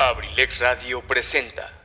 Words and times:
Abrilex 0.00 0.60
Radio 0.60 1.02
presenta. 1.02 1.79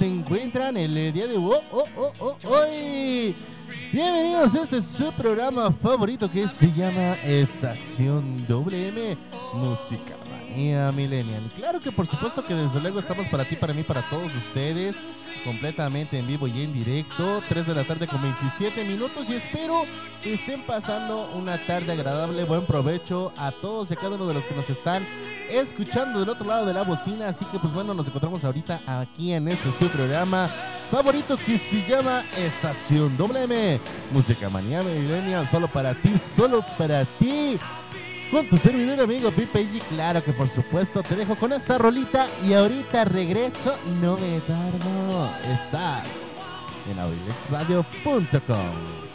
Se 0.00 0.06
encuentran 0.06 0.78
el 0.78 0.96
eh, 0.96 1.12
día 1.12 1.26
de 1.26 1.36
hoy? 1.36 1.58
Oh, 1.70 1.84
oh, 1.94 2.12
oh, 2.20 2.36
hoy? 2.48 3.36
Bienvenidos 3.92 4.54
a 4.54 4.62
este 4.62 4.80
su 4.80 5.12
programa 5.12 5.70
favorito 5.70 6.30
que 6.30 6.48
se 6.48 6.72
llama 6.72 7.16
Estación 7.22 8.46
WM 8.48 9.18
Música 9.52 10.16
Manía 10.30 10.90
Millennial. 10.92 11.42
Claro 11.54 11.80
que 11.80 11.92
por 11.92 12.06
supuesto 12.06 12.42
que 12.42 12.54
desde 12.54 12.80
luego 12.80 12.98
estamos 12.98 13.28
para 13.28 13.44
ti, 13.44 13.56
para 13.56 13.74
mí, 13.74 13.82
para 13.82 14.00
todos 14.08 14.34
ustedes, 14.36 14.96
completamente 15.44 16.18
en 16.18 16.26
vivo 16.26 16.48
y 16.48 16.62
en 16.62 16.72
directo, 16.72 17.42
3 17.46 17.66
de 17.66 17.74
la 17.74 17.84
tarde 17.84 18.06
con 18.06 18.22
27 18.22 18.82
minutos 18.84 19.28
y 19.28 19.34
espero 19.34 19.82
que 20.22 20.32
estén 20.32 20.62
pasando 20.62 21.30
una 21.34 21.58
tarde 21.66 21.92
agradable, 21.92 22.44
buen 22.44 22.64
provecho 22.64 23.34
a 23.36 23.52
todos 23.52 23.90
y 23.90 23.92
a 23.92 23.96
cada 23.96 24.14
uno 24.14 24.26
de 24.26 24.32
los 24.32 24.44
que 24.44 24.54
nos 24.54 24.70
están 24.70 25.06
escuchando 25.50 26.20
del 26.20 26.28
otro 26.28 26.46
lado 26.46 26.66
de 26.66 26.74
la 26.74 26.82
bocina. 26.82 27.28
Así 27.28 27.44
que, 27.46 27.58
pues 27.58 27.72
bueno, 27.72 27.94
nos 27.94 28.06
encontramos 28.06 28.44
ahorita 28.44 28.80
aquí 28.86 29.32
en 29.32 29.48
este 29.48 29.70
su 29.72 29.88
programa 29.88 30.48
favorito 30.90 31.36
que 31.36 31.58
se 31.58 31.86
llama 31.86 32.24
Estación 32.36 33.16
WM. 33.16 33.80
Música 34.12 34.50
Manía 34.50 34.82
Millennial, 34.82 35.48
solo 35.48 35.68
para 35.68 35.94
ti, 35.94 36.18
solo 36.18 36.64
para 36.76 37.04
ti. 37.04 37.58
Con 38.30 38.48
tu 38.48 38.56
servidor 38.56 39.00
amigo 39.00 39.30
Pipe 39.32 39.66
G, 39.66 39.82
claro 39.88 40.22
que 40.22 40.32
por 40.32 40.48
supuesto 40.48 41.02
te 41.02 41.16
dejo 41.16 41.34
con 41.34 41.52
esta 41.52 41.78
rolita 41.78 42.28
y 42.46 42.52
ahorita 42.52 43.04
regreso, 43.04 43.74
no 44.00 44.16
me 44.16 44.38
tardo. 44.40 45.30
Estás 45.52 46.32
en 46.90 46.98
abrilexradio.com. 46.98 49.09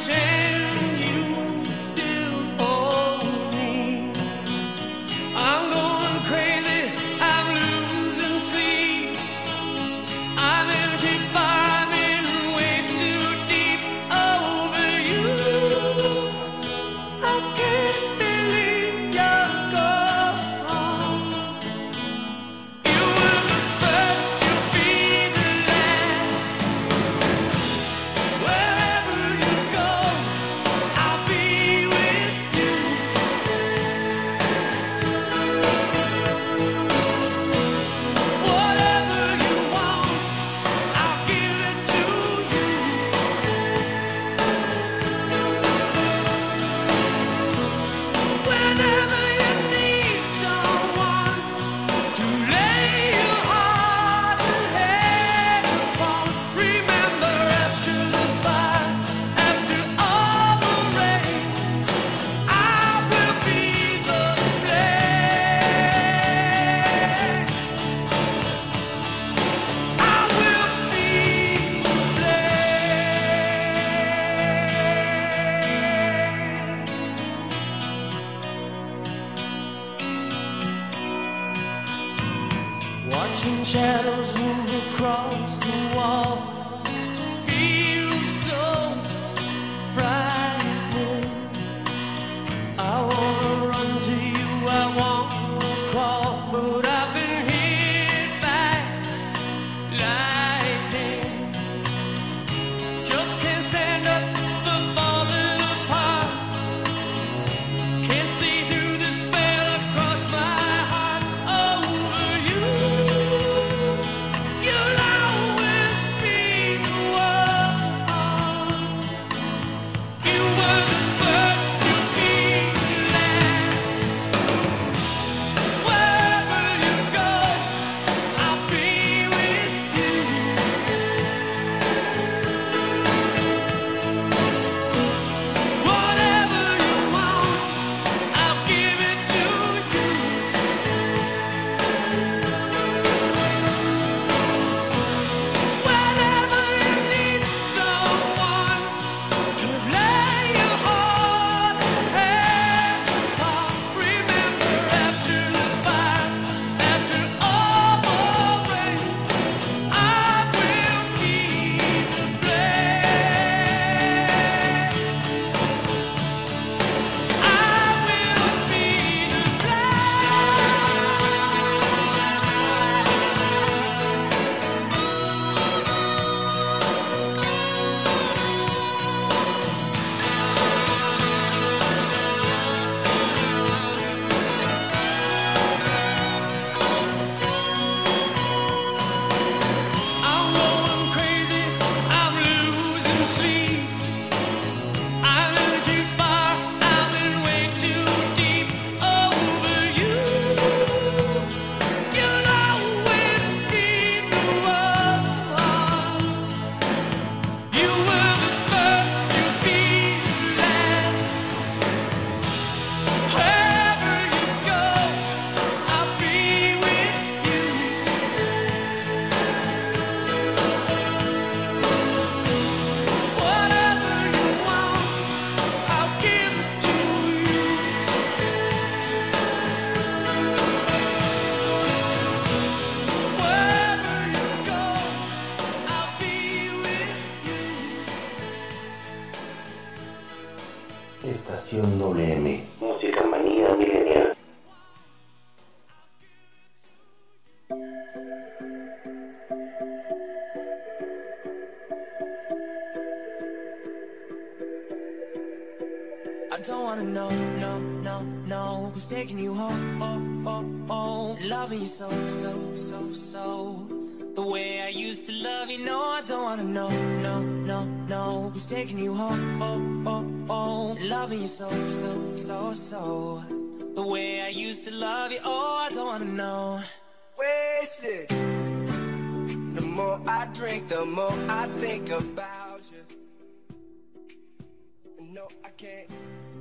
mountain. 0.00 0.39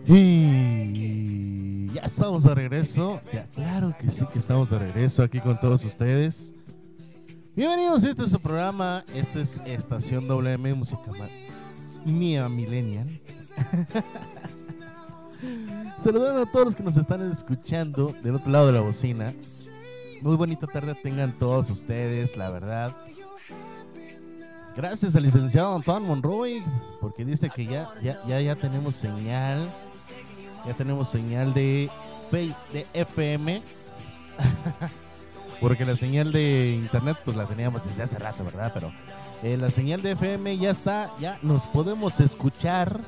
Y 0.08 1.94
ya 1.94 2.02
estamos 2.02 2.44
de 2.44 2.56
regreso. 2.56 3.22
Ya, 3.34 3.46
claro 3.48 3.96
que 4.00 4.10
sí 4.10 4.26
que 4.32 4.40
estamos 4.40 4.70
de 4.70 4.80
regreso 4.80 5.24
aquí 5.24 5.40
con 5.40 5.60
todos 5.60 5.84
ustedes. 5.84 6.54
Bienvenidos 7.56 8.04
este 8.06 8.24
es 8.24 8.32
su 8.32 8.40
programa. 8.40 9.04
Esto 9.14 9.40
es 9.40 9.60
Estación 9.66 10.28
WM 10.28 10.74
Música 10.76 11.12
Mía 12.06 12.48
Millennial. 12.48 13.08
Saludando 15.98 16.44
a 16.44 16.46
todos 16.46 16.66
los 16.66 16.76
que 16.76 16.84
nos 16.84 16.98
están 16.98 17.30
escuchando 17.30 18.16
del 18.24 18.36
otro 18.36 18.52
lado 18.52 18.68
de 18.68 18.74
la 18.74 18.82
bocina. 18.82 19.34
Muy 20.22 20.36
bonita 20.36 20.68
tarde 20.68 20.96
tengan 20.96 21.38
todos 21.38 21.70
ustedes, 21.70 22.38
la 22.38 22.50
verdad. 22.50 22.96
Gracias 24.80 25.14
al 25.14 25.24
licenciado 25.24 25.76
Antoine 25.76 26.08
Monroy, 26.08 26.64
porque 27.02 27.26
dice 27.26 27.50
que 27.50 27.66
ya, 27.66 27.90
ya, 28.02 28.18
ya, 28.26 28.40
ya 28.40 28.56
tenemos 28.56 28.96
señal. 28.96 29.70
Ya 30.66 30.74
tenemos 30.74 31.10
señal 31.10 31.54
de, 31.54 31.92
de 32.32 32.88
FM. 32.94 33.62
porque 35.60 35.84
la 35.84 35.98
señal 35.98 36.32
de 36.32 36.80
internet 36.82 37.18
pues 37.26 37.36
la 37.36 37.46
teníamos 37.46 37.84
desde 37.84 38.04
hace 38.04 38.18
rato, 38.20 38.46
¿verdad? 38.46 38.72
Pero 38.74 38.94
eh, 39.44 39.58
la 39.58 39.70
señal 39.70 40.02
de 40.02 40.12
FM 40.12 40.58
ya 40.58 40.72
está, 40.72 41.12
ya 41.20 41.38
nos 41.42 41.68
podemos 41.68 42.22
escuchar. 42.22 43.02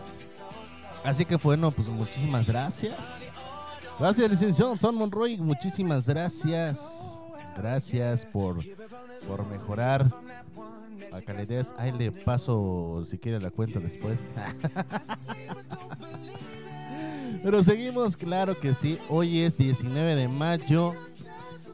Así 1.05 1.23
que 1.23 1.37
bueno, 1.37 1.71
pues 1.71 1.87
muchísimas 1.87 2.47
gracias. 2.47 3.31
Gracias, 3.97 4.29
licenciado 4.29 4.73
Antoine 4.73 4.97
Monroy. 4.97 5.37
Muchísimas 5.37 6.05
gracias. 6.05 7.17
Gracias 7.55 8.25
por, 8.25 8.57
por 9.25 9.47
mejorar 9.47 10.11
la 11.11 11.21
calidad. 11.21 11.67
Ahí 11.77 11.91
le 11.91 12.11
paso 12.11 13.05
si 13.09 13.17
quiere 13.17 13.39
la 13.39 13.51
cuenta 13.51 13.79
después. 13.79 14.27
Pero 17.43 17.63
seguimos, 17.63 18.17
claro 18.17 18.59
que 18.59 18.73
sí. 18.73 18.97
Hoy 19.09 19.41
es 19.41 19.57
19 19.57 20.15
de 20.15 20.27
mayo 20.27 20.93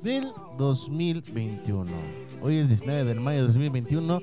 del 0.02 0.28
2021. 0.58 1.92
Hoy 2.42 2.58
es 2.58 2.70
19 2.70 3.14
de 3.14 3.20
mayo 3.20 3.40
del 3.40 3.48
2021. 3.48 4.22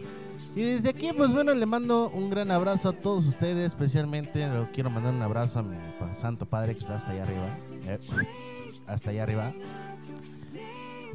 Y 0.56 0.62
desde 0.62 0.90
aquí, 0.90 1.10
pues 1.16 1.34
bueno, 1.34 1.52
le 1.52 1.66
mando 1.66 2.10
un 2.10 2.30
gran 2.30 2.50
abrazo 2.50 2.90
a 2.90 2.92
todos 2.92 3.26
ustedes. 3.26 3.66
Especialmente 3.66 4.48
quiero 4.72 4.88
mandar 4.88 5.12
un 5.12 5.22
abrazo 5.22 5.58
a 5.58 5.62
mi 5.62 5.76
santo 6.12 6.46
padre 6.46 6.74
que 6.74 6.80
está 6.80 6.96
hasta 6.96 7.10
allá 7.10 7.24
arriba. 7.24 7.58
Eh, 7.86 7.98
hasta 8.86 9.10
allá 9.10 9.24
arriba. 9.24 9.52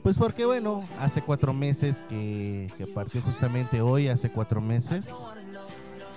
Pues 0.10 0.18
porque 0.18 0.44
bueno, 0.44 0.84
hace 1.00 1.22
cuatro 1.22 1.54
meses 1.54 2.04
que, 2.10 2.68
partió 2.96 3.22
justamente 3.22 3.80
hoy, 3.80 4.08
hace 4.08 4.32
cuatro 4.32 4.60
meses. 4.60 5.14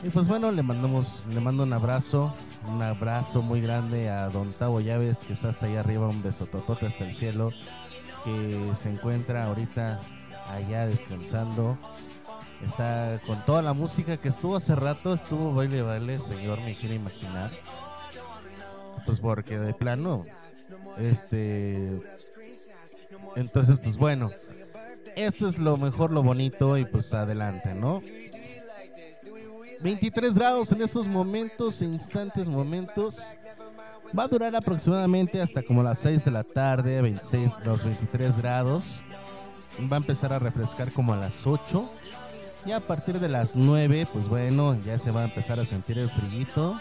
Y 0.03 0.09
pues 0.09 0.29
bueno, 0.29 0.51
le 0.51 0.63
mandamos, 0.63 1.27
le 1.27 1.39
mando 1.43 1.65
un 1.65 1.75
abrazo, 1.75 2.33
un 2.71 2.81
abrazo 2.81 3.43
muy 3.43 3.61
grande 3.61 4.09
a 4.09 4.31
Don 4.31 4.51
Tavo 4.55 4.81
Llaves, 4.81 5.19
que 5.19 5.35
está 5.35 5.51
hasta 5.51 5.67
allá 5.67 5.81
arriba, 5.81 6.09
un 6.09 6.23
besototote 6.23 6.87
hasta 6.87 7.07
el 7.07 7.15
cielo, 7.15 7.51
que 8.25 8.73
se 8.77 8.89
encuentra 8.89 9.45
ahorita 9.45 10.01
allá 10.49 10.87
descansando. 10.87 11.77
Está 12.65 13.21
con 13.27 13.45
toda 13.45 13.61
la 13.61 13.75
música 13.75 14.17
que 14.17 14.31
estuvo 14.31 14.57
hace 14.57 14.75
rato, 14.75 15.13
estuvo 15.13 15.53
baile 15.53 15.83
baile, 15.83 16.17
señor, 16.17 16.59
me 16.63 16.75
quiere 16.75 16.95
imaginar. 16.95 17.51
Pues 19.05 19.21
porque 19.21 19.59
de 19.59 19.75
plano, 19.75 20.25
este 20.97 22.01
entonces, 23.37 23.79
pues 23.83 23.97
bueno, 23.97 24.31
esto 25.17 25.49
es 25.49 25.59
lo 25.59 25.77
mejor, 25.77 26.11
lo 26.11 26.23
bonito 26.23 26.79
y 26.79 26.85
pues 26.85 27.13
adelante, 27.15 27.75
¿no? 27.75 28.03
23 29.83 30.35
grados 30.35 30.71
en 30.73 30.83
estos 30.83 31.09
momentos, 31.09 31.83
instantes, 31.83 32.47
momentos. 32.47 33.35
Va 34.17 34.25
a 34.25 34.29
durar 34.29 34.55
aproximadamente 34.55 35.41
hasta 35.41 35.63
como 35.63 35.83
las 35.83 35.99
6 36.01 36.27
de 36.27 36.31
la 36.31 36.45
tarde, 36.45 37.03
26, 37.03 37.51
los 37.65 37.83
23 37.83 38.37
grados. 38.37 39.03
Va 39.91 39.97
a 39.97 39.99
empezar 39.99 40.33
a 40.33 40.39
refrescar 40.39 40.93
como 40.93 41.15
a 41.15 41.17
las 41.17 41.47
8. 41.47 41.91
Y 42.65 42.71
a 42.71 42.81
partir 42.81 43.19
de 43.19 43.29
las 43.29 43.57
9, 43.57 44.07
pues 44.13 44.29
bueno, 44.29 44.77
ya 44.85 44.99
se 44.99 45.11
va 45.11 45.23
a 45.23 45.25
empezar 45.25 45.59
a 45.59 45.65
sentir 45.65 45.99
el 45.99 46.11
frío. 46.11 46.81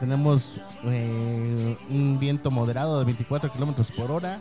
Tenemos 0.00 0.54
eh, 0.84 1.76
un 1.90 2.18
viento 2.18 2.50
moderado 2.50 2.98
de 2.98 3.04
24 3.04 3.52
kilómetros 3.52 3.92
por 3.92 4.10
hora. 4.10 4.40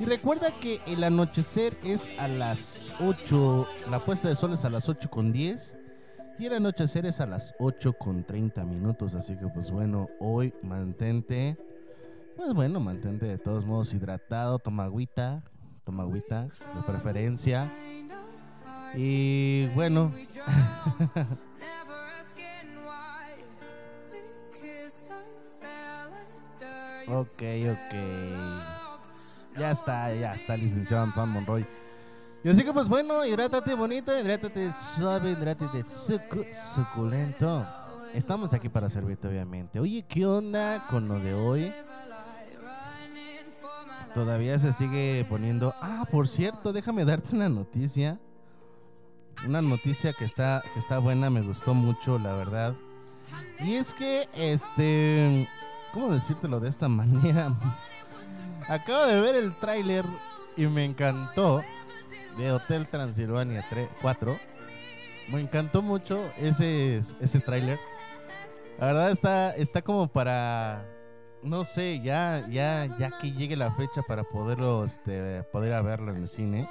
Y 0.00 0.04
recuerda 0.04 0.52
que 0.52 0.80
el 0.86 1.02
anochecer 1.02 1.76
es 1.82 2.08
a 2.20 2.28
las 2.28 2.86
8, 3.00 3.68
la 3.90 3.98
puesta 3.98 4.28
de 4.28 4.36
sol 4.36 4.52
es 4.52 4.64
a 4.64 4.70
las 4.70 4.88
8 4.88 5.10
con 5.10 5.32
10 5.32 5.76
y 6.38 6.46
el 6.46 6.54
anochecer 6.54 7.04
es 7.04 7.20
a 7.20 7.26
las 7.26 7.52
8 7.58 7.94
con 7.94 8.22
30 8.22 8.62
minutos. 8.64 9.16
Así 9.16 9.36
que 9.36 9.48
pues 9.48 9.72
bueno, 9.72 10.08
hoy 10.20 10.54
mantente, 10.62 11.58
pues 12.36 12.54
bueno, 12.54 12.78
mantente 12.78 13.26
de 13.26 13.38
todos 13.38 13.66
modos 13.66 13.92
hidratado, 13.92 14.60
toma 14.60 14.84
agüita, 14.84 15.42
toma 15.84 16.04
agüita 16.04 16.42
de 16.44 16.82
preferencia. 16.86 17.68
Y 18.94 19.66
bueno, 19.74 20.12
ok, 27.08 27.42
ok. 27.72 28.77
Ya 29.58 29.70
está, 29.70 30.14
ya 30.14 30.32
está, 30.32 30.56
licenciado 30.56 31.02
Antoine 31.04 31.32
Monroy. 31.32 31.66
Y 32.44 32.48
así 32.50 32.62
que 32.64 32.72
pues 32.72 32.88
bueno, 32.88 33.24
hidrátate 33.24 33.74
bonito, 33.74 34.16
hidrátate 34.18 34.70
suave, 34.72 35.32
hidrátate 35.32 35.82
sucu- 35.84 36.46
suculento. 36.52 37.66
Estamos 38.14 38.52
aquí 38.52 38.68
para 38.68 38.88
servirte 38.88 39.28
obviamente. 39.28 39.80
Oye, 39.80 40.04
¿qué 40.08 40.24
onda 40.24 40.86
con 40.88 41.08
lo 41.08 41.18
de 41.18 41.34
hoy? 41.34 41.72
Todavía 44.14 44.58
se 44.58 44.72
sigue 44.72 45.26
poniendo... 45.28 45.74
Ah, 45.80 46.04
por 46.10 46.26
cierto, 46.28 46.72
déjame 46.72 47.04
darte 47.04 47.34
una 47.36 47.48
noticia. 47.48 48.18
Una 49.46 49.60
noticia 49.62 50.12
que 50.12 50.24
está, 50.24 50.62
que 50.72 50.80
está 50.80 50.98
buena, 50.98 51.30
me 51.30 51.42
gustó 51.42 51.74
mucho, 51.74 52.18
la 52.18 52.32
verdad. 52.32 52.74
Y 53.60 53.74
es 53.74 53.92
que, 53.94 54.26
este... 54.34 55.46
¿Cómo 55.92 56.10
decírtelo 56.12 56.58
de 56.58 56.68
esta 56.70 56.88
manera? 56.88 57.54
Acabo 58.68 59.06
de 59.06 59.20
ver 59.22 59.34
el 59.34 59.54
tráiler 59.54 60.04
y 60.54 60.66
me 60.66 60.84
encantó 60.84 61.62
de 62.36 62.52
Hotel 62.52 62.86
Transilvania 62.86 63.64
3, 63.70 63.88
4. 64.02 64.36
Me 65.32 65.40
encantó 65.40 65.80
mucho 65.80 66.30
ese, 66.36 66.98
ese 66.98 67.40
tráiler. 67.40 67.78
La 68.78 68.86
verdad 68.86 69.10
está, 69.10 69.56
está 69.56 69.80
como 69.80 70.06
para, 70.08 70.86
no 71.42 71.64
sé, 71.64 72.00
ya, 72.00 72.46
ya, 72.50 72.86
ya 72.98 73.10
que 73.18 73.32
llegue 73.32 73.56
la 73.56 73.72
fecha 73.72 74.02
para 74.02 74.22
poderlo, 74.22 74.84
este, 74.84 75.42
poder 75.44 75.82
verlo 75.82 76.12
en 76.12 76.18
el 76.18 76.28
cine. 76.28 76.68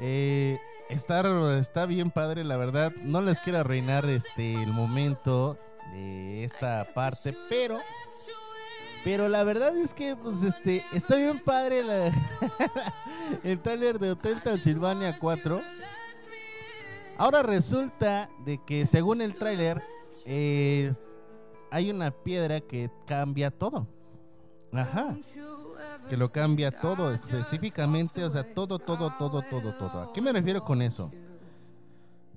Eh, 0.00 0.56
está, 0.88 1.58
está 1.58 1.86
bien 1.86 2.12
padre, 2.12 2.44
la 2.44 2.56
verdad. 2.56 2.92
No 3.02 3.22
les 3.22 3.40
quiero 3.40 3.58
arruinar 3.58 4.04
este, 4.06 4.54
el 4.54 4.68
momento 4.68 5.58
de 5.92 6.44
esta 6.44 6.86
parte, 6.94 7.34
pero 7.48 7.78
pero 9.06 9.28
la 9.28 9.44
verdad 9.44 9.76
es 9.76 9.94
que, 9.94 10.16
pues, 10.16 10.42
este, 10.42 10.84
está 10.92 11.14
bien 11.14 11.40
padre 11.44 12.10
el 13.44 13.60
tráiler 13.60 14.00
de 14.00 14.10
Hotel 14.10 14.42
Transilvania 14.42 15.16
4. 15.20 15.60
Ahora 17.16 17.44
resulta 17.44 18.28
de 18.44 18.58
que, 18.66 18.84
según 18.84 19.20
el 19.20 19.36
tráiler, 19.36 19.80
eh, 20.24 20.92
hay 21.70 21.92
una 21.92 22.10
piedra 22.10 22.60
que 22.60 22.90
cambia 23.06 23.52
todo. 23.52 23.86
Ajá. 24.72 25.16
Que 26.10 26.16
lo 26.16 26.28
cambia 26.30 26.72
todo, 26.72 27.12
específicamente, 27.12 28.24
o 28.24 28.30
sea, 28.30 28.42
todo, 28.54 28.80
todo, 28.80 29.14
todo, 29.16 29.40
todo, 29.42 29.72
todo. 29.74 30.00
¿A 30.02 30.12
qué 30.12 30.20
me 30.20 30.32
refiero 30.32 30.64
con 30.64 30.82
eso? 30.82 31.12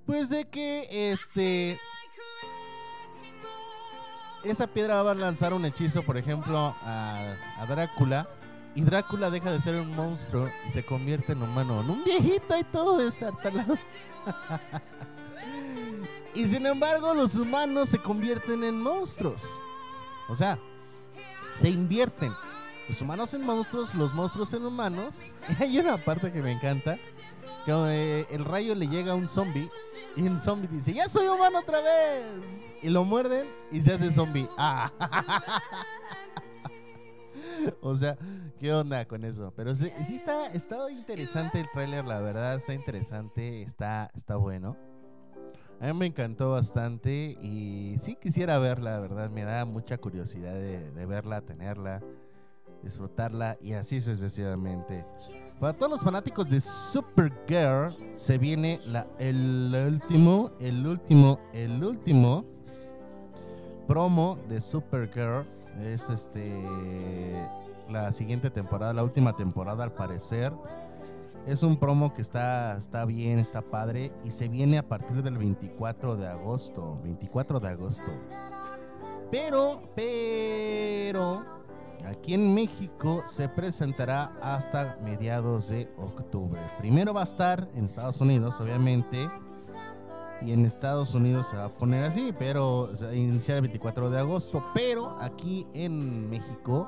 Pues 0.06 0.30
de 0.30 0.48
que, 0.48 1.12
este, 1.12 1.80
esa 4.43 4.67
piedra 4.67 5.01
va 5.03 5.12
a 5.12 5.15
lanzar 5.15 5.53
un 5.53 5.65
hechizo, 5.65 6.03
por 6.03 6.17
ejemplo, 6.17 6.75
a, 6.81 7.36
Drácula. 7.67 8.27
Y 8.75 8.81
Drácula 8.81 9.29
deja 9.29 9.51
de 9.51 9.60
ser 9.60 9.75
un 9.75 9.96
monstruo 9.96 10.50
y 10.67 10.72
se 10.72 10.86
convierte 10.86 11.34
en 11.34 11.41
humano, 11.41 11.81
en 11.81 11.89
un 11.89 12.03
viejito 12.03 12.58
y 12.58 12.63
todo 12.63 12.98
desartalado. 12.98 13.75
y 16.36 16.48
sin 16.48 16.65
embargo, 16.65 17.13
los 17.13 17.36
humanos 17.36 17.89
se 17.89 17.98
convierten 17.98 18.63
en 18.63 18.81
monstruos. 18.81 19.43
O 20.29 20.36
sea, 20.36 20.60
se 21.55 21.69
invierten. 21.69 22.34
Los 22.88 23.01
humanos 23.01 23.34
en 23.34 23.46
monstruos, 23.46 23.93
los 23.96 24.13
monstruos 24.13 24.53
en 24.53 24.65
humanos. 24.65 25.36
Hay 25.60 25.77
una 25.77 25.98
parte 25.98 26.31
que 26.31 26.41
me 26.41 26.51
encanta. 26.51 26.96
Que 27.65 27.72
eh, 27.72 28.27
el 28.31 28.46
rayo 28.46 28.75
le 28.75 28.88
llega 28.88 29.12
a 29.12 29.15
un 29.15 29.27
zombie. 29.27 29.69
Y 30.16 30.25
el 30.25 30.42
zombie 30.42 30.68
dice, 30.68 30.94
ya 30.94 31.08
soy 31.08 31.28
humano 31.28 31.60
otra 31.60 31.82
vez. 31.82 32.74
Y 32.82 32.89
lo 32.89 33.04
muerden 33.04 33.48
y 33.72 33.82
se 33.82 33.94
hace 33.94 34.12
zombie. 34.12 34.48
Ah. 34.58 34.92
o 37.82 37.96
sea, 37.96 38.18
¿qué 38.60 38.74
onda 38.74 39.06
con 39.06 39.24
eso? 39.24 39.54
Pero 39.56 39.75
sí, 39.75 39.92
sí 40.06 40.16
está, 40.16 40.48
está 40.48 40.89
interesante 40.92 41.60
el 41.60 41.70
tráiler, 41.70 42.06
la 42.06 42.20
verdad. 42.22 42.56
Está 42.56 42.74
interesante, 42.74 43.62
está, 43.62 44.12
está 44.16 44.36
bueno. 44.36 44.75
A 45.80 45.88
mí 45.88 45.94
me 45.94 46.06
encantó 46.08 46.51
bastante 46.51 47.38
y 47.42 47.96
sí 48.00 48.18
quisiera 48.18 48.60
verla, 48.60 48.92
la 48.92 49.00
verdad. 49.00 49.30
Me 49.30 49.44
da 49.44 49.63
mucha 49.63 49.98
curiosidad 49.98 50.54
de, 50.54 50.92
de 50.92 51.06
verla, 51.06 51.42
tenerla, 51.42 52.01
disfrutarla 52.84 53.58
y 53.62 53.74
así 53.74 54.01
sucesivamente. 54.01 55.06
Para 55.60 55.74
todos 55.74 55.92
los 55.92 56.01
fanáticos 56.01 56.50
de 56.50 56.62
Supergirl, 56.62 57.94
se 58.16 58.38
viene 58.38 58.80
el 59.18 59.75
último, 59.75 60.51
el 60.62 60.88
último, 60.88 61.38
el 61.51 61.84
último 61.84 62.46
promo 63.86 64.38
de 64.48 64.62
Supergirl. 64.62 65.46
Es 65.82 66.10
este 66.10 66.58
la 67.89 68.13
siguiente 68.13 68.50
temporada, 68.50 68.94
la 68.94 69.04
última 69.04 69.36
temporada 69.36 69.84
al 69.84 69.92
parecer. 69.92 70.54
Es 71.46 71.62
un 71.62 71.78
promo 71.78 72.13
que 72.13 72.22
está, 72.22 72.78
está 72.78 73.04
bien, 73.04 73.38
está 73.38 73.62
padre 73.62 74.13
y 74.24 74.32
se 74.32 74.48
viene 74.48 74.78
a 74.78 74.88
partir 74.88 75.22
del 75.24 75.38
24 75.38 76.16
de 76.16 76.28
agosto. 76.28 76.98
24 77.04 77.60
de 77.60 77.68
agosto. 77.68 78.12
Pero, 79.30 79.82
pero, 79.94 81.59
aquí 82.06 82.34
en 82.34 82.53
México 82.53 83.24
se 83.25 83.50
presentará 83.50 84.34
hasta 84.41 84.98
mediados 85.03 85.70
de 85.70 85.89
octubre. 85.98 86.60
Primero 86.77 87.13
va 87.13 87.22
a 87.22 87.25
estar 87.25 87.68
en 87.75 87.86
Estados 87.86 88.22
Unidos, 88.22 88.60
obviamente. 88.60 89.29
Y 90.41 90.53
en 90.53 90.65
Estados 90.65 91.13
Unidos 91.15 91.48
se 91.48 91.58
va 91.58 91.65
a 91.65 91.70
poner 91.70 92.06
así, 92.06 92.34
pero 92.38 92.96
se 92.96 93.06
va 93.06 93.12
a 93.12 93.15
iniciar 93.15 93.58
el 93.58 93.63
24 93.63 94.10
de 94.10 94.20
agosto. 94.20 94.63
Pero 94.74 95.18
aquí 95.20 95.68
en 95.74 96.29
México, 96.29 96.88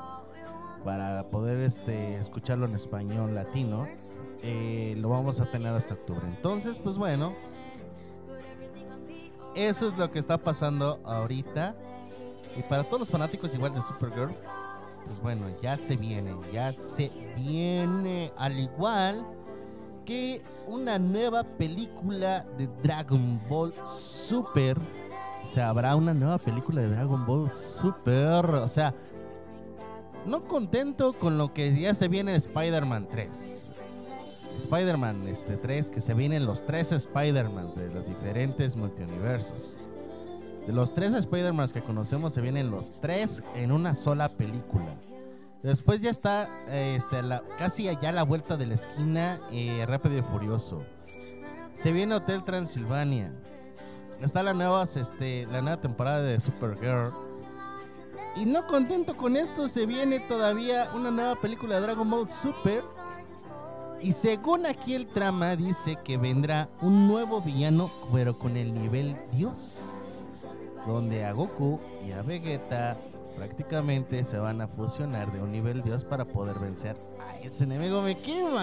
para 0.86 1.30
poder 1.30 1.60
este, 1.62 2.16
escucharlo 2.16 2.66
en 2.66 2.76
español 2.76 3.36
latino, 3.36 3.88
eh, 4.42 4.96
lo 4.98 5.10
vamos 5.10 5.42
a 5.42 5.46
tener 5.52 5.74
hasta 5.74 5.96
octubre. 5.96 6.26
Entonces, 6.26 6.78
pues 6.78 6.98
bueno, 6.98 7.34
eso 9.56 9.88
es 9.88 9.98
lo 9.98 10.10
que 10.12 10.20
está 10.20 10.38
pasando 10.38 11.02
ahorita. 11.04 11.76
Y 12.58 12.64
para 12.64 12.84
todos 12.84 13.02
los 13.02 13.10
fanáticos 13.10 13.54
igual 13.54 13.74
de 13.74 13.82
Supergirl, 13.82 14.34
pues 15.06 15.20
bueno, 15.22 15.48
ya 15.62 15.78
se 15.78 15.96
viene, 15.96 16.36
ya 16.52 16.74
se 16.74 17.10
viene. 17.36 18.32
Al 18.38 18.60
igual 18.60 19.26
que 20.06 20.42
una 20.68 21.00
nueva 21.00 21.44
película 21.44 22.46
de 22.58 22.68
Dragon 22.84 23.40
Ball 23.50 23.74
Super. 23.86 24.78
O 25.44 25.48
sea, 25.48 25.70
habrá 25.70 25.96
una 25.96 26.14
nueva 26.14 26.38
película 26.38 26.82
de 26.82 26.90
Dragon 26.90 27.26
Ball 27.26 27.52
Super. 27.52 28.46
O 28.46 28.68
sea, 28.68 28.94
no 30.26 30.44
contento 30.46 31.14
con 31.14 31.38
lo 31.38 31.54
que 31.54 31.80
ya 31.80 31.94
se 31.94 32.08
viene 32.08 32.32
en 32.32 32.38
Spider-Man 32.38 33.08
3. 33.10 33.70
Spider-Man 34.58 35.28
este, 35.28 35.58
3, 35.58 35.90
que 35.90 36.00
se 36.00 36.14
vienen 36.14 36.46
los 36.46 36.66
tres 36.66 36.92
Spider-Mans 36.92 37.76
de 37.76 37.92
los 37.92 38.06
diferentes 38.06 38.76
multiuniversos. 38.76 39.80
De 40.66 40.74
los 40.74 40.94
tres 40.94 41.14
Spider-Mans 41.14 41.74
que 41.74 41.82
conocemos, 41.82 42.34
se 42.34 42.42
vienen 42.42 42.70
los 42.70 43.00
tres 43.00 43.44
en 43.56 43.72
una 43.72 43.96
sola 43.96 44.30
película. 44.30 44.96
Después 45.64 46.02
ya 46.02 46.10
está 46.10 46.50
este, 46.68 47.22
casi 47.58 47.88
allá 47.88 48.10
a 48.10 48.14
la 48.14 48.24
vuelta 48.24 48.58
de 48.58 48.66
la 48.66 48.76
esquina 48.76 49.40
eh, 49.52 49.86
Rápido 49.88 50.18
y 50.18 50.22
Furioso. 50.22 50.84
Se 51.76 51.92
viene 51.92 52.16
Hotel 52.16 52.44
Transilvania. 52.44 53.32
Está 54.22 54.44
la 54.44 54.54
nueva, 54.54 54.84
este, 54.84 55.48
la 55.48 55.62
nueva 55.62 55.82
temporada 55.82 56.22
de 56.22 56.40
Supergirl. 56.40 57.14
Y 58.36 58.46
no 58.46 58.66
contento 58.66 59.18
con 59.18 59.36
esto, 59.36 59.68
se 59.68 59.86
viene 59.86 60.20
todavía 60.20 60.90
una 60.96 61.12
nueva 61.12 61.40
película 61.40 61.76
de 61.76 61.82
Dragon 61.82 62.10
Ball 62.10 62.30
Super. 62.30 62.84
Y 64.00 64.14
según 64.14 64.66
aquí 64.66 64.96
el 64.96 65.08
trama 65.08 65.56
dice 65.56 65.98
que 66.04 66.18
vendrá 66.18 66.70
un 66.82 67.08
nuevo 67.08 67.42
villano, 67.42 67.92
pero 68.12 68.38
con 68.38 68.58
el 68.58 68.74
nivel 68.74 69.16
Dios. 69.32 70.01
Donde 70.88 71.26
a 71.26 71.32
Goku 71.34 71.80
y 72.08 72.12
a 72.12 72.22
Vegeta 72.22 72.98
prácticamente 73.36 74.24
se 74.24 74.38
van 74.38 74.62
a 74.62 74.68
fusionar 74.68 75.32
de 75.32 75.42
un 75.42 75.52
nivel 75.52 75.82
Dios 75.84 76.04
para 76.04 76.26
poder 76.26 76.60
vencer 76.60 76.96
a 77.28 77.38
ese 77.40 77.64
enemigo. 77.64 78.02
Me 78.02 78.16
quiero 78.18 78.58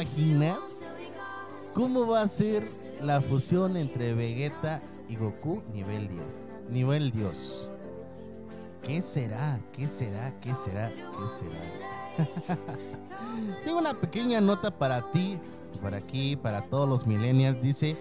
cómo 1.74 2.06
va 2.06 2.22
a 2.22 2.28
ser 2.28 2.68
la 3.00 3.20
fusión 3.20 3.76
entre 3.76 4.14
Vegeta 4.14 4.82
y 5.08 5.16
Goku 5.16 5.62
nivel 5.72 6.08
10. 6.08 6.48
Nivel 6.70 7.12
Dios. 7.12 7.68
¿Qué 8.82 9.00
será? 9.02 9.60
¿Qué 9.72 9.86
será? 9.86 10.34
¿Qué 10.40 10.54
será? 10.54 10.90
¿Qué 10.90 11.28
será? 11.28 11.58
Tengo 13.64 13.78
una 13.78 13.94
pequeña 13.94 14.40
nota 14.40 14.70
para 14.70 15.10
ti, 15.12 15.38
para 15.80 15.98
aquí, 15.98 16.36
para 16.36 16.62
todos 16.62 16.88
los 16.88 17.06
millennials. 17.06 17.60
Dice 17.62 17.96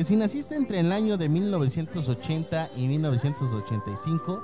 que 0.00 0.04
si 0.04 0.16
naciste 0.16 0.54
entre 0.54 0.80
el 0.80 0.92
año 0.92 1.18
de 1.18 1.28
1980 1.28 2.70
y 2.74 2.88
1985, 2.88 4.42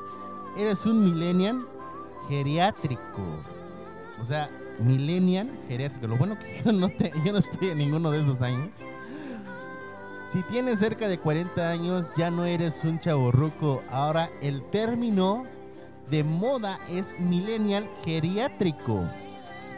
eres 0.58 0.84
un 0.84 1.02
millennial 1.02 1.66
geriátrico. 2.28 3.22
O 4.20 4.24
sea, 4.26 4.50
millennial 4.80 5.48
geriátrico. 5.66 6.08
Lo 6.08 6.18
bueno 6.18 6.38
que 6.38 6.60
yo 6.62 6.72
no, 7.32 7.38
estoy 7.38 7.68
en 7.68 7.78
ninguno 7.78 8.10
de 8.10 8.20
esos 8.20 8.42
años. 8.42 8.68
Si 10.26 10.42
tienes 10.42 10.78
cerca 10.78 11.08
de 11.08 11.18
40 11.18 11.70
años, 11.70 12.12
ya 12.18 12.30
no 12.30 12.44
eres 12.44 12.84
un 12.84 13.00
chaborruco. 13.00 13.82
Ahora 13.90 14.28
el 14.42 14.62
término 14.64 15.44
de 16.10 16.22
moda 16.22 16.80
es 16.90 17.18
millennial 17.18 17.88
geriátrico. 18.04 19.04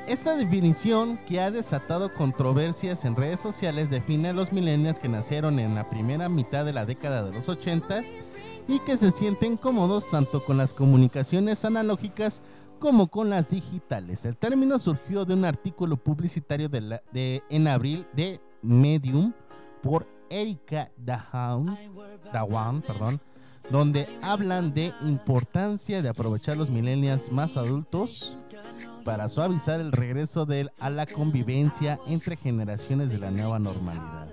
Esta 0.09 0.35
definición 0.35 1.19
que 1.27 1.39
ha 1.39 1.51
desatado 1.51 2.15
controversias 2.15 3.05
en 3.05 3.15
redes 3.15 3.41
sociales 3.41 3.91
define 3.91 4.31
a 4.31 4.33
los 4.33 4.55
millennials 4.55 4.99
que 4.99 5.07
nacieron 5.07 5.59
en 5.59 5.75
la 5.75 5.91
primera 5.91 6.31
mitad 6.31 6.65
de 6.65 6.73
la 6.73 6.87
década 6.87 7.23
de 7.25 7.33
los 7.33 7.47
80 7.47 8.01
y 8.69 8.79
que 8.81 8.97
se 8.97 9.11
sienten 9.11 9.59
cómodos 9.59 10.11
tanto 10.11 10.43
con 10.43 10.57
las 10.57 10.73
comunicaciones 10.73 11.63
analógicas 11.67 12.41
como 12.79 13.09
con 13.09 13.29
las 13.29 13.51
digitales. 13.51 14.25
El 14.25 14.39
término 14.39 14.79
surgió 14.79 15.27
de 15.27 15.35
un 15.35 15.45
artículo 15.45 15.99
publicitario 15.99 16.71
de 16.71 17.43
en 17.51 17.69
abril 17.69 18.07
de 18.15 18.41
Medium 18.63 19.35
por 19.83 20.07
Erika 20.31 20.91
Dahan, 20.97 21.79
Dawan, 22.33 22.81
perdón, 22.81 23.21
donde 23.69 24.09
hablan 24.23 24.73
de 24.73 24.95
importancia 25.03 26.01
de 26.01 26.09
aprovechar 26.09 26.57
los 26.57 26.71
millennials 26.71 27.31
más 27.31 27.59
adultos 27.59 28.39
para 29.09 29.31
suavizar 29.31 29.81
el 29.81 29.91
regreso 29.91 30.45
de 30.45 30.61
él 30.61 30.71
a 30.79 30.91
la 30.91 31.07
convivencia 31.07 31.99
entre 32.07 32.37
generaciones 32.37 33.09
de 33.09 33.17
la 33.17 33.31
nueva 33.31 33.59
normalidad. 33.59 34.29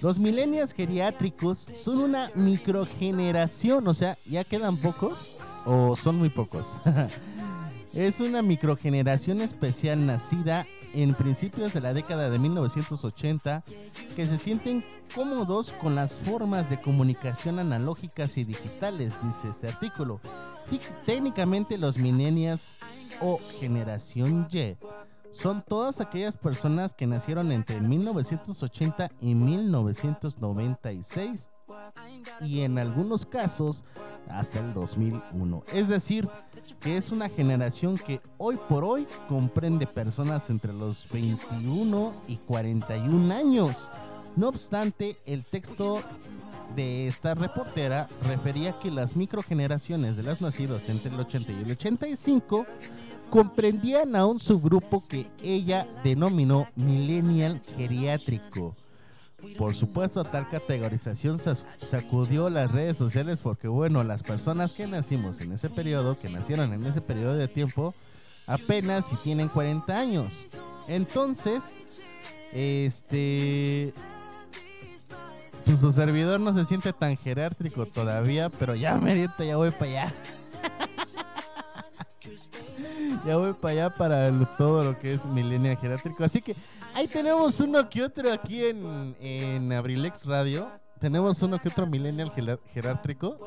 Los 0.00 0.18
millennials 0.18 0.72
geriátricos 0.72 1.68
son 1.74 1.98
una 1.98 2.30
microgeneración, 2.34 3.86
o 3.86 3.92
sea, 3.92 4.16
ya 4.24 4.42
quedan 4.44 4.78
pocos 4.78 5.36
o 5.66 5.96
son 5.96 6.16
muy 6.16 6.30
pocos. 6.30 6.78
es 7.94 8.20
una 8.20 8.40
microgeneración 8.40 9.42
especial 9.42 10.06
nacida 10.06 10.64
en 10.94 11.12
principios 11.12 11.74
de 11.74 11.82
la 11.82 11.92
década 11.92 12.30
de 12.30 12.38
1980 12.38 13.64
que 14.16 14.26
se 14.26 14.38
sienten 14.38 14.82
cómodos 15.14 15.72
con 15.72 15.94
las 15.94 16.16
formas 16.16 16.70
de 16.70 16.80
comunicación 16.80 17.58
analógicas 17.58 18.38
y 18.38 18.44
digitales, 18.44 19.12
dice 19.22 19.50
este 19.50 19.68
artículo. 19.68 20.20
Técnicamente 21.04 21.76
los 21.76 21.98
millennials 21.98 22.72
o 23.20 23.38
generación 23.58 24.46
Y 24.50 24.76
son 25.30 25.62
todas 25.66 26.00
aquellas 26.00 26.36
personas 26.36 26.94
que 26.94 27.06
nacieron 27.06 27.52
entre 27.52 27.80
1980 27.80 29.10
y 29.20 29.34
1996 29.34 31.50
y 32.40 32.62
en 32.62 32.78
algunos 32.78 33.26
casos 33.26 33.84
hasta 34.28 34.60
el 34.60 34.72
2001. 34.74 35.64
Es 35.72 35.88
decir, 35.88 36.28
que 36.80 36.96
es 36.96 37.12
una 37.12 37.28
generación 37.28 37.98
que 37.98 38.20
hoy 38.38 38.58
por 38.68 38.84
hoy 38.84 39.06
comprende 39.28 39.86
personas 39.86 40.50
entre 40.50 40.72
los 40.72 41.08
21 41.10 42.12
y 42.26 42.36
41 42.36 43.34
años. 43.34 43.90
No 44.36 44.48
obstante, 44.48 45.16
el 45.26 45.44
texto 45.44 46.02
de 46.74 47.06
esta 47.06 47.34
reportera 47.34 48.08
refería 48.24 48.78
que 48.78 48.90
las 48.90 49.16
microgeneraciones 49.16 50.16
de 50.16 50.22
las 50.22 50.40
nacidas 50.40 50.88
entre 50.88 51.12
el 51.12 51.20
80 51.20 51.52
y 51.52 51.62
el 51.62 51.70
85 51.72 52.66
comprendían 53.30 54.16
a 54.16 54.26
un 54.26 54.40
subgrupo 54.40 55.06
que 55.06 55.28
ella 55.42 55.86
denominó 56.02 56.68
millennial 56.76 57.60
geriátrico. 57.76 58.74
Por 59.56 59.76
supuesto, 59.76 60.24
tal 60.24 60.48
categorización 60.48 61.38
sacudió 61.38 62.50
las 62.50 62.72
redes 62.72 62.96
sociales 62.96 63.40
porque, 63.40 63.68
bueno, 63.68 64.02
las 64.02 64.22
personas 64.24 64.72
que 64.72 64.88
nacimos 64.88 65.40
en 65.40 65.52
ese 65.52 65.70
periodo, 65.70 66.16
que 66.16 66.28
nacieron 66.28 66.72
en 66.72 66.84
ese 66.84 67.00
periodo 67.00 67.34
de 67.34 67.46
tiempo, 67.46 67.94
apenas 68.48 69.06
si 69.06 69.16
tienen 69.16 69.48
40 69.48 69.96
años. 69.96 70.46
Entonces, 70.88 71.76
este... 72.52 73.94
Pues 75.64 75.80
su 75.80 75.92
servidor 75.92 76.40
no 76.40 76.54
se 76.54 76.64
siente 76.64 76.94
tan 76.94 77.16
jerártrico 77.16 77.84
todavía, 77.84 78.48
pero 78.48 78.74
ya 78.74 78.96
merito, 79.00 79.44
ya 79.44 79.56
voy 79.56 79.70
para 79.70 79.84
allá. 79.84 80.14
Ya 83.26 83.36
voy 83.36 83.52
para 83.52 83.72
allá 83.72 83.90
para 83.90 84.30
todo 84.56 84.84
lo 84.84 84.98
que 84.98 85.14
es 85.14 85.26
millennial 85.26 85.76
jerártrico. 85.76 86.24
Así 86.24 86.42
que 86.42 86.54
ahí 86.94 87.08
tenemos 87.08 87.60
uno 87.60 87.88
que 87.88 88.02
otro 88.02 88.32
aquí 88.32 88.64
en, 88.64 89.16
en 89.20 89.72
Abrilex 89.72 90.26
Radio. 90.26 90.68
Tenemos 90.98 91.40
uno 91.42 91.58
que 91.60 91.68
otro 91.68 91.86
millennial 91.86 92.32
jerártrico. 92.72 93.38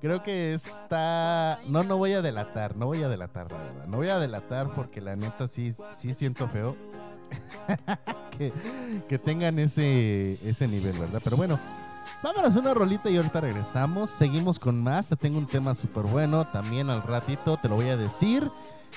Creo 0.00 0.22
que 0.22 0.52
está... 0.52 1.60
No, 1.68 1.84
no 1.84 1.96
voy 1.96 2.12
a 2.12 2.22
delatar, 2.22 2.76
no 2.76 2.86
voy 2.86 3.02
a 3.02 3.08
delatar, 3.08 3.52
la 3.52 3.58
verdad. 3.58 3.86
No 3.86 3.98
voy 3.98 4.08
a 4.08 4.18
delatar 4.18 4.74
porque 4.74 5.00
la 5.00 5.14
neta 5.14 5.46
sí, 5.46 5.72
sí 5.92 6.12
siento 6.12 6.48
feo 6.48 6.76
que, 8.36 8.52
que 9.08 9.18
tengan 9.18 9.58
ese, 9.60 10.38
ese 10.44 10.66
nivel, 10.66 10.98
¿verdad? 10.98 11.20
Pero 11.22 11.36
bueno, 11.36 11.60
vámonos 12.22 12.56
una 12.56 12.74
rolita 12.74 13.10
y 13.10 13.16
ahorita 13.16 13.40
regresamos. 13.40 14.10
Seguimos 14.10 14.58
con 14.58 14.82
más. 14.82 15.08
Te 15.08 15.16
tengo 15.16 15.38
un 15.38 15.46
tema 15.46 15.74
súper 15.74 16.04
bueno. 16.04 16.46
También 16.46 16.90
al 16.90 17.02
ratito 17.02 17.56
te 17.56 17.68
lo 17.68 17.76
voy 17.76 17.88
a 17.88 17.96
decir. 17.96 18.50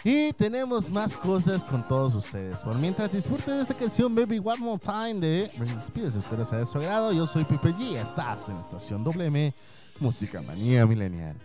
Y 0.04 0.34
tenemos 0.34 0.90
más 0.90 1.18
cosas 1.18 1.64
con 1.64 1.88
todos 1.88 2.16
ustedes. 2.16 2.62
Por 2.62 2.76
mientras 2.76 3.12
disfruten 3.12 3.56
de 3.56 3.62
esta 3.62 3.74
canción 3.74 4.14
Baby 4.14 4.40
One 4.44 4.60
More 4.60 4.80
Time 4.80 5.16
de 5.16 5.52
Britney 5.58 5.80
Spears. 5.80 6.16
Espero 6.16 6.46
sea 6.46 6.60
de 6.60 6.66
su 6.66 6.78
agrado. 6.78 7.12
Yo 7.12 7.26
soy 7.26 7.44
Pipe 7.44 7.74
G. 7.74 7.96
Estás 7.98 8.50
en 8.50 8.58
Estación 8.58 9.04
WM. 9.04 9.54
Música 10.00 10.42
Manía 10.42 10.86
Milenial. 10.86 11.36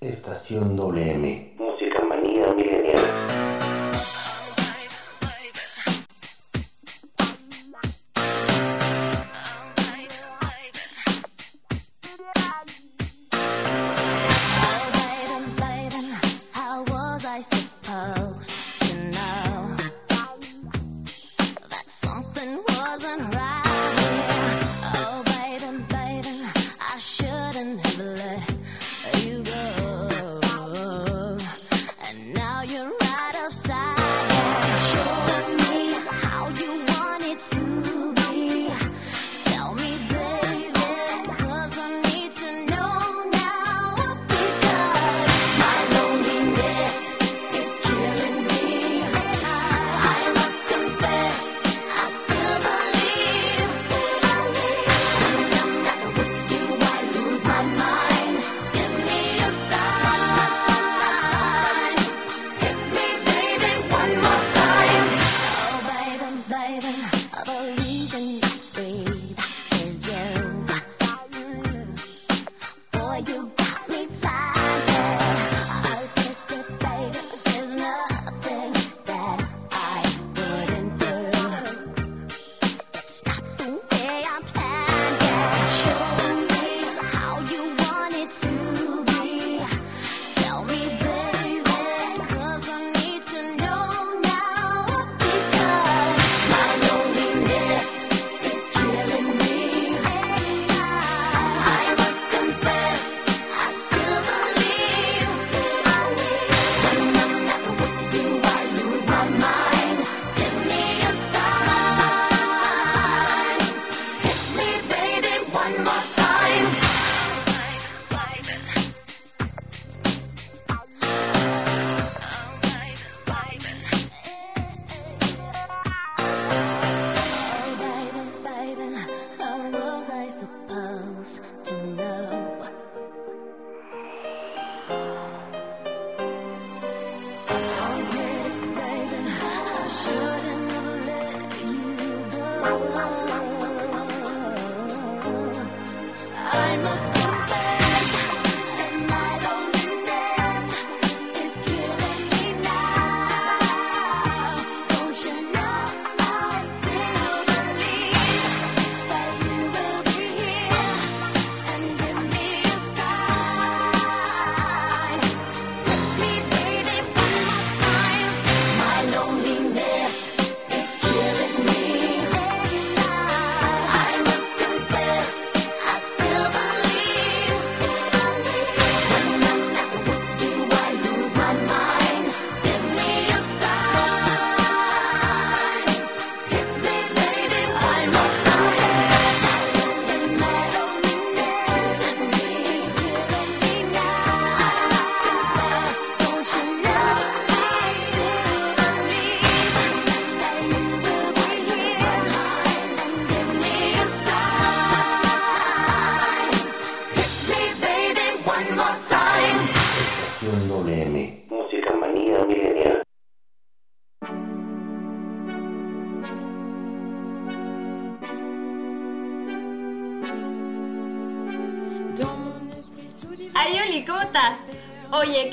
Estación 0.00 0.76
WM. 0.76 1.67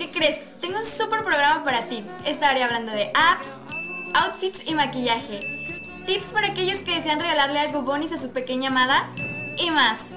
¿Qué 0.05 0.19
crees? 0.19 0.39
Tengo 0.61 0.77
un 0.77 0.83
súper 0.83 1.23
programa 1.23 1.63
para 1.63 1.87
ti. 1.87 2.03
Estaré 2.25 2.63
hablando 2.63 2.91
de 2.91 3.11
apps, 3.13 3.61
outfits 4.13 4.67
y 4.69 4.75
maquillaje. 4.75 5.39
Tips 6.05 6.27
para 6.27 6.47
aquellos 6.47 6.79
que 6.79 6.95
desean 6.95 7.19
regalarle 7.19 7.59
algo 7.59 7.81
bonis 7.81 8.11
a 8.11 8.17
su 8.17 8.31
pequeña 8.31 8.69
amada 8.69 9.09
y 9.57 9.71
más. 9.71 10.13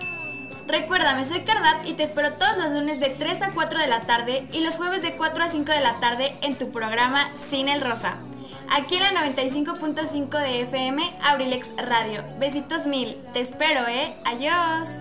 Recuérdame, 0.66 1.24
soy 1.24 1.40
Cardat 1.40 1.86
y 1.86 1.94
te 1.94 2.02
espero 2.02 2.34
todos 2.34 2.58
los 2.58 2.72
lunes 2.72 3.00
de 3.00 3.08
3 3.08 3.40
a 3.42 3.50
4 3.52 3.78
de 3.78 3.86
la 3.86 4.00
tarde 4.00 4.46
y 4.52 4.60
los 4.60 4.76
jueves 4.76 5.00
de 5.00 5.16
4 5.16 5.44
a 5.44 5.48
5 5.48 5.72
de 5.72 5.80
la 5.80 5.98
tarde 5.98 6.36
en 6.42 6.58
tu 6.58 6.70
programa 6.70 7.30
Sin 7.34 7.68
el 7.68 7.80
Rosa. 7.80 8.16
Aquí 8.70 8.96
en 8.96 9.14
la 9.14 9.26
95.5 9.26 10.38
de 10.38 10.60
FM, 10.62 11.02
Abrilex 11.22 11.70
Radio. 11.78 12.22
Besitos 12.38 12.86
mil. 12.86 13.16
Te 13.32 13.40
espero, 13.40 13.88
¿eh? 13.88 14.14
Adiós. 14.26 15.00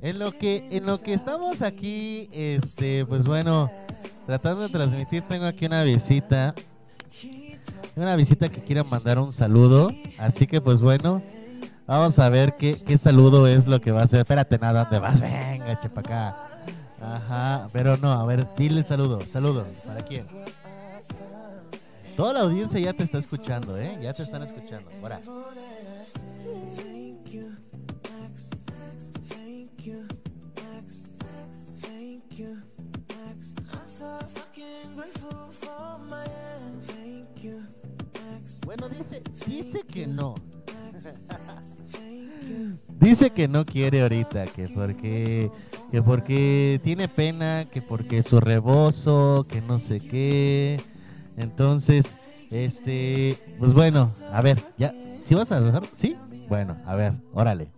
En 0.00 0.18
lo 0.18 0.32
que 0.32 0.68
en 0.70 0.86
lo 0.86 1.00
que 1.00 1.12
estamos 1.12 1.60
aquí, 1.62 2.28
este, 2.32 3.04
pues 3.04 3.26
bueno, 3.26 3.70
tratando 4.26 4.62
de 4.62 4.68
transmitir, 4.68 5.22
tengo 5.22 5.46
aquí 5.46 5.66
una 5.66 5.82
visita. 5.82 6.54
Una 7.96 8.14
visita 8.14 8.48
que 8.48 8.62
quiera 8.62 8.84
mandar 8.84 9.18
un 9.18 9.32
saludo. 9.32 9.90
Así 10.18 10.46
que 10.46 10.60
pues 10.60 10.80
bueno, 10.80 11.20
vamos 11.86 12.18
a 12.20 12.28
ver 12.28 12.56
qué, 12.56 12.80
qué 12.80 12.96
saludo 12.96 13.48
es 13.48 13.66
lo 13.66 13.80
que 13.80 13.90
va 13.90 14.02
a 14.02 14.04
hacer. 14.04 14.20
Espérate, 14.20 14.56
nada, 14.58 14.84
¿dónde 14.84 15.00
vas? 15.00 15.20
Venga, 15.20 15.80
chepa 15.80 16.00
acá. 16.00 16.36
Ajá, 17.00 17.68
pero 17.72 17.96
no, 17.96 18.12
a 18.12 18.24
ver, 18.24 18.46
dile 18.56 18.80
el 18.80 18.84
saludo. 18.84 19.20
Saludo, 19.26 19.66
¿para 19.86 20.02
quién? 20.02 20.26
Toda 22.18 22.32
la 22.32 22.40
audiencia 22.40 22.80
ya 22.80 22.92
te 22.92 23.04
está 23.04 23.18
escuchando, 23.18 23.78
¿eh? 23.78 23.96
Ya 24.02 24.12
te 24.12 24.24
están 24.24 24.42
escuchando. 24.42 24.90
Ahora. 25.00 25.20
Bueno, 38.66 38.88
dice, 38.88 39.22
dice 39.46 39.82
que 39.84 40.08
no. 40.08 40.34
Dice 42.98 43.30
que 43.30 43.46
no 43.46 43.64
quiere 43.64 44.02
ahorita, 44.02 44.46
que 44.46 44.68
porque, 44.68 45.52
que 45.92 46.02
porque 46.02 46.80
tiene 46.82 47.06
pena, 47.06 47.68
que 47.70 47.80
porque 47.80 48.24
su 48.24 48.40
rebozo, 48.40 49.46
que 49.48 49.60
no 49.60 49.78
sé 49.78 50.00
qué. 50.00 50.80
Entonces, 51.38 52.16
este, 52.50 53.38
pues 53.58 53.72
bueno, 53.72 54.10
a 54.32 54.42
ver, 54.42 54.62
ya, 54.76 54.92
¿sí 55.24 55.34
vas 55.34 55.52
a 55.52 55.60
dejar? 55.60 55.84
¿Sí? 55.94 56.16
Bueno, 56.48 56.76
a 56.86 56.94
ver, 56.96 57.14
órale. 57.32 57.68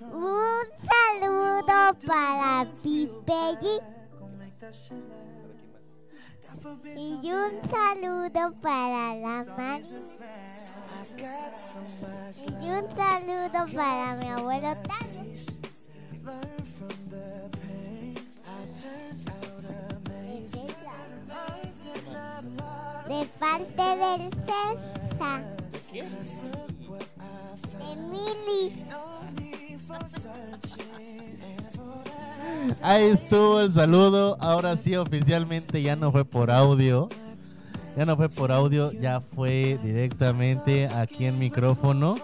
Un 0.00 0.66
saludo 0.88 1.96
para 2.06 2.66
Pipelli 2.82 3.80
y 6.96 7.32
un 7.32 7.70
saludo 7.70 8.54
para 8.60 9.14
la 9.16 9.44
Mari 9.56 9.86
y 12.60 12.70
un 12.70 12.88
saludo 12.96 13.66
para 13.74 14.16
mi 14.16 14.28
abuelo 14.28 14.76
Tano. 14.82 15.57
De 23.08 23.26
parte 23.40 23.82
del 23.82 24.30
César. 24.44 25.56
De 27.78 27.96
Mili. 27.96 28.84
Ahí 32.82 33.04
estuvo 33.04 33.60
el 33.60 33.72
saludo. 33.72 34.36
Ahora 34.40 34.76
sí, 34.76 34.94
oficialmente 34.96 35.82
ya 35.82 35.96
no 35.96 36.12
fue 36.12 36.24
por 36.24 36.50
audio. 36.50 37.08
Ya 37.96 38.06
no 38.06 38.16
fue 38.16 38.28
por 38.28 38.52
audio, 38.52 38.92
ya 38.92 39.20
fue 39.20 39.78
directamente 39.82 40.86
aquí 40.86 41.24
en 41.24 41.38
micrófono. 41.38 42.16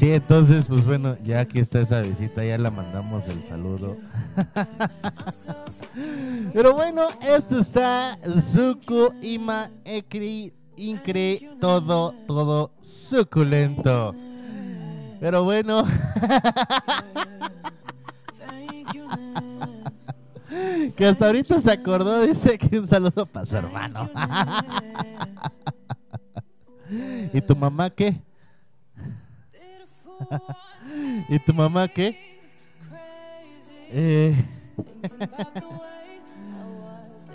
Sí, 0.00 0.12
entonces, 0.14 0.66
pues 0.66 0.86
bueno, 0.86 1.18
ya 1.22 1.40
aquí 1.40 1.58
está 1.58 1.82
esa 1.82 2.00
visita, 2.00 2.42
ya 2.42 2.56
la 2.56 2.70
mandamos 2.70 3.28
el 3.28 3.42
saludo. 3.42 3.98
Pero 6.54 6.72
bueno, 6.72 7.02
esto 7.20 7.58
está 7.58 8.18
Zuku 8.26 9.12
Ima 9.20 9.68
Ekri 9.84 10.54
Incre, 10.74 11.50
todo, 11.60 12.14
todo 12.26 12.70
suculento. 12.80 14.14
Pero 15.20 15.44
bueno, 15.44 15.84
que 20.96 21.06
hasta 21.06 21.26
ahorita 21.26 21.58
se 21.58 21.72
acordó, 21.72 22.22
dice 22.22 22.56
que 22.56 22.78
un 22.78 22.86
saludo 22.86 23.26
para 23.26 23.44
su 23.44 23.58
hermano. 23.58 24.08
¿Y 27.34 27.42
tu 27.42 27.54
mamá 27.54 27.90
qué? 27.90 28.22
¿Y 31.28 31.38
tu 31.40 31.52
mamá 31.54 31.88
qué? 31.88 32.16
Eh, 33.92 34.36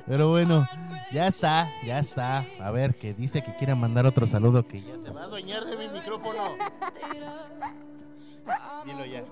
Pero 0.07 0.29
bueno, 0.29 0.67
ya 1.11 1.27
está, 1.27 1.69
ya 1.83 1.99
está. 1.99 2.45
A 2.61 2.71
ver, 2.71 2.95
que 2.95 3.13
dice 3.13 3.43
que 3.43 3.53
quiere 3.55 3.75
mandar 3.75 4.05
otro 4.05 4.27
saludo 4.27 4.65
que 4.67 4.81
ya 4.81 4.97
se 4.99 5.09
va 5.09 5.21
a 5.21 5.23
adueñar 5.25 5.65
de 5.65 5.75
mi 5.77 5.87
micrófono. 5.89 6.43
Dilo 8.85 9.05
ya. 9.05 9.23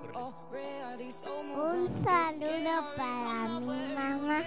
Un 1.55 2.03
saludo 2.03 2.95
para 2.95 3.59
mi 3.59 3.93
mamá 3.93 4.39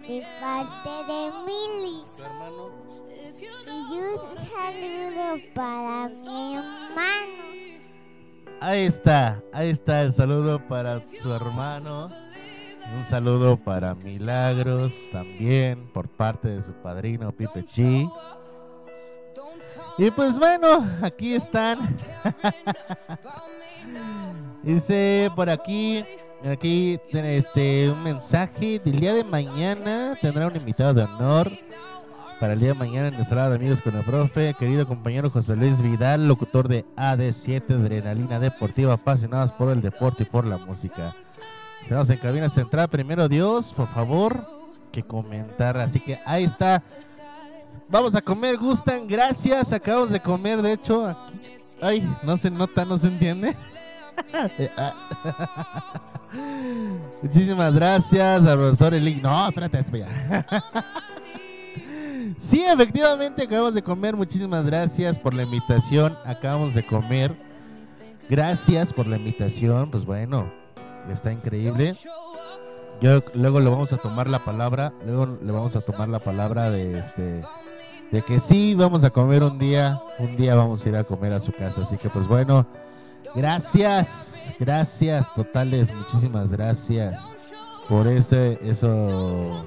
de 0.00 0.26
parte 0.40 0.90
de 1.12 1.30
Mili. 1.44 2.02
Su 2.06 2.22
hermano. 2.22 2.70
Y 3.40 3.46
un 3.98 4.18
saludo 4.48 5.38
para 5.54 6.08
mi 6.08 6.54
hermano. 6.54 7.44
Ahí 8.60 8.86
está, 8.86 9.42
ahí 9.52 9.70
está 9.70 10.02
el 10.02 10.12
saludo 10.12 10.60
para 10.68 11.00
su 11.08 11.32
hermano. 11.32 12.10
Un 12.96 13.04
saludo 13.04 13.56
para 13.56 13.94
Milagros 13.94 14.94
también 15.12 15.86
por 15.92 16.08
parte 16.08 16.48
de 16.48 16.62
su 16.62 16.72
padrino 16.72 17.32
Pipe 17.32 17.64
Chi. 17.64 18.08
Y 19.98 20.10
pues 20.10 20.38
bueno, 20.38 20.84
aquí 21.02 21.34
están. 21.34 21.78
Dice 24.62 25.30
por 25.36 25.50
aquí, 25.50 26.04
aquí 26.44 26.98
este 27.12 27.90
un 27.90 28.02
mensaje 28.02 28.78
del 28.78 29.00
día 29.00 29.14
de 29.14 29.24
mañana 29.24 30.16
tendrá 30.20 30.46
un 30.46 30.56
invitado 30.56 30.94
de 30.94 31.02
honor 31.02 31.50
para 32.40 32.54
el 32.54 32.60
día 32.60 32.68
de 32.68 32.74
mañana 32.74 33.08
en 33.08 33.14
nuestra 33.14 33.48
de 33.48 33.56
amigos 33.56 33.80
con 33.80 33.96
el 33.96 34.04
profe, 34.04 34.54
querido 34.54 34.86
compañero 34.86 35.30
José 35.30 35.56
Luis 35.56 35.80
Vidal, 35.80 36.26
locutor 36.26 36.68
de 36.68 36.84
AD7 36.96 37.74
Adrenalina 37.74 38.38
Deportiva, 38.40 38.94
apasionados 38.94 39.52
por 39.52 39.70
el 39.70 39.80
deporte 39.80 40.24
y 40.24 40.26
por 40.26 40.44
la 40.46 40.58
música. 40.58 41.14
Estamos 41.82 42.08
en 42.10 42.18
cabina 42.18 42.48
central, 42.48 42.88
primero 42.88 43.28
Dios, 43.28 43.72
por 43.72 43.88
favor, 43.88 44.46
que 44.90 45.02
comentar. 45.02 45.76
Así 45.76 46.00
que 46.00 46.18
ahí 46.24 46.44
está. 46.44 46.82
Vamos 47.88 48.14
a 48.14 48.22
comer, 48.22 48.56
gustan, 48.56 49.06
gracias. 49.06 49.72
Acabamos 49.72 50.10
de 50.10 50.20
comer, 50.20 50.62
de 50.62 50.72
hecho. 50.72 51.16
Ay, 51.80 52.08
no 52.22 52.36
se 52.36 52.50
nota, 52.50 52.84
no 52.84 52.98
se 52.98 53.08
entiende. 53.08 53.56
Eh, 54.58 54.70
ah. 54.76 54.94
Muchísimas 57.22 57.74
gracias 57.74 58.46
al 58.46 58.58
profesor 58.58 58.94
Eli. 58.94 59.16
No, 59.16 59.48
espérate, 59.48 59.80
espérate. 59.80 60.14
Sí, 62.36 62.64
efectivamente 62.64 63.42
acabamos 63.42 63.74
de 63.74 63.82
comer. 63.82 64.16
Muchísimas 64.16 64.64
gracias 64.66 65.18
por 65.18 65.34
la 65.34 65.42
invitación. 65.42 66.14
Acabamos 66.24 66.74
de 66.74 66.84
comer. 66.84 67.34
Gracias 68.28 68.92
por 68.92 69.06
la 69.06 69.16
invitación. 69.16 69.90
Pues 69.90 70.04
bueno, 70.04 70.52
está 71.10 71.32
increíble. 71.32 71.94
Yo 73.00 73.22
luego 73.34 73.60
le 73.60 73.70
vamos 73.70 73.92
a 73.92 73.98
tomar 73.98 74.28
la 74.28 74.44
palabra. 74.44 74.92
Luego 75.04 75.38
le 75.42 75.52
vamos 75.52 75.76
a 75.76 75.80
tomar 75.80 76.08
la 76.08 76.18
palabra 76.18 76.70
de 76.70 76.98
este 76.98 77.42
de 78.10 78.22
que 78.22 78.38
sí 78.38 78.74
vamos 78.74 79.04
a 79.04 79.10
comer 79.10 79.42
un 79.42 79.58
día. 79.58 80.00
Un 80.18 80.36
día 80.36 80.54
vamos 80.54 80.84
a 80.84 80.88
ir 80.88 80.96
a 80.96 81.04
comer 81.04 81.32
a 81.32 81.40
su 81.40 81.52
casa. 81.52 81.82
Así 81.82 81.96
que 81.96 82.08
pues 82.08 82.26
bueno, 82.26 82.66
gracias, 83.34 84.52
gracias 84.58 85.32
totales, 85.34 85.92
muchísimas 85.92 86.52
gracias 86.52 87.34
por 87.88 88.06
ese 88.06 88.58
eso 88.62 89.66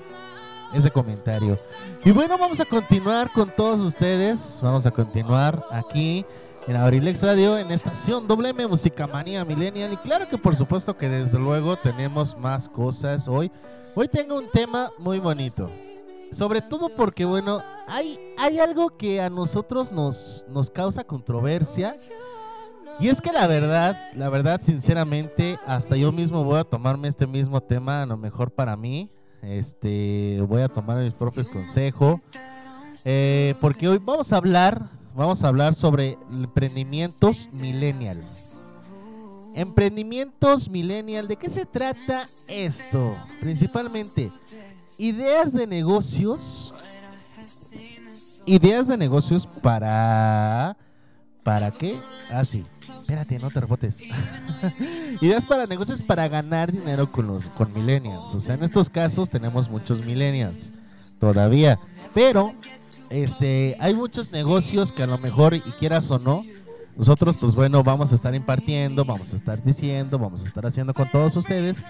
ese 0.74 0.92
comentario. 0.92 1.58
Y 2.04 2.12
bueno, 2.12 2.38
vamos 2.38 2.60
a 2.60 2.66
continuar 2.66 3.32
con 3.32 3.54
todos 3.56 3.82
ustedes. 3.82 4.60
Vamos 4.62 4.86
a 4.86 4.92
continuar 4.92 5.66
aquí 5.72 6.26
en 6.68 6.76
Abrilex 6.76 7.22
Radio, 7.24 7.58
en 7.58 7.72
estación 7.72 8.28
WM 8.28 8.68
Música 8.68 9.08
Manía 9.08 9.46
Millennial. 9.46 9.94
Y 9.94 9.98
claro 9.98 10.28
que 10.28 10.38
por 10.38 10.56
supuesto 10.56 10.98
que 10.98 11.08
desde 11.08 11.40
luego 11.40 11.78
tenemos 11.78 12.38
más 12.38 12.68
cosas 12.68 13.28
hoy. 13.28 13.52
Hoy 13.96 14.08
tengo 14.08 14.38
un 14.38 14.50
tema 14.50 14.92
muy 14.98 15.20
bonito. 15.20 15.70
Sobre 16.32 16.62
todo 16.62 16.90
porque, 16.90 17.24
bueno, 17.24 17.64
hay, 17.88 18.20
hay 18.38 18.60
algo 18.60 18.98
que 18.98 19.22
a 19.22 19.30
nosotros 19.30 19.92
nos, 19.92 20.46
nos 20.50 20.70
causa 20.70 21.06
controversia. 21.06 21.96
Y 23.00 23.08
es 23.08 23.22
que 23.22 23.32
la 23.32 23.48
verdad, 23.48 23.96
la 24.14 24.28
verdad, 24.30 24.60
sinceramente, 24.62 25.58
hasta 25.66 25.96
yo 25.96 26.12
mismo 26.12 26.44
voy 26.44 26.60
a 26.60 26.64
tomarme 26.64 27.08
este 27.08 27.28
mismo 27.28 27.62
tema, 27.62 28.02
a 28.02 28.06
lo 28.06 28.18
mejor 28.18 28.52
para 28.52 28.76
mí. 28.76 29.10
Este, 29.42 30.44
voy 30.48 30.62
a 30.62 30.68
tomar 30.68 31.04
mis 31.04 31.14
propios 31.14 31.48
consejos. 31.48 32.20
Eh, 33.06 33.56
porque 33.62 33.88
hoy 33.88 34.00
vamos 34.04 34.34
a 34.34 34.38
hablar, 34.38 34.90
vamos 35.16 35.44
a 35.44 35.48
hablar 35.48 35.76
sobre 35.76 36.18
emprendimientos 36.30 37.48
millennial. 37.54 38.24
Emprendimientos 39.56 40.70
millennial, 40.70 41.28
¿de 41.28 41.36
qué 41.36 41.50
se 41.50 41.66
trata 41.66 42.28
esto? 42.48 43.16
Principalmente, 43.40 44.32
ideas 44.98 45.54
de 45.54 45.66
negocios. 45.66 46.74
Ideas 48.46 48.88
de 48.88 48.98
negocios 48.98 49.48
para... 49.62 50.78
¿Para 51.48 51.72
qué? 51.72 51.98
Ah, 52.30 52.44
sí. 52.44 52.66
Espérate, 53.04 53.40
no 53.40 53.50
te 53.50 53.62
rebotes. 53.62 54.02
Ideas 55.22 55.46
para 55.46 55.66
negocios 55.66 56.02
para 56.02 56.28
ganar 56.28 56.74
dinero 56.74 57.10
con 57.10 57.26
los 57.26 57.46
con 57.46 57.74
millennials. 57.74 58.36
O 58.36 58.40
sea, 58.40 58.56
en 58.56 58.66
estos 58.66 58.90
casos 58.90 59.30
tenemos 59.30 59.70
muchos 59.70 60.04
millennials 60.04 60.72
todavía, 61.22 61.80
pero 62.14 62.54
este 63.10 63.78
hay 63.80 63.94
muchos 63.94 64.30
negocios 64.34 64.92
que 64.92 65.04
a 65.04 65.08
lo 65.08 65.18
mejor 65.20 65.54
y 65.54 65.62
quieras 65.80 66.12
o 66.12 66.20
no, 66.20 66.44
nosotros 66.98 67.38
pues 67.38 67.56
bueno, 67.56 67.82
vamos 67.82 68.12
a 68.12 68.16
estar 68.16 68.36
impartiendo, 68.36 69.06
vamos 69.06 69.32
a 69.32 69.38
estar 69.38 69.64
diciendo, 69.64 70.20
vamos 70.20 70.44
a 70.44 70.48
estar 70.48 70.66
haciendo 70.66 70.94
con 70.94 71.10
todos 71.10 71.38
ustedes. 71.38 71.82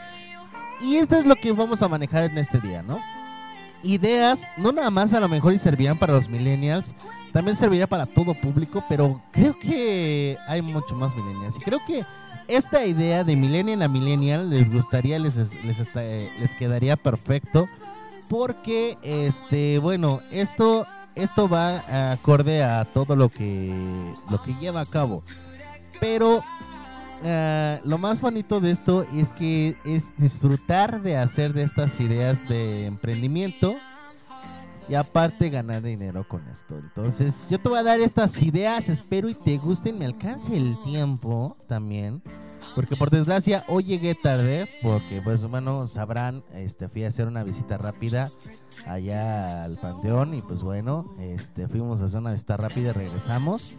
Y 0.81 0.97
esto 0.97 1.15
es 1.15 1.25
lo 1.25 1.35
que 1.35 1.51
vamos 1.51 1.81
a 1.81 1.87
manejar 1.87 2.25
en 2.25 2.37
este 2.37 2.59
día, 2.59 2.83
¿no? 2.83 2.99
Ideas, 3.83 4.47
no 4.57 4.71
nada 4.71 4.89
más 4.89 5.13
a 5.13 5.19
lo 5.19 5.29
mejor 5.29 5.53
y 5.53 5.59
servían 5.59 5.97
para 5.97 6.13
los 6.13 6.29
millennials, 6.29 6.93
también 7.31 7.55
serviría 7.55 7.87
para 7.87 8.05
todo 8.05 8.33
público, 8.33 8.83
pero 8.89 9.21
creo 9.31 9.57
que 9.59 10.37
hay 10.47 10.61
mucho 10.61 10.95
más 10.95 11.15
millennials. 11.15 11.57
Y 11.57 11.59
creo 11.59 11.79
que 11.85 12.03
esta 12.47 12.85
idea 12.85 13.23
de 13.23 13.35
millennial 13.35 13.81
a 13.81 13.87
millennial 13.87 14.49
les 14.49 14.71
gustaría, 14.71 15.19
les, 15.19 15.35
les, 15.35 15.95
les 15.95 16.55
quedaría 16.55 16.95
perfecto. 16.95 17.67
Porque, 18.29 18.97
este, 19.03 19.79
bueno, 19.79 20.19
esto, 20.31 20.85
esto 21.15 21.47
va 21.47 22.11
acorde 22.11 22.63
a 22.63 22.83
todo 22.85 23.15
lo 23.15 23.29
que, 23.29 23.73
lo 24.29 24.41
que 24.41 24.53
lleva 24.55 24.81
a 24.81 24.85
cabo. 24.85 25.23
Pero 25.99 26.43
eh, 27.23 27.79
lo 27.83 27.97
más 27.97 28.21
bonito 28.21 28.59
de 28.59 28.71
esto 28.71 29.05
es 29.13 29.33
que 29.33 29.75
es 29.85 30.15
disfrutar 30.17 31.01
de 31.01 31.17
hacer 31.17 31.53
de 31.53 31.63
estas 31.63 31.99
ideas 31.99 32.47
de 32.47 32.85
emprendimiento 32.85 33.75
y 34.89 34.95
aparte 34.95 35.49
ganar 35.49 35.81
dinero 35.81 36.27
con 36.27 36.47
esto. 36.47 36.77
Entonces, 36.77 37.43
yo 37.49 37.59
te 37.59 37.69
voy 37.69 37.79
a 37.79 37.83
dar 37.83 37.99
estas 37.99 38.41
ideas, 38.41 38.89
espero 38.89 39.29
y 39.29 39.33
te 39.33 39.57
gusten, 39.57 39.97
me 39.97 40.05
alcance 40.05 40.55
el 40.55 40.81
tiempo 40.83 41.57
también. 41.67 42.21
Porque 42.75 42.95
por 42.95 43.09
desgracia 43.09 43.63
hoy 43.67 43.83
llegué 43.85 44.13
tarde, 44.13 44.67
porque 44.83 45.21
pues 45.21 45.49
bueno, 45.49 45.87
sabrán, 45.87 46.43
este 46.53 46.89
fui 46.89 47.03
a 47.05 47.07
hacer 47.07 47.27
una 47.27 47.43
visita 47.43 47.77
rápida 47.77 48.29
allá 48.85 49.63
al 49.63 49.77
panteón 49.77 50.33
y 50.33 50.41
pues 50.41 50.63
bueno, 50.63 51.15
este 51.19 51.67
fuimos 51.67 52.01
a 52.01 52.05
hacer 52.05 52.19
una 52.19 52.31
visita 52.31 52.57
rápida 52.57 52.89
y 52.89 52.91
regresamos. 52.91 53.77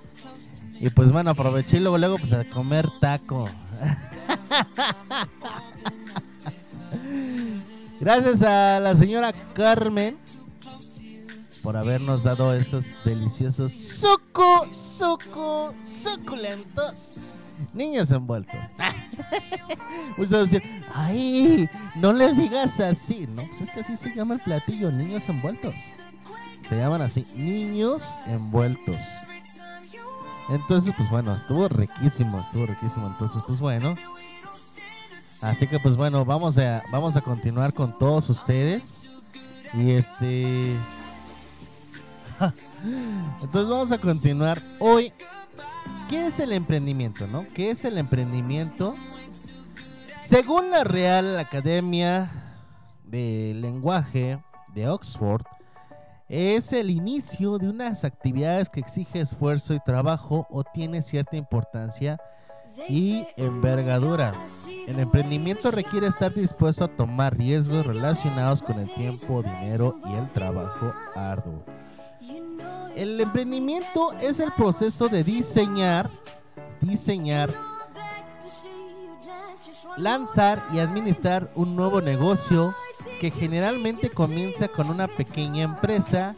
Y 0.80 0.90
pues 0.90 1.10
bueno, 1.12 1.30
aproveché 1.30 1.78
y 1.78 1.80
luego 1.80 1.98
luego 1.98 2.18
pues 2.18 2.32
a 2.32 2.44
comer 2.44 2.88
taco. 3.00 3.48
Gracias 8.00 8.42
a 8.42 8.78
la 8.80 8.94
señora 8.94 9.32
Carmen 9.54 10.18
por 11.62 11.76
habernos 11.76 12.22
dado 12.22 12.54
esos 12.54 12.94
deliciosos 13.04 13.72
suco, 13.72 14.68
suco, 14.72 15.74
suculentos 15.84 17.16
niños 17.72 18.10
envueltos. 18.10 18.60
Muchos 20.16 20.50
dicen, 20.50 20.84
ay, 20.94 21.68
no 21.96 22.12
les 22.12 22.36
digas 22.36 22.78
así. 22.80 23.26
No, 23.26 23.46
pues 23.46 23.62
es 23.62 23.70
que 23.70 23.80
así 23.80 23.96
se 23.96 24.14
llama 24.14 24.34
el 24.34 24.40
platillo, 24.40 24.90
niños 24.90 25.28
envueltos. 25.28 25.74
Se 26.62 26.76
llaman 26.76 27.02
así, 27.02 27.26
niños 27.34 28.16
envueltos. 28.26 29.00
Entonces, 30.48 30.94
pues 30.96 31.10
bueno, 31.10 31.34
estuvo 31.34 31.68
riquísimo, 31.68 32.40
estuvo 32.40 32.66
riquísimo. 32.66 33.06
Entonces, 33.06 33.42
pues 33.46 33.60
bueno. 33.60 33.94
Así 35.40 35.68
que 35.68 35.78
pues 35.78 35.96
bueno, 35.96 36.24
vamos 36.24 36.58
a, 36.58 36.82
vamos 36.90 37.16
a 37.16 37.20
continuar 37.20 37.72
con 37.74 37.96
todos 37.98 38.28
ustedes. 38.30 39.04
Y 39.74 39.92
este... 39.92 40.74
Entonces 43.42 43.68
vamos 43.68 43.92
a 43.92 43.98
continuar 43.98 44.60
hoy. 44.78 45.12
¿Qué 46.08 46.26
es 46.26 46.40
el 46.40 46.52
emprendimiento, 46.52 47.26
no? 47.26 47.44
¿Qué 47.54 47.70
es 47.70 47.84
el 47.84 47.98
emprendimiento? 47.98 48.94
Según 50.18 50.70
la 50.70 50.84
Real 50.84 51.38
Academia 51.38 52.30
de 53.04 53.52
Lenguaje 53.54 54.42
de 54.74 54.88
Oxford, 54.88 55.42
es 56.28 56.74
el 56.74 56.90
inicio 56.90 57.58
de 57.58 57.68
unas 57.68 58.04
actividades 58.04 58.68
que 58.68 58.80
exige 58.80 59.20
esfuerzo 59.20 59.74
y 59.74 59.80
trabajo 59.80 60.46
o 60.50 60.62
tiene 60.62 61.00
cierta 61.00 61.36
importancia 61.36 62.20
y 62.86 63.26
envergadura. 63.36 64.34
El 64.86 65.00
emprendimiento 65.00 65.70
requiere 65.70 66.06
estar 66.06 66.32
dispuesto 66.32 66.84
a 66.84 66.88
tomar 66.88 67.36
riesgos 67.36 67.86
relacionados 67.86 68.62
con 68.62 68.78
el 68.78 68.92
tiempo, 68.94 69.42
dinero 69.42 69.98
y 70.04 70.14
el 70.14 70.28
trabajo 70.28 70.92
arduo. 71.14 71.64
El 72.94 73.20
emprendimiento 73.20 74.12
es 74.20 74.40
el 74.40 74.52
proceso 74.52 75.08
de 75.08 75.24
diseñar, 75.24 76.10
diseñar, 76.80 77.50
lanzar 79.96 80.62
y 80.72 80.78
administrar 80.78 81.50
un 81.54 81.74
nuevo 81.74 82.00
negocio 82.00 82.74
que 83.18 83.30
generalmente 83.30 84.10
comienza 84.10 84.68
con 84.68 84.90
una 84.90 85.08
pequeña 85.08 85.64
empresa 85.64 86.34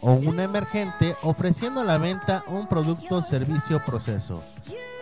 o 0.00 0.12
una 0.12 0.44
emergente 0.44 1.16
ofreciendo 1.22 1.80
a 1.80 1.84
la 1.84 1.98
venta 1.98 2.44
un 2.46 2.68
producto, 2.68 3.20
servicio 3.22 3.78
o 3.78 3.84
proceso. 3.84 4.42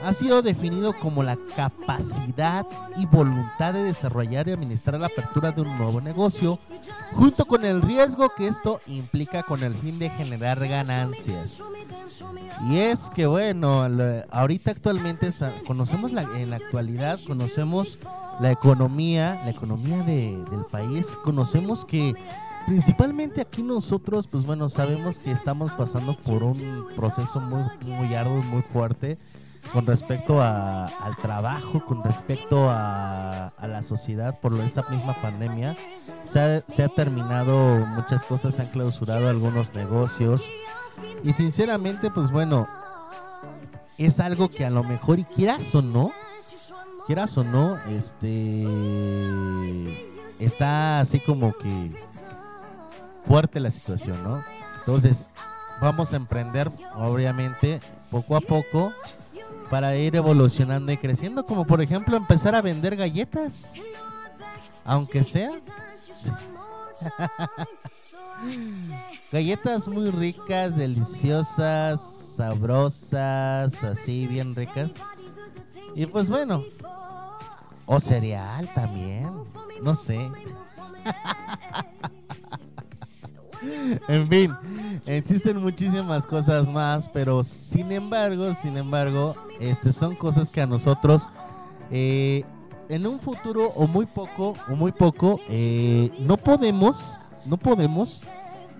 Ha 0.03 0.13
sido 0.13 0.43
definido 0.43 0.93
como 0.99 1.23
la 1.23 1.37
capacidad 1.55 2.67
y 2.97 3.07
voluntad 3.07 3.73
de 3.73 3.83
desarrollar 3.83 4.47
y 4.49 4.53
administrar 4.53 5.01
la 5.01 5.07
apertura 5.07 5.53
de 5.53 5.63
un 5.63 5.77
nuevo 5.77 6.01
negocio, 6.01 6.59
junto 7.13 7.45
con 7.47 7.65
el 7.65 7.83
riesgo 7.83 8.31
que 8.37 8.47
esto 8.47 8.81
implica 8.87 9.43
con 9.43 9.63
el 9.63 9.75
fin 9.75 9.99
de 9.99 10.11
generar 10.11 10.67
ganancias. 10.67 11.63
Y 12.69 12.79
es 12.79 13.11
que 13.11 13.27
bueno, 13.27 13.87
ahorita 14.31 14.71
actualmente 14.71 15.31
conocemos 15.67 16.13
la, 16.13 16.23
en 16.23 16.51
la 16.51 16.57
actualidad, 16.57 17.19
conocemos 17.27 17.99
la 18.41 18.51
economía, 18.51 19.41
la 19.45 19.51
economía 19.51 20.03
de- 20.03 20.43
del 20.51 20.65
país, 20.71 21.17
conocemos 21.25 21.85
que 21.85 22.15
principalmente 22.67 23.41
aquí 23.41 23.63
nosotros, 23.63 24.27
pues 24.27 24.45
bueno, 24.45 24.69
sabemos 24.69 25.19
que 25.19 25.31
estamos 25.31 25.73
pasando 25.73 26.17
por 26.17 26.43
un 26.43 26.87
proceso 26.97 27.41
muy, 27.41 27.63
muy 27.85 28.15
arduo, 28.15 28.43
muy 28.43 28.63
fuerte 28.63 29.19
con 29.73 29.87
respecto 29.87 30.41
a- 30.43 30.87
al 30.87 31.17
trabajo, 31.17 31.85
con 31.85 32.03
respecto 32.05 32.69
a, 32.71 33.49
a 33.49 33.67
la 33.67 33.83
sociedad 33.83 34.39
por 34.41 34.53
esa 34.61 34.83
misma 34.91 35.15
pandemia. 35.21 35.77
Se 36.25 36.41
ha, 36.41 36.65
se 36.69 36.83
ha 36.85 36.89
terminado 36.89 37.85
muchas 37.87 38.23
cosas, 38.25 38.55
se 38.55 38.63
han 38.63 38.69
clausurado 38.69 39.29
algunos 39.29 39.73
negocios. 39.75 40.45
Y 41.25 41.33
sinceramente, 41.33 42.11
pues 42.11 42.31
bueno, 42.31 42.69
es 43.99 44.21
algo 44.21 44.49
que 44.49 44.65
a 44.67 44.71
lo 44.71 44.85
mejor, 44.85 45.19
y 45.19 45.25
quieras 45.25 45.75
o 45.75 45.83
no, 45.83 46.13
quieras 47.07 47.37
o 47.39 47.45
no, 47.45 47.79
este 47.87 48.67
está 50.41 51.01
así 51.01 51.21
como 51.21 51.53
que 51.53 51.95
fuerte 53.25 53.61
la 53.61 53.71
situación, 53.71 54.23
¿no? 54.23 54.43
Entonces, 54.81 55.27
vamos 55.81 56.13
a 56.13 56.17
emprender, 56.17 56.71
obviamente, 56.95 57.81
poco 58.11 58.37
a 58.37 58.41
poco, 58.41 58.93
para 59.71 59.97
ir 59.97 60.15
evolucionando 60.17 60.93
y 60.93 60.97
creciendo, 60.97 61.45
como 61.45 61.65
por 61.65 61.83
ejemplo 61.83 62.17
empezar 62.17 62.55
a 62.55 62.63
vender 62.63 62.97
galletas, 62.97 63.75
aunque 64.85 65.25
sea. 65.25 65.51
Galletas 69.33 69.89
muy 69.89 70.11
ricas, 70.11 70.77
deliciosas, 70.77 72.01
sabrosas, 72.37 73.83
así 73.83 74.27
bien 74.27 74.55
ricas. 74.55 74.95
Y 75.97 76.05
pues 76.05 76.29
bueno, 76.29 76.63
o 77.87 77.99
cereal 77.99 78.69
también, 78.75 79.31
no 79.83 79.95
sé. 79.95 80.31
en 84.09 84.29
fin, 84.29 84.55
existen 85.07 85.57
muchísimas 85.57 86.27
cosas 86.27 86.69
más, 86.69 87.09
pero 87.09 87.43
sin 87.43 87.91
embargo, 87.93 88.53
sin 88.53 88.77
embargo, 88.77 89.35
este 89.59 89.91
son 89.91 90.15
cosas 90.17 90.51
que 90.51 90.61
a 90.61 90.67
nosotros 90.67 91.31
eh, 91.91 92.45
en 92.91 93.07
un 93.07 93.19
futuro 93.19 93.69
o 93.69 93.87
muy 93.87 94.05
poco 94.05 94.53
o 94.69 94.77
muy 94.77 94.93
poco 94.93 95.41
eh, 95.49 96.13
no 96.19 96.37
podemos, 96.37 97.23
no 97.47 97.57
podemos 97.57 98.27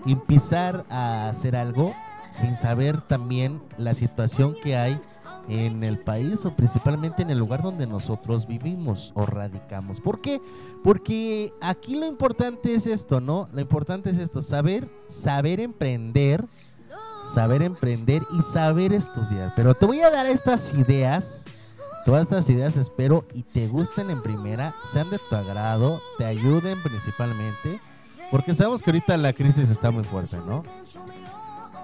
empezar 0.05 0.85
a 0.91 1.31
hacer 1.31 1.57
algo 1.57 1.95
sin 2.29 2.59
saber 2.59 3.01
también 3.01 3.63
la 3.79 3.95
situación 3.95 4.55
que 4.63 4.77
hay 4.77 5.01
en 5.49 5.85
el 5.85 5.99
país 5.99 6.45
o 6.45 6.55
principalmente 6.55 7.23
en 7.23 7.31
el 7.31 7.39
lugar 7.39 7.63
donde 7.63 7.87
nosotros 7.87 8.47
vivimos 8.47 9.13
o 9.15 9.27
radicamos. 9.27 10.01
¿Por 10.01 10.21
qué? 10.21 10.41
Porque 10.83 11.53
aquí 11.61 11.97
lo 11.97 12.07
importante 12.07 12.75
es 12.75 12.87
esto, 12.87 13.21
¿no? 13.21 13.49
Lo 13.53 13.61
importante 13.61 14.11
es 14.11 14.19
esto, 14.19 14.43
saber, 14.43 14.89
saber 15.07 15.61
emprender, 15.61 16.45
saber 17.25 17.63
emprender 17.63 18.23
y 18.39 18.43
saber 18.43 18.93
estudiar. 18.93 19.53
Pero 19.57 19.75
te 19.75 19.87
voy 19.87 20.01
a 20.01 20.11
dar 20.11 20.27
estas 20.27 20.75
ideas, 20.75 21.45
todas 22.05 22.23
estas 22.23 22.49
ideas 22.51 22.77
espero 22.77 23.27
y 23.33 23.43
te 23.43 23.69
gusten 23.69 24.11
en 24.11 24.23
primera, 24.23 24.75
sean 24.91 25.11
de 25.11 25.19
tu 25.19 25.37
agrado, 25.37 26.01
te 26.19 26.25
ayuden 26.25 26.83
principalmente, 26.83 27.81
porque 28.31 28.55
sabemos 28.55 28.83
que 28.83 28.91
ahorita 28.91 29.17
la 29.17 29.33
crisis 29.33 29.71
está 29.71 29.91
muy 29.91 30.05
fuerte, 30.05 30.39
¿no? 30.39 30.65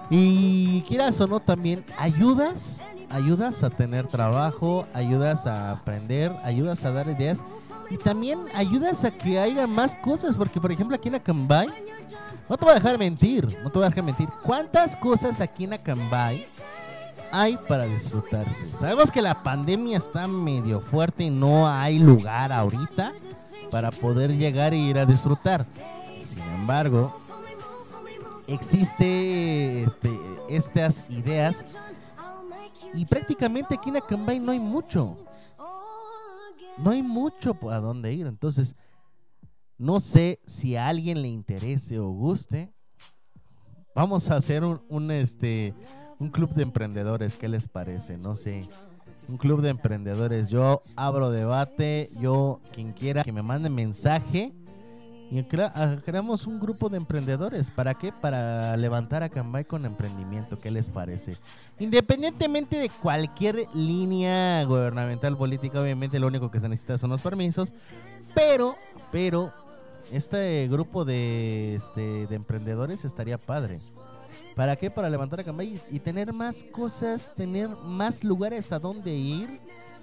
Y 0.09 0.81
quieras 0.83 1.19
o 1.21 1.27
no 1.27 1.39
también 1.39 1.85
ayudas 1.97 2.83
ayudas 3.13 3.63
a 3.63 3.69
tener 3.69 4.07
trabajo, 4.07 4.87
ayudas 4.93 5.45
a 5.45 5.71
aprender, 5.71 6.35
ayudas 6.43 6.83
a 6.83 6.91
dar 6.91 7.07
ideas 7.07 7.43
y 7.89 7.97
también 7.97 8.39
ayudas 8.55 9.05
a 9.05 9.11
que 9.11 9.39
haya 9.39 9.67
más 9.67 9.95
cosas, 9.95 10.35
porque 10.35 10.59
por 10.59 10.71
ejemplo 10.71 10.95
aquí 10.95 11.09
en 11.09 11.15
Acambay, 11.15 11.67
no 12.49 12.57
te 12.57 12.65
voy 12.65 12.71
a 12.71 12.75
dejar 12.75 12.97
mentir, 12.97 13.45
no 13.63 13.69
te 13.69 13.77
voy 13.77 13.85
a 13.85 13.89
dejar 13.89 14.03
mentir, 14.03 14.29
¿cuántas 14.41 14.95
cosas 14.95 15.39
aquí 15.41 15.65
en 15.65 15.73
Acambay 15.73 16.45
hay 17.31 17.55
para 17.67 17.85
disfrutarse? 17.85 18.67
Sabemos 18.71 19.11
que 19.11 19.21
la 19.21 19.43
pandemia 19.43 19.97
está 19.97 20.27
medio 20.27 20.81
fuerte 20.81 21.25
y 21.25 21.29
no 21.29 21.69
hay 21.69 21.99
lugar 21.99 22.51
ahorita 22.51 23.13
para 23.69 23.91
poder 23.91 24.35
llegar 24.35 24.73
e 24.73 24.77
ir 24.77 24.97
a 24.97 25.05
disfrutar. 25.05 25.67
Sin 26.19 26.43
embargo, 26.43 27.15
existe 28.47 29.83
este, 29.83 30.19
estas 30.49 31.03
ideas 31.09 31.63
y 32.93 33.05
prácticamente 33.05 33.75
aquí 33.75 33.89
en 33.89 33.97
Acambay 33.97 34.39
no 34.39 34.51
hay 34.51 34.59
mucho. 34.59 35.17
No 36.77 36.91
hay 36.91 37.03
mucho 37.03 37.57
a 37.69 37.79
dónde 37.79 38.13
ir. 38.13 38.25
Entonces, 38.25 38.75
no 39.77 39.99
sé 39.99 40.39
si 40.45 40.75
a 40.75 40.87
alguien 40.87 41.21
le 41.21 41.27
interese 41.27 41.99
o 41.99 42.09
guste. 42.09 42.73
Vamos 43.95 44.29
a 44.29 44.37
hacer 44.37 44.63
un, 44.63 44.81
un, 44.89 45.11
este, 45.11 45.73
un 46.19 46.29
club 46.29 46.53
de 46.53 46.63
emprendedores. 46.63 47.37
¿Qué 47.37 47.47
les 47.47 47.67
parece? 47.67 48.17
No 48.17 48.35
sé. 48.35 48.67
Un 49.27 49.37
club 49.37 49.61
de 49.61 49.69
emprendedores. 49.69 50.49
Yo 50.49 50.81
abro 50.95 51.31
debate. 51.31 52.09
Yo, 52.19 52.59
quien 52.73 52.91
quiera 52.91 53.23
que 53.23 53.31
me 53.31 53.43
mande 53.43 53.69
mensaje 53.69 54.53
y 55.31 55.45
ah, 55.59 55.97
creamos 56.05 56.45
un 56.45 56.59
grupo 56.59 56.89
de 56.89 56.97
emprendedores. 56.97 57.71
¿Para 57.71 57.95
qué? 57.95 58.11
Para 58.11 58.77
levantar 58.77 59.23
a 59.23 59.29
Cambay 59.29 59.65
con 59.65 59.85
emprendimiento. 59.85 60.59
¿Qué 60.59 60.69
les 60.69 60.89
parece? 60.89 61.37
Independientemente 61.79 62.77
de 62.77 62.89
cualquier 62.89 63.67
línea 63.73 64.63
gubernamental 64.65 65.35
política, 65.35 65.81
obviamente 65.81 66.19
lo 66.19 66.27
único 66.27 66.51
que 66.51 66.59
se 66.59 66.69
necesita 66.69 66.97
son 66.97 67.09
los 67.09 67.21
permisos. 67.21 67.73
Pero, 68.35 68.75
pero, 69.11 69.51
este 70.11 70.67
grupo 70.69 71.05
de, 71.05 71.75
este, 71.75 72.27
de 72.27 72.35
emprendedores 72.35 73.05
estaría 73.05 73.37
padre. 73.37 73.79
¿Para 74.55 74.75
qué? 74.75 74.91
Para 74.91 75.09
levantar 75.09 75.39
a 75.39 75.43
Cambay 75.43 75.81
y 75.89 75.99
tener 75.99 76.31
más 76.33 76.63
cosas, 76.63 77.33
tener 77.35 77.69
más 77.69 78.23
lugares 78.23 78.71
a 78.71 78.79
donde 78.79 79.15
ir, 79.15 79.59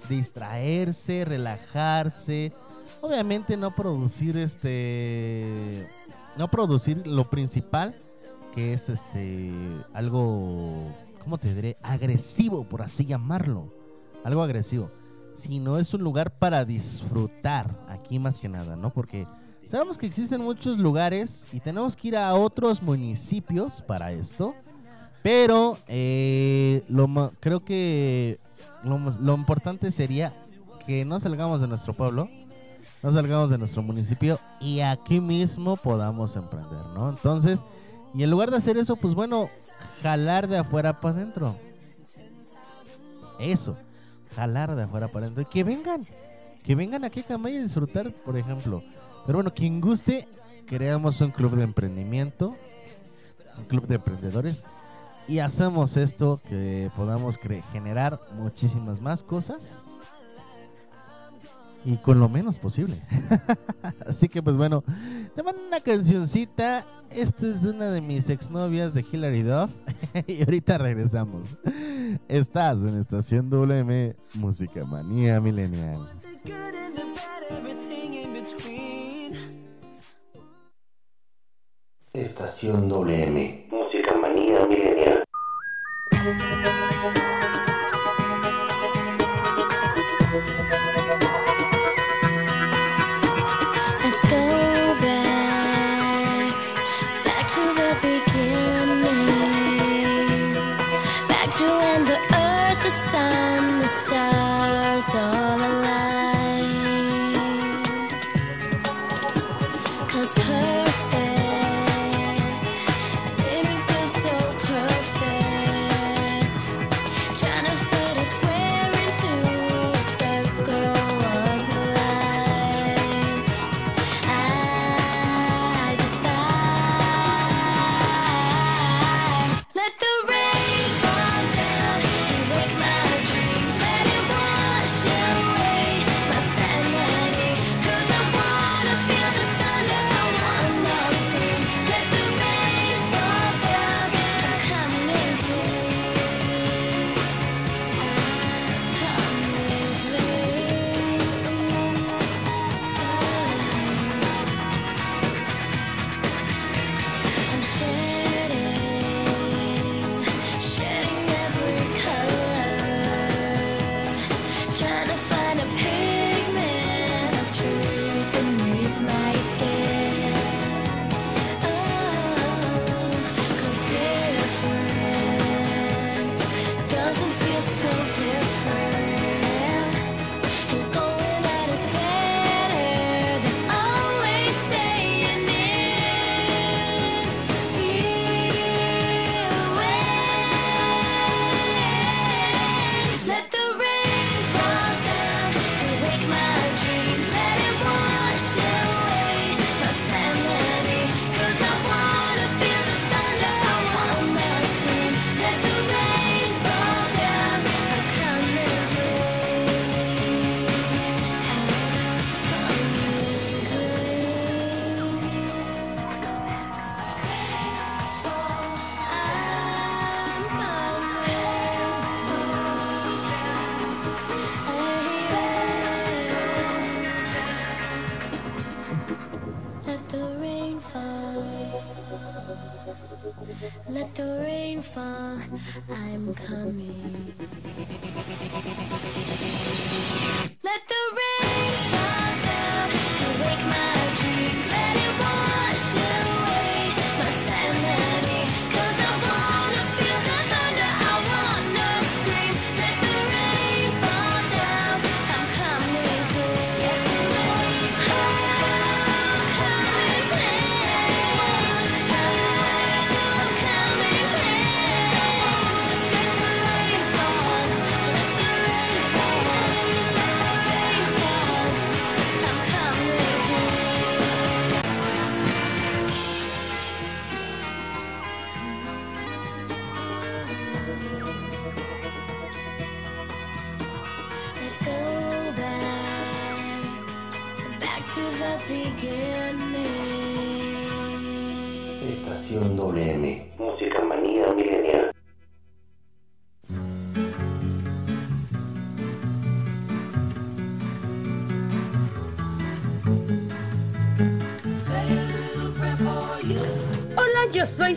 distraerse, 0.09 1.23
relajarse. 1.25 2.53
Obviamente 3.01 3.57
no 3.57 3.71
producir 3.71 4.37
este 4.37 5.89
no 6.37 6.49
producir 6.49 7.05
lo 7.05 7.29
principal 7.29 7.93
que 8.53 8.73
es 8.73 8.89
este 8.89 9.51
algo 9.93 10.87
¿cómo 11.23 11.37
te 11.37 11.53
diré? 11.53 11.77
agresivo 11.81 12.63
por 12.63 12.81
así 12.81 13.05
llamarlo. 13.05 13.73
Algo 14.23 14.43
agresivo. 14.43 14.91
Sino 15.33 15.77
es 15.77 15.93
un 15.93 16.01
lugar 16.01 16.37
para 16.37 16.65
disfrutar 16.65 17.79
aquí 17.87 18.19
más 18.19 18.37
que 18.37 18.49
nada, 18.49 18.75
¿no? 18.75 18.91
Porque 18.91 19.25
sabemos 19.65 19.97
que 19.97 20.05
existen 20.05 20.41
muchos 20.41 20.77
lugares 20.77 21.47
y 21.53 21.59
tenemos 21.59 21.95
que 21.95 22.09
ir 22.09 22.17
a 22.17 22.33
otros 22.35 22.81
municipios 22.81 23.81
para 23.81 24.11
esto. 24.11 24.53
Pero 25.23 25.77
eh, 25.87 26.83
lo, 26.89 27.31
creo 27.39 27.63
que 27.63 28.39
lo, 28.83 28.99
lo 28.99 29.35
importante 29.35 29.91
sería 29.91 30.33
que 30.85 31.05
no 31.05 31.19
salgamos 31.19 31.61
de 31.61 31.67
nuestro 31.67 31.93
pueblo, 31.93 32.27
no 33.03 33.11
salgamos 33.11 33.49
de 33.49 33.57
nuestro 33.57 33.81
municipio 33.81 34.39
y 34.59 34.81
aquí 34.81 35.19
mismo 35.19 35.75
podamos 35.77 36.35
emprender, 36.35 36.85
¿no? 36.93 37.09
Entonces, 37.09 37.65
y 38.13 38.23
en 38.23 38.29
lugar 38.29 38.51
de 38.51 38.57
hacer 38.57 38.77
eso, 38.77 38.95
pues 38.95 39.15
bueno, 39.15 39.49
jalar 40.03 40.47
de 40.47 40.57
afuera 40.57 40.99
para 40.99 41.15
adentro. 41.15 41.55
Eso, 43.39 43.75
jalar 44.35 44.75
de 44.75 44.83
afuera 44.83 45.07
para 45.07 45.25
adentro. 45.25 45.41
Y 45.41 45.45
que 45.45 45.63
vengan, 45.63 46.01
que 46.63 46.75
vengan 46.75 47.03
aquí 47.03 47.21
a 47.21 47.23
Camaya 47.23 47.59
a 47.59 47.63
disfrutar, 47.63 48.13
por 48.13 48.37
ejemplo. 48.37 48.83
Pero 49.25 49.37
bueno, 49.37 49.53
quien 49.53 49.81
guste, 49.81 50.27
creamos 50.67 51.21
un 51.21 51.31
club 51.31 51.55
de 51.55 51.63
emprendimiento, 51.63 52.55
un 53.57 53.65
club 53.65 53.87
de 53.87 53.95
emprendedores 53.95 54.65
y 55.27 55.39
hacemos 55.39 55.97
esto 55.97 56.39
que 56.49 56.91
podamos 56.95 57.39
generar 57.71 58.19
muchísimas 58.33 58.99
más 58.99 59.23
cosas 59.23 59.83
y 61.85 61.97
con 61.97 62.19
lo 62.19 62.29
menos 62.29 62.59
posible. 62.59 63.01
Así 64.05 64.27
que 64.29 64.41
pues 64.41 64.57
bueno, 64.57 64.83
te 65.35 65.43
mando 65.43 65.61
una 65.67 65.79
cancioncita. 65.79 66.85
Esta 67.09 67.47
es 67.47 67.65
una 67.65 67.91
de 67.91 67.99
mis 67.99 68.29
exnovias 68.29 68.93
de 68.93 69.05
Hilary 69.09 69.43
Duff 69.43 69.71
y 70.27 70.43
ahorita 70.43 70.77
regresamos. 70.77 71.57
Estás 72.27 72.81
en 72.81 72.97
Estación 72.97 73.49
WM 73.49 74.15
Música 74.35 74.85
Manía 74.85 75.39
between. 78.41 79.37
Estación 82.13 82.89
WM. 82.89 83.67
Música 83.69 84.15
manía 84.15 84.65
milenial. 84.65 85.23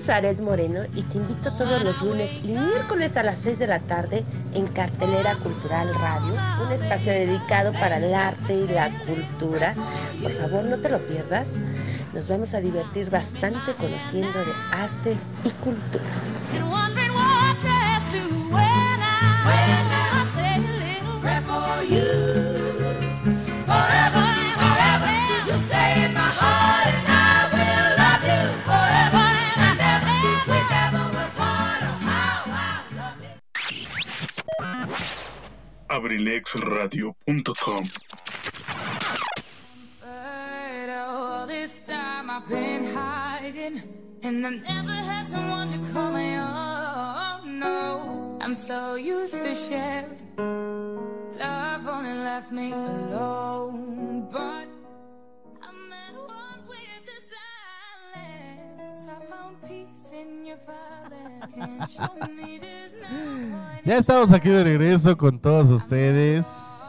Zaret 0.05 0.39
Moreno 0.39 0.81
y 0.95 1.03
te 1.03 1.17
invito 1.17 1.51
todos 1.57 1.83
los 1.83 2.03
lunes 2.03 2.31
y 2.43 2.49
miércoles 2.49 3.17
a 3.17 3.23
las 3.23 3.39
6 3.39 3.59
de 3.59 3.67
la 3.67 3.79
tarde 3.79 4.23
en 4.53 4.67
Cartelera 4.67 5.37
Cultural 5.37 5.95
Radio, 5.95 6.35
un 6.63 6.73
espacio 6.73 7.11
dedicado 7.11 7.73
para 7.73 7.97
el 7.97 8.13
arte 8.15 8.55
y 8.55 8.69
la 8.69 8.91
cultura. 9.07 9.75
Por 10.23 10.33
favor, 10.33 10.65
no 10.65 10.79
te 10.79 10.91
lo 10.91 10.99
pierdas. 11.07 11.53
Nos 12.13 12.29
vamos 12.29 12.53
a 12.53 12.61
divertir 12.61 13.09
bastante 13.09 13.73
conociendo 13.79 14.39
de 14.41 14.53
arte 14.73 15.17
y 15.43 15.51
cultura. 15.65 16.05
Hiding, 43.45 43.83
and 44.23 44.47
I 44.47 44.51
never 44.51 44.93
had 44.93 45.29
someone 45.29 45.73
to 45.73 45.93
call 45.93 46.13
my 46.13 46.39
own. 46.39 47.59
No, 47.59 48.39
I'm 48.41 48.55
so 48.55 48.95
used 48.95 49.35
to 49.35 49.55
sharing. 49.55 50.19
Love 51.39 51.87
only 51.87 52.15
left 52.15 52.51
me 52.53 52.73
alone, 52.73 54.29
but 54.33 54.64
Ya 63.85 63.99
estamos 63.99 64.33
aquí 64.33 64.49
de 64.49 64.65
regreso 64.65 65.17
con 65.17 65.39
todos 65.39 65.71
ustedes. 65.71 66.83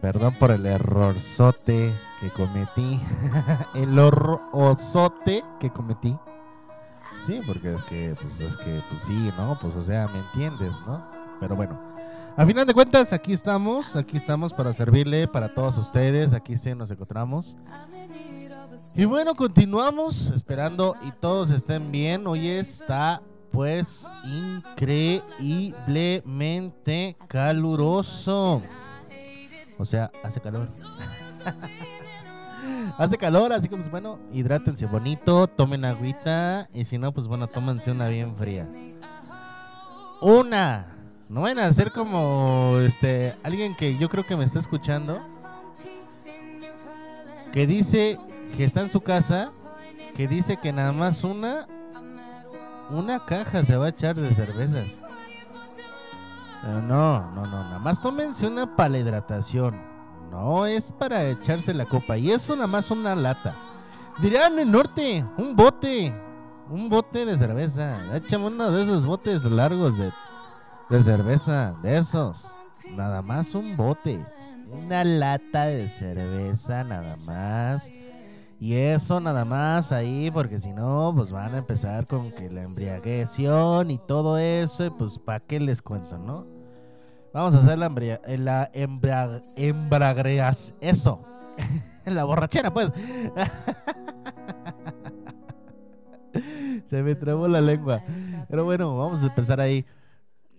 Perdón 0.00 0.34
por 0.38 0.50
el 0.50 0.64
errorzote 0.64 1.92
que 2.20 2.30
cometí. 2.30 3.00
el 3.74 3.98
horrorosote 3.98 5.44
que 5.58 5.70
cometí. 5.70 6.16
Sí, 7.20 7.40
porque 7.46 7.74
es 7.74 7.82
que, 7.82 8.14
pues, 8.20 8.40
es 8.40 8.56
que, 8.56 8.82
pues 8.88 9.02
sí, 9.02 9.32
¿no? 9.36 9.58
Pues, 9.60 9.74
o 9.74 9.82
sea, 9.82 10.06
me 10.08 10.20
entiendes, 10.20 10.80
¿no? 10.86 11.04
Pero 11.38 11.56
bueno, 11.56 11.78
a 12.36 12.46
final 12.46 12.66
de 12.66 12.72
cuentas, 12.72 13.12
aquí 13.12 13.32
estamos, 13.32 13.96
aquí 13.96 14.16
estamos 14.16 14.52
para 14.54 14.72
servirle 14.72 15.28
para 15.28 15.52
todos 15.52 15.76
ustedes, 15.76 16.32
aquí 16.32 16.56
sí 16.56 16.74
nos 16.74 16.90
encontramos. 16.90 17.56
Y 18.94 19.04
bueno, 19.04 19.34
continuamos 19.36 20.32
esperando 20.32 20.96
y 21.02 21.12
todos 21.12 21.52
estén 21.52 21.92
bien. 21.92 22.26
Hoy 22.26 22.48
está, 22.48 23.22
pues, 23.52 24.08
increíblemente 24.24 27.16
caluroso. 27.28 28.62
O 29.78 29.84
sea, 29.84 30.10
hace 30.24 30.40
calor. 30.40 30.66
hace 32.98 33.16
calor, 33.16 33.52
así 33.52 33.68
que 33.68 33.76
pues 33.76 33.88
bueno, 33.90 34.18
hidrátense 34.32 34.86
bonito, 34.86 35.46
tomen 35.46 35.84
agüita 35.84 36.68
y 36.74 36.84
si 36.84 36.98
no, 36.98 37.12
pues 37.12 37.28
bueno, 37.28 37.46
tómense 37.46 37.92
una 37.92 38.08
bien 38.08 38.34
fría. 38.36 38.68
Una. 40.20 40.96
No 41.28 41.42
van 41.42 41.60
a 41.60 41.72
ser 41.72 41.92
como 41.92 42.78
este 42.80 43.36
alguien 43.44 43.76
que 43.76 43.96
yo 43.96 44.08
creo 44.08 44.26
que 44.26 44.36
me 44.36 44.42
está 44.44 44.58
escuchando 44.58 45.20
que 47.52 47.68
dice 47.68 48.18
que 48.56 48.64
está 48.64 48.80
en 48.80 48.90
su 48.90 49.00
casa, 49.00 49.52
que 50.14 50.28
dice 50.28 50.56
que 50.56 50.72
nada 50.72 50.92
más 50.92 51.24
una 51.24 51.66
una 52.90 53.24
caja 53.24 53.62
se 53.62 53.76
va 53.76 53.86
a 53.86 53.90
echar 53.90 54.16
de 54.16 54.34
cervezas. 54.34 55.00
Pero 56.62 56.82
no, 56.82 57.30
no, 57.30 57.46
no, 57.46 57.64
nada 57.64 57.78
más 57.78 58.00
tómense 58.00 58.46
una 58.46 58.76
para 58.76 58.90
la 58.90 58.98
hidratación. 58.98 59.80
No 60.30 60.66
es 60.66 60.92
para 60.92 61.24
echarse 61.28 61.72
la 61.72 61.86
copa. 61.86 62.18
Y 62.18 62.30
eso 62.30 62.54
nada 62.54 62.66
más 62.66 62.90
una 62.90 63.14
lata. 63.16 63.56
Dirán 64.20 64.58
el 64.58 64.70
norte, 64.70 65.24
un 65.38 65.56
bote. 65.56 66.14
Un 66.68 66.88
bote 66.88 67.24
de 67.24 67.36
cerveza. 67.36 68.14
Échame 68.16 68.46
uno 68.46 68.70
de 68.70 68.82
esos 68.82 69.06
botes 69.06 69.44
largos 69.44 69.98
de, 69.98 70.12
de 70.88 71.00
cerveza. 71.00 71.74
De 71.82 71.96
esos. 71.96 72.54
Nada 72.90 73.22
más 73.22 73.54
un 73.54 73.76
bote. 73.76 74.24
Una 74.68 75.02
lata 75.02 75.64
de 75.64 75.88
cerveza 75.88 76.84
nada 76.84 77.16
más. 77.24 77.90
Y 78.60 78.74
eso 78.74 79.20
nada 79.20 79.46
más 79.46 79.90
ahí, 79.90 80.30
porque 80.30 80.58
si 80.58 80.72
no, 80.74 81.12
pues 81.16 81.32
van 81.32 81.54
a 81.54 81.58
empezar 81.58 82.06
con 82.06 82.30
que 82.30 82.50
la 82.50 82.62
embriagueción 82.64 83.90
y 83.90 83.96
todo 83.96 84.36
eso, 84.36 84.84
y 84.84 84.90
pues 84.90 85.18
para 85.18 85.40
qué 85.40 85.58
les 85.58 85.80
cuento, 85.80 86.18
¿no? 86.18 86.46
Vamos 87.32 87.54
a 87.54 87.60
hacer 87.60 87.78
la, 87.78 87.86
embria- 87.88 88.20
eh, 88.26 88.36
la 88.36 88.70
embra- 88.74 89.40
eso, 90.80 91.24
la 92.04 92.24
borrachera, 92.24 92.70
pues. 92.72 92.92
Se 96.86 97.02
me 97.02 97.14
trabó 97.14 97.48
la 97.48 97.60
lengua. 97.60 98.02
Pero 98.48 98.64
bueno, 98.64 98.96
vamos 98.96 99.22
a 99.22 99.26
empezar 99.26 99.60
ahí. 99.60 99.84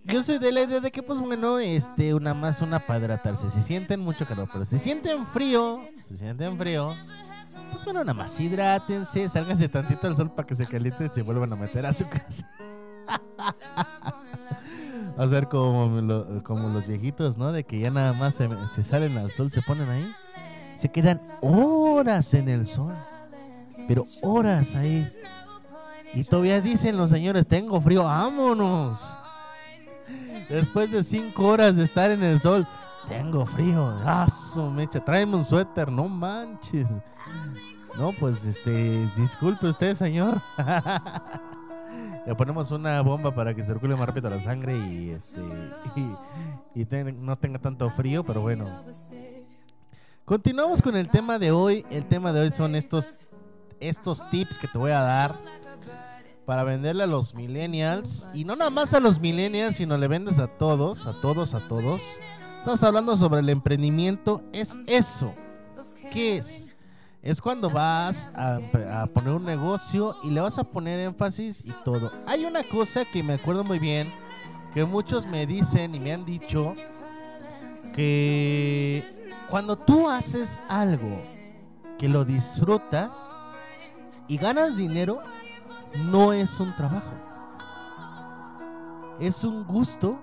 Yo 0.04 0.22
soy 0.22 0.38
de 0.38 0.50
la 0.50 0.62
idea 0.62 0.80
de 0.80 0.90
que, 0.90 1.02
pues 1.02 1.20
bueno, 1.20 1.58
este, 1.58 2.12
una 2.14 2.34
más, 2.34 2.60
una 2.62 2.84
para 2.86 2.98
hidratarse. 2.98 3.48
Si 3.50 3.62
sienten 3.62 4.00
mucho 4.00 4.26
calor, 4.26 4.48
pero 4.52 4.64
si 4.64 4.78
sienten 4.78 5.26
frío, 5.28 5.78
si 6.00 6.16
sienten 6.16 6.58
frío, 6.58 6.92
pues 7.72 7.84
bueno, 7.84 8.00
nada 8.00 8.14
más 8.14 8.38
hidrátense, 8.38 9.28
sálganse 9.28 9.68
tantito 9.68 10.06
al 10.06 10.14
sol 10.14 10.30
para 10.30 10.46
que 10.46 10.54
se 10.54 10.66
calienten 10.66 11.08
y 11.10 11.14
se 11.14 11.22
vuelvan 11.22 11.52
a 11.52 11.56
meter 11.56 11.84
a 11.86 11.92
su 11.92 12.06
casa. 12.08 12.48
A 15.18 15.28
ser 15.28 15.46
como, 15.48 16.42
como 16.42 16.68
los 16.70 16.86
viejitos, 16.86 17.36
¿no? 17.36 17.52
De 17.52 17.64
que 17.64 17.78
ya 17.78 17.90
nada 17.90 18.14
más 18.14 18.34
se, 18.34 18.48
se 18.68 18.82
salen 18.82 19.18
al 19.18 19.30
sol, 19.30 19.50
se 19.50 19.60
ponen 19.60 19.90
ahí. 19.90 20.10
Se 20.74 20.90
quedan 20.90 21.20
horas 21.42 22.32
en 22.32 22.48
el 22.48 22.66
sol. 22.66 22.94
Pero 23.86 24.06
horas 24.22 24.74
ahí. 24.74 25.12
Y 26.14 26.24
todavía 26.24 26.62
dicen 26.62 26.96
los 26.96 27.10
señores, 27.10 27.46
tengo 27.46 27.80
frío, 27.80 28.04
vámonos. 28.04 29.16
Después 30.48 30.90
de 30.90 31.02
cinco 31.02 31.46
horas 31.46 31.76
de 31.76 31.84
estar 31.84 32.10
en 32.10 32.22
el 32.22 32.40
sol, 32.40 32.66
tengo 33.08 33.44
frío. 33.46 33.94
Su 34.30 34.70
mecha, 34.70 35.04
tráeme 35.04 35.36
un 35.36 35.44
suéter, 35.44 35.90
no 35.90 36.08
manches. 36.08 36.86
No, 37.96 38.12
pues 38.18 38.44
este, 38.44 39.06
disculpe 39.16 39.66
usted, 39.68 39.94
señor. 39.94 40.40
Le 42.26 42.34
ponemos 42.36 42.70
una 42.70 43.00
bomba 43.02 43.34
para 43.34 43.52
que 43.54 43.62
circule 43.62 43.96
más 43.96 44.06
rápido 44.06 44.30
la 44.30 44.38
sangre 44.38 44.78
y 44.78 45.10
este 45.10 45.40
y, 45.96 46.80
y 46.80 46.84
ten- 46.84 47.24
no 47.24 47.36
tenga 47.36 47.58
tanto 47.58 47.90
frío, 47.90 48.24
pero 48.24 48.40
bueno. 48.40 48.66
Continuamos 50.24 50.80
con 50.80 50.96
el 50.96 51.08
tema 51.08 51.38
de 51.38 51.50
hoy. 51.50 51.84
El 51.90 52.06
tema 52.06 52.32
de 52.32 52.40
hoy 52.40 52.50
son 52.50 52.76
estos 52.76 53.10
estos 53.80 54.28
tips 54.30 54.56
que 54.58 54.68
te 54.68 54.78
voy 54.78 54.92
a 54.92 55.00
dar 55.00 55.34
para 56.46 56.62
venderle 56.62 57.02
a 57.02 57.06
los 57.08 57.34
millennials. 57.34 58.28
Y 58.32 58.44
no 58.44 58.54
nada 58.56 58.70
más 58.70 58.94
a 58.94 59.00
los 59.00 59.18
millennials, 59.20 59.76
sino 59.76 59.98
le 59.98 60.06
vendes 60.06 60.38
a 60.38 60.46
todos, 60.46 61.06
a 61.08 61.20
todos, 61.20 61.54
a 61.54 61.66
todos. 61.68 62.00
Estamos 62.62 62.84
hablando 62.84 63.16
sobre 63.16 63.40
el 63.40 63.48
emprendimiento. 63.48 64.40
Es 64.52 64.78
eso. 64.86 65.34
¿Qué 66.12 66.36
es? 66.36 66.70
Es 67.20 67.42
cuando 67.42 67.68
vas 67.68 68.30
a, 68.36 68.60
a 69.02 69.06
poner 69.08 69.34
un 69.34 69.44
negocio 69.44 70.14
y 70.22 70.30
le 70.30 70.40
vas 70.40 70.60
a 70.60 70.62
poner 70.62 71.00
énfasis 71.00 71.64
y 71.66 71.72
todo. 71.84 72.12
Hay 72.24 72.44
una 72.44 72.62
cosa 72.62 73.04
que 73.04 73.20
me 73.24 73.32
acuerdo 73.32 73.64
muy 73.64 73.80
bien, 73.80 74.12
que 74.72 74.84
muchos 74.84 75.26
me 75.26 75.44
dicen 75.44 75.92
y 75.96 75.98
me 75.98 76.12
han 76.12 76.24
dicho, 76.24 76.76
que 77.96 79.34
cuando 79.50 79.76
tú 79.76 80.08
haces 80.08 80.60
algo 80.68 81.20
que 81.98 82.08
lo 82.08 82.24
disfrutas 82.24 83.26
y 84.28 84.36
ganas 84.36 84.76
dinero, 84.76 85.20
no 85.96 86.32
es 86.32 86.60
un 86.60 86.76
trabajo. 86.76 87.10
Es 89.18 89.42
un 89.42 89.64
gusto 89.64 90.20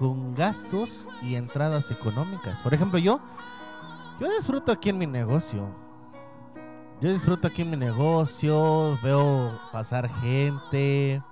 con 0.00 0.34
gastos 0.34 1.06
y 1.22 1.34
entradas 1.34 1.90
económicas. 1.90 2.60
Por 2.62 2.72
ejemplo, 2.72 2.98
yo 2.98 3.20
yo 4.18 4.30
disfruto 4.32 4.72
aquí 4.72 4.88
en 4.88 4.98
mi 4.98 5.06
negocio. 5.06 5.68
Yo 7.00 7.10
disfruto 7.12 7.46
aquí 7.48 7.62
en 7.62 7.70
mi 7.70 7.76
negocio, 7.76 8.98
veo 9.02 9.50
pasar 9.72 10.10
gente, 10.20 11.22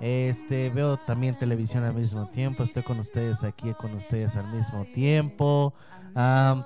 este, 0.00 0.70
veo 0.70 0.96
también 0.96 1.38
televisión 1.38 1.84
al 1.84 1.94
mismo 1.94 2.26
tiempo, 2.26 2.64
estoy 2.64 2.82
con 2.82 2.98
ustedes 2.98 3.44
aquí 3.44 3.72
con 3.74 3.94
ustedes 3.94 4.36
al 4.36 4.52
mismo 4.52 4.84
tiempo. 4.86 5.74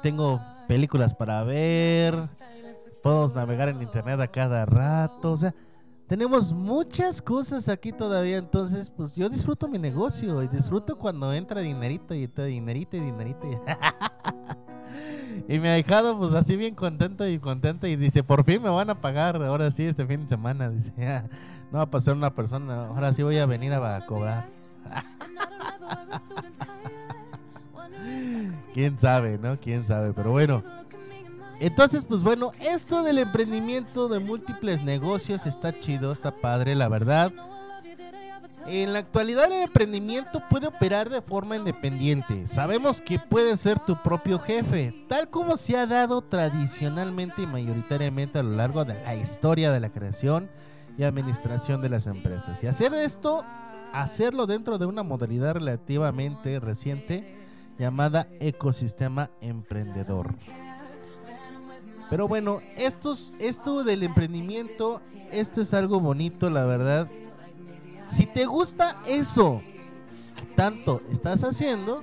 Tengo 0.03 0.41
películas 0.69 1.13
para 1.15 1.43
ver, 1.45 2.15
puedo 3.03 3.29
navegar 3.35 3.69
en 3.69 3.83
internet 3.83 4.21
a 4.21 4.29
cada 4.29 4.65
rato, 4.65 5.33
o 5.33 5.37
sea, 5.37 5.55
tenemos 6.09 6.53
muchas 6.53 7.21
cosas 7.21 7.69
aquí 7.69 7.93
todavía, 7.93 8.39
entonces 8.39 8.89
pues 8.89 9.15
yo 9.15 9.29
disfruto 9.29 9.69
mi 9.69 9.79
negocio 9.79 10.43
y 10.43 10.49
disfruto 10.49 10.97
cuando 10.97 11.35
entra 11.35 11.61
dinerito 11.61 12.15
y 12.15 12.25
entra 12.25 12.47
dinerito 12.47 12.97
y 12.97 13.01
dinerito. 13.01 13.47
Y, 13.47 13.59
y 15.55 15.61
me 15.61 15.69
ha 15.69 15.75
dejado 15.75 16.19
pues 16.19 16.33
así 16.33 16.57
bien 16.57 16.75
contento 16.75 17.29
y 17.29 17.39
contento 17.39 17.87
y 17.87 17.95
dice, 17.97 18.25
por 18.25 18.43
fin 18.45 18.63
me 18.63 18.71
van 18.71 18.89
a 18.89 18.99
pagar 18.99 19.37
ahora 19.37 19.71
sí 19.71 19.85
este 19.85 20.07
fin 20.07 20.23
de 20.23 20.27
semana. 20.27 20.71
Dice, 20.71 20.93
"Ah, 21.07 21.25
no 21.71 21.77
va 21.77 21.85
a 21.85 21.91
pasar 21.91 22.15
una 22.15 22.35
persona, 22.35 22.87
ahora 22.87 23.13
sí 23.13 23.23
voy 23.23 23.37
a 23.37 23.45
venir 23.45 23.75
a, 23.75 24.07
cobrar. 24.07 24.47
Quién 28.73 28.97
sabe, 28.97 29.37
¿no? 29.37 29.61
Quién 29.61 29.85
sabe, 29.85 30.15
pero 30.15 30.31
bueno. 30.31 30.63
Entonces, 31.61 32.05
pues 32.05 32.23
bueno, 32.23 32.53
esto 32.61 33.03
del 33.03 33.19
emprendimiento 33.19 34.09
de 34.09 34.21
múltiples 34.21 34.83
negocios 34.83 35.47
está 35.47 35.79
chido, 35.79 36.13
está 36.13 36.31
padre, 36.31 36.75
la 36.75 36.89
verdad. 36.89 37.33
En 38.67 38.93
la 38.93 38.99
actualidad 38.99 39.47
el 39.47 39.63
emprendimiento 39.63 40.43
puede 40.49 40.67
operar 40.67 41.09
de 41.09 41.23
forma 41.23 41.57
independiente. 41.57 42.47
Sabemos 42.47 43.01
que 43.01 43.19
puedes 43.19 43.61
ser 43.61 43.79
tu 43.81 44.01
propio 44.03 44.39
jefe, 44.39 44.95
tal 45.09 45.31
como 45.31 45.57
se 45.57 45.77
ha 45.77 45.87
dado 45.87 46.21
tradicionalmente 46.23 47.43
y 47.43 47.47
mayoritariamente 47.47 48.39
a 48.39 48.43
lo 48.43 48.51
largo 48.51 48.85
de 48.85 48.95
la 49.03 49.15
historia 49.15 49.73
de 49.73 49.81
la 49.81 49.89
creación 49.89 50.51
y 50.99 51.05
administración 51.05 51.81
de 51.81 51.89
las 51.89 52.07
empresas. 52.07 52.63
Y 52.63 52.67
hacer 52.67 52.93
esto, 52.93 53.43
hacerlo 53.93 54.47
dentro 54.47 54.77
de 54.77 54.87
una 54.87 55.03
modalidad 55.03 55.55
relativamente 55.55 56.61
reciente 56.61 57.37
llamada 57.79 58.29
ecosistema 58.39 59.31
emprendedor. 59.41 60.35
Pero 62.11 62.27
bueno, 62.27 62.61
esto 62.77 63.85
del 63.85 64.03
emprendimiento, 64.03 65.03
esto 65.31 65.61
es 65.61 65.75
algo 65.75 66.01
bonito, 66.01 66.49
la 66.49 66.65
verdad. 66.65 67.09
Si 68.07 68.25
te 68.25 68.47
gusta 68.47 69.03
eso 69.07 69.61
que 70.37 70.47
tanto 70.55 71.03
estás 71.11 71.45
haciendo, 71.45 72.03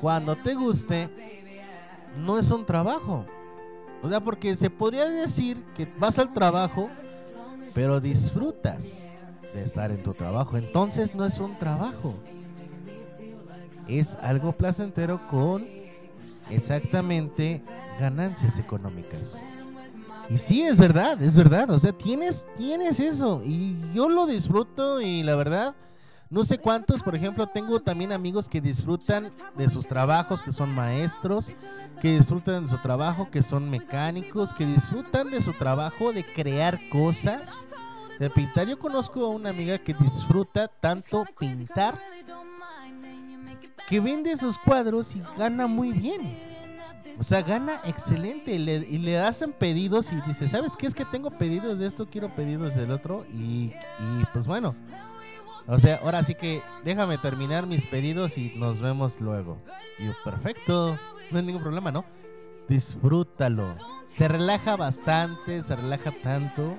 cuando 0.00 0.34
te 0.36 0.54
guste, 0.54 1.08
no 2.18 2.38
es 2.38 2.50
un 2.50 2.66
trabajo. 2.66 3.24
O 4.02 4.08
sea, 4.08 4.20
porque 4.20 4.56
se 4.56 4.70
podría 4.70 5.08
decir 5.08 5.62
que 5.76 5.86
vas 5.98 6.18
al 6.18 6.32
trabajo, 6.32 6.90
pero 7.74 8.00
disfrutas 8.00 9.08
de 9.54 9.62
estar 9.62 9.92
en 9.92 10.02
tu 10.02 10.12
trabajo. 10.14 10.56
Entonces 10.56 11.14
no 11.14 11.24
es 11.24 11.38
un 11.38 11.56
trabajo. 11.56 12.14
Es 13.86 14.16
algo 14.16 14.52
placentero 14.52 15.26
con 15.28 15.77
exactamente 16.50 17.62
ganancias 17.98 18.58
económicas. 18.58 19.42
Y 20.30 20.38
sí, 20.38 20.62
es 20.62 20.78
verdad, 20.78 21.22
es 21.22 21.36
verdad. 21.36 21.70
O 21.70 21.78
sea, 21.78 21.92
tienes, 21.92 22.46
tienes 22.56 23.00
eso. 23.00 23.42
Y 23.44 23.76
yo 23.94 24.08
lo 24.08 24.26
disfruto 24.26 25.00
y 25.00 25.22
la 25.22 25.34
verdad, 25.36 25.74
no 26.30 26.44
sé 26.44 26.58
cuántos, 26.58 27.02
por 27.02 27.14
ejemplo, 27.16 27.46
tengo 27.46 27.80
también 27.80 28.12
amigos 28.12 28.48
que 28.48 28.60
disfrutan 28.60 29.32
de 29.56 29.68
sus 29.68 29.88
trabajos, 29.88 30.42
que 30.42 30.52
son 30.52 30.74
maestros, 30.74 31.54
que 32.02 32.16
disfrutan 32.16 32.64
de 32.64 32.68
su 32.68 32.78
trabajo, 32.78 33.30
que 33.30 33.40
son 33.40 33.70
mecánicos, 33.70 34.52
que 34.52 34.66
disfrutan 34.66 35.30
de 35.30 35.40
su 35.40 35.54
trabajo 35.54 36.12
de 36.12 36.24
crear 36.24 36.78
cosas, 36.90 37.66
de 38.18 38.28
pintar. 38.28 38.68
Yo 38.68 38.78
conozco 38.78 39.24
a 39.24 39.28
una 39.28 39.48
amiga 39.48 39.78
que 39.78 39.94
disfruta 39.94 40.68
tanto 40.68 41.24
pintar 41.38 41.98
que 43.88 44.00
vende 44.00 44.36
sus 44.36 44.58
cuadros 44.58 45.14
y 45.16 45.22
gana 45.36 45.66
muy 45.66 45.92
bien. 45.92 46.36
O 47.18 47.22
sea, 47.22 47.42
gana 47.42 47.80
excelente 47.84 48.52
y 48.52 48.58
le, 48.58 48.76
y 48.76 48.98
le 48.98 49.18
hacen 49.18 49.52
pedidos 49.52 50.12
y 50.12 50.20
dice, 50.26 50.46
¿sabes 50.46 50.76
qué? 50.76 50.86
Es 50.86 50.94
que 50.94 51.04
tengo 51.04 51.30
pedidos 51.30 51.80
de 51.80 51.86
esto, 51.86 52.06
quiero 52.06 52.32
pedidos 52.34 52.76
del 52.76 52.92
otro 52.92 53.26
y, 53.32 53.72
y 53.98 54.24
pues 54.32 54.46
bueno. 54.46 54.76
O 55.66 55.78
sea, 55.78 56.00
ahora 56.02 56.22
sí 56.22 56.34
que 56.34 56.62
déjame 56.84 57.18
terminar 57.18 57.66
mis 57.66 57.84
pedidos 57.84 58.38
y 58.38 58.54
nos 58.56 58.80
vemos 58.80 59.20
luego. 59.20 59.58
Y 59.98 60.08
perfecto, 60.24 60.98
no 61.30 61.38
hay 61.38 61.44
ningún 61.44 61.62
problema, 61.62 61.90
¿no? 61.90 62.04
Disfrútalo. 62.68 63.76
Se 64.04 64.28
relaja 64.28 64.76
bastante, 64.76 65.62
se 65.62 65.74
relaja 65.74 66.12
tanto. 66.22 66.78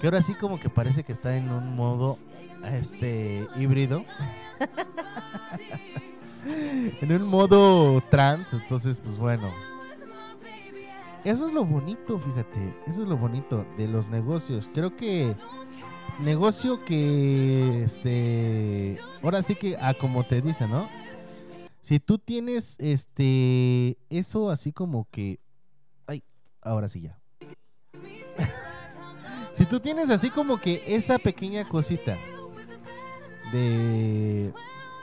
Que 0.00 0.08
ahora 0.08 0.20
sí 0.20 0.34
como 0.34 0.58
que 0.58 0.68
parece 0.68 1.04
que 1.04 1.12
está 1.12 1.36
en 1.36 1.50
un 1.50 1.76
modo 1.76 2.18
este 2.64 3.46
híbrido. 3.56 4.04
en 6.44 7.12
un 7.12 7.24
modo 7.24 8.02
trans, 8.10 8.52
entonces 8.52 9.00
pues 9.00 9.16
bueno. 9.16 9.50
Eso 11.24 11.46
es 11.46 11.52
lo 11.52 11.64
bonito, 11.64 12.18
fíjate, 12.18 12.74
eso 12.86 13.02
es 13.02 13.08
lo 13.08 13.16
bonito 13.16 13.64
de 13.78 13.86
los 13.86 14.08
negocios. 14.08 14.68
Creo 14.74 14.96
que 14.96 15.36
negocio 16.20 16.84
que 16.84 17.84
este 17.84 18.98
ahora 19.22 19.42
sí 19.42 19.54
que 19.54 19.76
a 19.76 19.94
como 19.94 20.24
te 20.24 20.40
dice, 20.40 20.66
¿no? 20.66 20.88
Si 21.80 22.00
tú 22.00 22.18
tienes 22.18 22.76
este 22.80 23.98
eso 24.10 24.50
así 24.50 24.72
como 24.72 25.06
que 25.10 25.38
ay, 26.06 26.24
ahora 26.60 26.88
sí 26.88 27.02
ya. 27.02 27.20
si 29.54 29.64
tú 29.64 29.78
tienes 29.78 30.10
así 30.10 30.30
como 30.30 30.60
que 30.60 30.82
esa 30.86 31.18
pequeña 31.18 31.68
cosita 31.68 32.16
de 33.52 34.52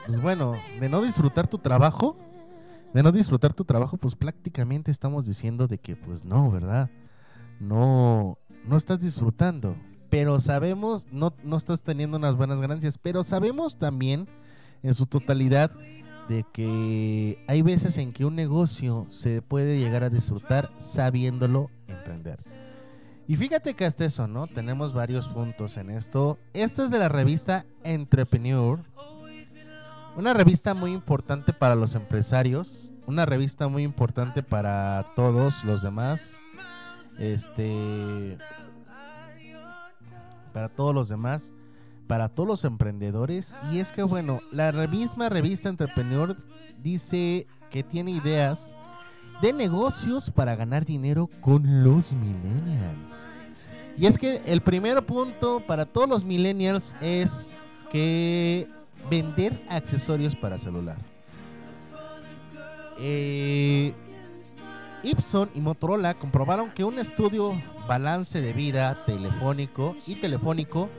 pues 0.09 0.23
bueno, 0.23 0.55
de 0.79 0.89
no 0.89 1.03
disfrutar 1.03 1.47
tu 1.47 1.59
trabajo, 1.59 2.17
de 2.95 3.03
no 3.03 3.11
disfrutar 3.11 3.53
tu 3.53 3.63
trabajo, 3.63 3.95
pues 3.95 4.15
prácticamente 4.15 4.89
estamos 4.89 5.27
diciendo 5.27 5.67
de 5.67 5.77
que 5.77 5.95
pues 5.95 6.25
no, 6.25 6.49
¿verdad? 6.49 6.89
No, 7.59 8.39
no 8.65 8.75
estás 8.75 9.01
disfrutando. 9.01 9.75
Pero 10.09 10.39
sabemos, 10.39 11.07
no, 11.11 11.35
no 11.43 11.57
estás 11.57 11.83
teniendo 11.83 12.17
unas 12.17 12.33
buenas 12.35 12.59
ganancias, 12.59 12.97
pero 12.97 13.21
sabemos 13.21 13.77
también 13.77 14.27
en 14.81 14.95
su 14.95 15.05
totalidad 15.05 15.69
de 16.27 16.43
que 16.53 17.45
hay 17.47 17.61
veces 17.61 17.99
en 17.99 18.11
que 18.11 18.25
un 18.25 18.33
negocio 18.33 19.05
se 19.11 19.43
puede 19.43 19.77
llegar 19.77 20.03
a 20.03 20.09
disfrutar 20.09 20.71
sabiéndolo 20.79 21.69
emprender. 21.87 22.39
Y 23.27 23.35
fíjate 23.35 23.75
que 23.75 23.85
hasta 23.85 24.05
eso, 24.05 24.27
¿no? 24.27 24.47
Tenemos 24.47 24.93
varios 24.93 25.29
puntos 25.29 25.77
en 25.77 25.91
esto. 25.91 26.39
Esto 26.53 26.83
es 26.83 26.89
de 26.89 26.97
la 26.97 27.09
revista 27.09 27.67
Entrepreneur, 27.83 28.79
una 30.15 30.33
revista 30.33 30.73
muy 30.73 30.91
importante 30.93 31.53
para 31.53 31.75
los 31.75 31.95
empresarios, 31.95 32.91
una 33.05 33.25
revista 33.25 33.67
muy 33.67 33.83
importante 33.83 34.43
para 34.43 35.05
todos 35.15 35.63
los 35.63 35.81
demás. 35.81 36.39
Este 37.17 38.37
para 40.53 40.69
todos 40.69 40.95
los 40.95 41.09
demás, 41.09 41.53
para 42.07 42.29
todos 42.29 42.47
los 42.47 42.65
emprendedores 42.65 43.55
y 43.71 43.79
es 43.79 43.91
que 43.91 44.03
bueno, 44.03 44.41
la 44.51 44.71
misma 44.87 45.29
revista 45.29 45.69
Entrepreneur 45.69 46.35
dice 46.81 47.45
que 47.69 47.83
tiene 47.83 48.11
ideas 48.11 48.75
de 49.41 49.53
negocios 49.53 50.29
para 50.31 50.55
ganar 50.55 50.85
dinero 50.85 51.29
con 51.41 51.83
los 51.83 52.13
millennials. 52.13 53.27
Y 53.97 54.05
es 54.05 54.17
que 54.17 54.41
el 54.45 54.61
primer 54.61 55.05
punto 55.05 55.61
para 55.65 55.85
todos 55.85 56.07
los 56.07 56.23
millennials 56.23 56.95
es 57.01 57.51
que 57.91 58.69
vender 59.09 59.53
accesorios 59.69 60.35
para 60.35 60.57
celular. 60.57 60.97
Eh, 62.99 63.93
y 65.53 65.61
Motorola 65.61 66.13
comprobaron 66.15 66.69
que 66.71 66.83
un 66.83 66.99
estudio 66.99 67.53
balance 67.87 68.41
de 68.41 68.51
vida 68.51 69.05
telefónico 69.05 69.95
y 70.05 70.15
telefónico, 70.15 70.89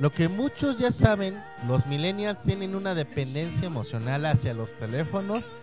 lo 0.00 0.10
que 0.10 0.28
muchos 0.28 0.78
ya 0.78 0.90
saben, 0.90 1.42
los 1.68 1.86
millennials 1.86 2.42
tienen 2.42 2.74
una 2.74 2.94
dependencia 2.94 3.66
emocional 3.66 4.24
hacia 4.24 4.54
los 4.54 4.74
teléfonos, 4.74 5.54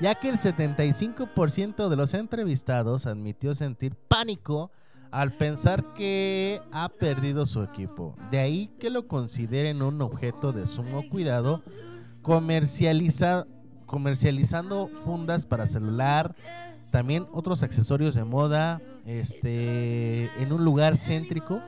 ya 0.00 0.14
que 0.14 0.28
el 0.28 0.38
75% 0.38 1.88
de 1.88 1.96
los 1.96 2.12
entrevistados 2.12 3.06
admitió 3.06 3.54
sentir 3.54 3.94
pánico 3.94 4.70
al 5.10 5.32
pensar 5.32 5.84
que 5.94 6.60
ha 6.72 6.88
perdido 6.88 7.46
su 7.46 7.62
equipo. 7.62 8.16
De 8.30 8.38
ahí 8.38 8.70
que 8.78 8.90
lo 8.90 9.06
consideren 9.06 9.82
un 9.82 10.00
objeto 10.02 10.52
de 10.52 10.66
sumo 10.66 11.08
cuidado, 11.08 11.62
comercializa- 12.22 13.46
comercializando 13.86 14.88
fundas 15.04 15.46
para 15.46 15.66
celular, 15.66 16.34
también 16.90 17.26
otros 17.32 17.62
accesorios 17.62 18.14
de 18.14 18.24
moda, 18.24 18.80
este, 19.06 20.30
en 20.42 20.52
un 20.52 20.64
lugar 20.64 20.96
céntrico 20.96 21.60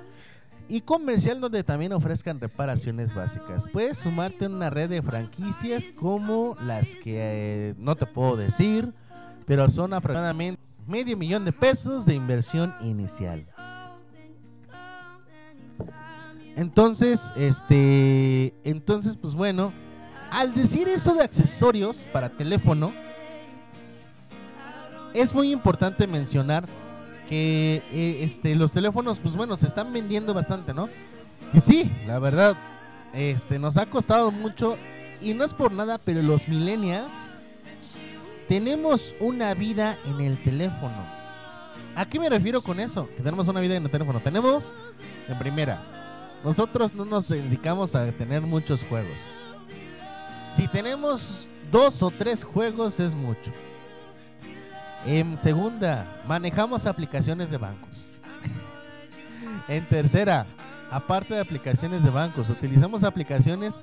y 0.68 0.82
comercial 0.82 1.40
donde 1.40 1.64
también 1.64 1.92
ofrezcan 1.92 2.38
reparaciones 2.40 3.14
básicas. 3.14 3.66
Puedes 3.72 3.98
sumarte 3.98 4.44
a 4.44 4.48
una 4.48 4.70
red 4.70 4.88
de 4.90 5.02
franquicias 5.02 5.88
como 5.98 6.56
las 6.62 6.94
que 6.96 7.70
eh, 7.70 7.74
no 7.78 7.96
te 7.96 8.06
puedo 8.06 8.36
decir, 8.36 8.92
pero 9.46 9.68
son 9.68 9.92
aproximadamente 9.94 10.60
medio 10.86 11.16
millón 11.16 11.44
de 11.44 11.52
pesos 11.52 12.06
de 12.06 12.14
inversión 12.14 12.74
inicial. 12.80 13.46
Entonces, 16.56 17.32
este, 17.36 18.54
entonces 18.64 19.16
pues 19.16 19.34
bueno, 19.34 19.72
al 20.30 20.54
decir 20.54 20.88
esto 20.88 21.14
de 21.14 21.24
accesorios 21.24 22.06
para 22.12 22.28
teléfono, 22.30 22.92
es 25.14 25.34
muy 25.34 25.50
importante 25.52 26.06
mencionar 26.06 26.66
que 27.28 27.82
eh, 27.92 28.18
este, 28.22 28.54
los 28.54 28.72
teléfonos, 28.72 29.18
pues 29.20 29.36
bueno, 29.36 29.56
se 29.56 29.66
están 29.66 29.92
vendiendo 29.92 30.34
bastante, 30.34 30.74
¿no? 30.74 30.88
Y 31.52 31.60
sí, 31.60 31.90
la 32.06 32.18
verdad, 32.18 32.56
este, 33.12 33.58
nos 33.58 33.76
ha 33.76 33.86
costado 33.86 34.30
mucho 34.30 34.76
y 35.20 35.34
no 35.34 35.44
es 35.44 35.54
por 35.54 35.72
nada, 35.72 35.98
pero 36.04 36.22
los 36.22 36.48
millennials 36.48 37.39
tenemos 38.50 39.14
una 39.20 39.54
vida 39.54 39.96
en 40.06 40.20
el 40.20 40.42
teléfono. 40.42 41.06
¿A 41.94 42.04
qué 42.04 42.18
me 42.18 42.28
refiero 42.28 42.60
con 42.60 42.80
eso? 42.80 43.08
Que 43.16 43.22
tenemos 43.22 43.46
una 43.46 43.60
vida 43.60 43.76
en 43.76 43.84
el 43.84 43.90
teléfono. 43.90 44.18
Tenemos, 44.18 44.74
en 45.28 45.38
primera, 45.38 45.80
nosotros 46.42 46.92
no 46.92 47.04
nos 47.04 47.28
dedicamos 47.28 47.94
a 47.94 48.10
tener 48.10 48.42
muchos 48.42 48.82
juegos. 48.82 49.36
Si 50.50 50.66
tenemos 50.66 51.46
dos 51.70 52.02
o 52.02 52.10
tres 52.10 52.42
juegos 52.42 52.98
es 52.98 53.14
mucho. 53.14 53.52
En 55.06 55.38
segunda, 55.38 56.04
manejamos 56.26 56.86
aplicaciones 56.86 57.52
de 57.52 57.56
bancos. 57.56 58.04
en 59.68 59.84
tercera, 59.84 60.44
aparte 60.90 61.34
de 61.34 61.40
aplicaciones 61.40 62.02
de 62.02 62.10
bancos, 62.10 62.50
utilizamos 62.50 63.04
aplicaciones 63.04 63.80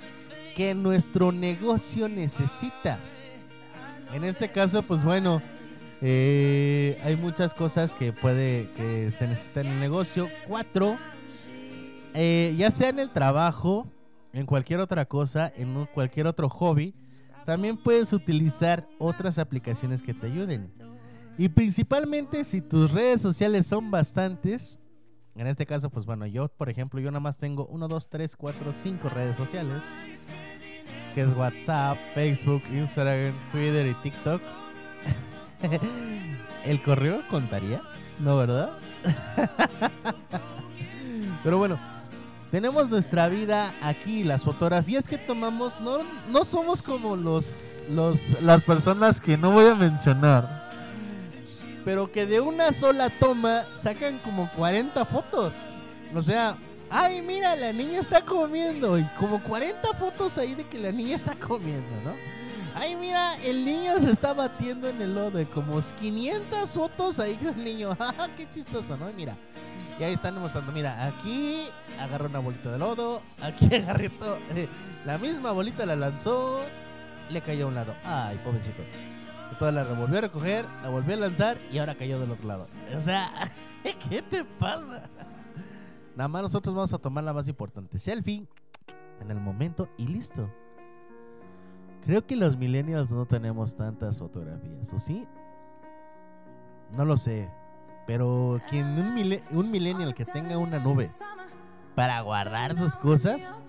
que 0.58 0.76
nuestro 0.76 1.32
negocio 1.32 2.10
necesita. 2.10 3.00
En 4.14 4.24
este 4.24 4.50
caso, 4.50 4.84
pues 4.84 5.04
bueno, 5.04 5.42
eh, 6.02 7.00
hay 7.04 7.16
muchas 7.16 7.54
cosas 7.54 7.94
que 7.94 8.14
puede 8.14 8.70
que 8.72 9.12
se 9.12 9.28
necesitan 9.28 9.68
en 9.68 9.74
el 9.74 9.80
negocio. 9.80 10.28
Cuatro, 10.48 10.98
eh, 12.14 12.56
ya 12.58 12.72
sea 12.72 12.90
en 12.90 13.00
el 13.00 13.12
trabajo, 13.12 13.88
en 14.34 14.46
cualquier 14.46 14.80
otra 14.80 15.06
cosa, 15.06 15.52
en 15.56 15.86
cualquier 15.94 16.28
otro 16.28 16.50
hobby, 16.50 16.94
también 17.46 17.78
puedes 17.78 18.12
utilizar 18.14 18.88
otras 19.00 19.40
aplicaciones 19.40 20.02
que 20.02 20.14
te 20.14 20.28
ayuden. 20.28 20.72
Y 21.38 21.50
principalmente 21.50 22.44
si 22.44 22.62
tus 22.62 22.92
redes 22.92 23.22
sociales 23.22 23.68
son 23.68 23.92
bastantes, 23.92 24.80
en 25.36 25.46
este 25.46 25.66
caso, 25.66 25.90
pues 25.92 26.06
bueno, 26.06 26.26
yo, 26.26 26.48
por 26.48 26.70
ejemplo, 26.70 27.00
yo 27.00 27.12
nada 27.12 27.20
más 27.20 27.38
tengo 27.38 27.68
1, 27.68 27.88
2, 27.88 28.10
3, 28.10 28.36
4, 28.36 28.74
5 28.74 29.10
redes 29.10 29.36
sociales, 29.36 29.82
es 31.22 31.34
WhatsApp, 31.34 31.98
Facebook, 32.14 32.62
Instagram, 32.72 33.34
Twitter 33.52 33.88
y 33.88 33.94
TikTok. 33.96 34.42
¿El 36.66 36.82
correo 36.82 37.22
contaría? 37.30 37.82
¿No, 38.20 38.38
verdad? 38.38 38.70
Pero 41.44 41.58
bueno, 41.58 41.80
tenemos 42.52 42.90
nuestra 42.90 43.28
vida 43.28 43.74
aquí, 43.82 44.24
las 44.24 44.44
fotografías 44.44 45.08
que 45.08 45.18
tomamos 45.18 45.80
no, 45.82 46.00
no 46.30 46.44
somos 46.44 46.82
como 46.82 47.16
los, 47.16 47.84
los, 47.90 48.42
las 48.42 48.64
personas 48.64 49.20
que 49.20 49.38
no 49.38 49.52
voy 49.52 49.68
a 49.68 49.76
mencionar, 49.76 50.68
pero 51.84 52.12
que 52.12 52.26
de 52.26 52.42
una 52.42 52.72
sola 52.72 53.10
toma 53.10 53.64
sacan 53.74 54.20
como 54.20 54.50
40 54.58 55.06
fotos. 55.06 55.54
O 56.14 56.22
sea, 56.22 56.58
ay, 56.90 57.22
mira, 57.22 57.56
la 57.56 57.74
niña 57.74 58.00
está 58.00 58.22
comiendo. 58.22 58.98
Y 58.98 59.04
como 59.20 59.42
40 59.42 59.94
fotos 59.94 60.38
ahí 60.38 60.56
de 60.56 60.66
que 60.66 60.78
la 60.80 60.92
niña 60.92 61.16
está 61.16 61.36
comiendo, 61.36 61.90
¿no? 62.04 62.14
Ay, 62.76 62.96
mira, 62.96 63.36
el 63.44 63.66
niño 63.66 64.00
se 64.00 64.12
está 64.12 64.34
batiendo 64.34 64.88
en 64.88 65.02
el 65.02 65.16
lodo. 65.16 65.42
Y 65.42 65.46
como 65.46 65.80
500 65.80 66.72
fotos 66.72 67.20
ahí 67.20 67.36
del 67.38 67.64
niño. 67.64 67.96
¡Ah, 68.00 68.28
qué 68.36 68.48
chistoso, 68.50 68.96
¿no? 68.98 69.10
Y 69.10 69.14
Mira, 69.14 69.36
y 70.00 70.04
ahí 70.04 70.14
están 70.14 70.40
mostrando, 70.40 70.72
mira, 70.72 71.08
aquí 71.08 71.68
agarró 72.00 72.28
una 72.28 72.40
bolita 72.40 72.72
de 72.72 72.78
lodo, 72.78 73.22
aquí 73.42 73.66
agarró 73.76 74.06
eh, 74.56 74.68
la 75.06 75.18
misma 75.18 75.52
bolita 75.52 75.86
la 75.86 75.96
lanzó, 75.96 76.62
le 77.30 77.42
cayó 77.42 77.66
a 77.66 77.68
un 77.70 77.76
lado. 77.76 77.96
Ay, 78.06 78.40
pobrecito. 78.44 78.84
Entonces 79.52 79.74
la 79.74 79.84
revolvió 79.86 80.18
a 80.20 80.22
recoger, 80.22 80.66
la 80.84 80.90
volvió 80.90 81.16
a 81.16 81.18
lanzar 81.18 81.58
y 81.72 81.80
ahora 81.80 81.96
cayó 81.96 82.20
del 82.20 82.32
otro 82.32 82.48
lado. 82.48 82.68
O 82.96 83.02
sea, 83.02 83.32
¿qué 84.10 84.22
te 84.22 84.44
pasa? 84.44 85.04
Nada 86.18 86.30
más 86.30 86.42
nosotros 86.42 86.74
vamos 86.74 86.92
a 86.94 86.98
tomar 86.98 87.24
la 87.24 87.32
más 87.32 87.48
importante, 87.48 88.00
selfie, 88.00 88.48
en 89.22 89.30
el 89.30 89.40
momento 89.40 89.88
y 89.98 90.08
listo. 90.08 90.52
Creo 92.04 92.26
que 92.26 92.36
los 92.36 92.58
millennials 92.58 93.12
no 93.12 93.28
tenemos 93.28 93.76
tantas 93.76 94.18
fotografías, 94.18 94.92
¿o 94.94 94.98
sí? 94.98 95.28
No 96.98 97.06
lo 97.06 97.18
sé. 97.18 97.52
Pero 98.08 98.60
quien 98.68 98.98
un, 98.98 99.40
un 99.52 99.70
millennial 99.70 100.16
que 100.16 100.26
tenga 100.26 100.58
una 100.58 100.80
nube 100.80 101.12
para 101.94 102.20
guardar 102.22 102.76
sus 102.76 102.96
cosas, 102.96 103.60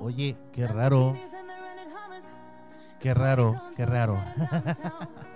oye, 0.00 0.38
qué 0.52 0.66
raro. 0.66 1.14
Qué 2.98 3.12
raro, 3.12 3.60
qué 3.76 3.84
raro. 3.84 4.24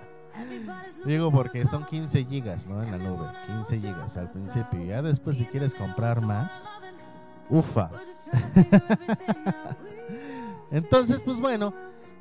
Digo 1.05 1.31
porque 1.31 1.67
son 1.67 1.87
15 1.87 2.25
gigas, 2.25 2.67
¿no? 2.67 2.83
En 2.83 2.91
la 2.91 2.99
nube. 2.99 3.27
15 3.47 3.79
gigas 3.79 4.17
al 4.17 4.31
principio. 4.31 4.85
Ya 4.85 5.03
después 5.03 5.39
si 5.39 5.47
quieres 5.47 5.75
comprar 5.75 6.21
más, 6.21 6.65
ufa. 7.49 7.91
Entonces, 10.71 11.23
pues 11.23 11.41
bueno, 11.41 11.73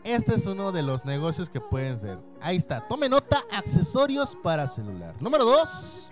este 0.03 0.35
es 0.35 0.45
uno 0.45 0.71
de 0.71 0.83
los 0.83 1.05
negocios 1.05 1.49
que 1.49 1.59
pueden 1.59 1.99
ser. 1.99 2.19
Ahí 2.41 2.57
está, 2.57 2.87
tome 2.87 3.09
nota, 3.09 3.43
accesorios 3.51 4.37
para 4.41 4.67
celular. 4.67 5.15
Número 5.19 5.43
2, 5.43 6.11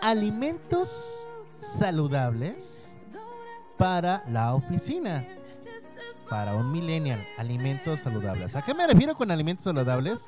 alimentos 0.00 1.26
saludables 1.60 2.96
para 3.76 4.24
la 4.28 4.54
oficina. 4.54 5.26
Para 6.28 6.56
un 6.56 6.70
millennial, 6.70 7.24
alimentos 7.38 8.00
saludables. 8.00 8.54
¿A 8.54 8.62
qué 8.62 8.74
me 8.74 8.86
refiero 8.86 9.16
con 9.16 9.30
alimentos 9.30 9.64
saludables? 9.64 10.26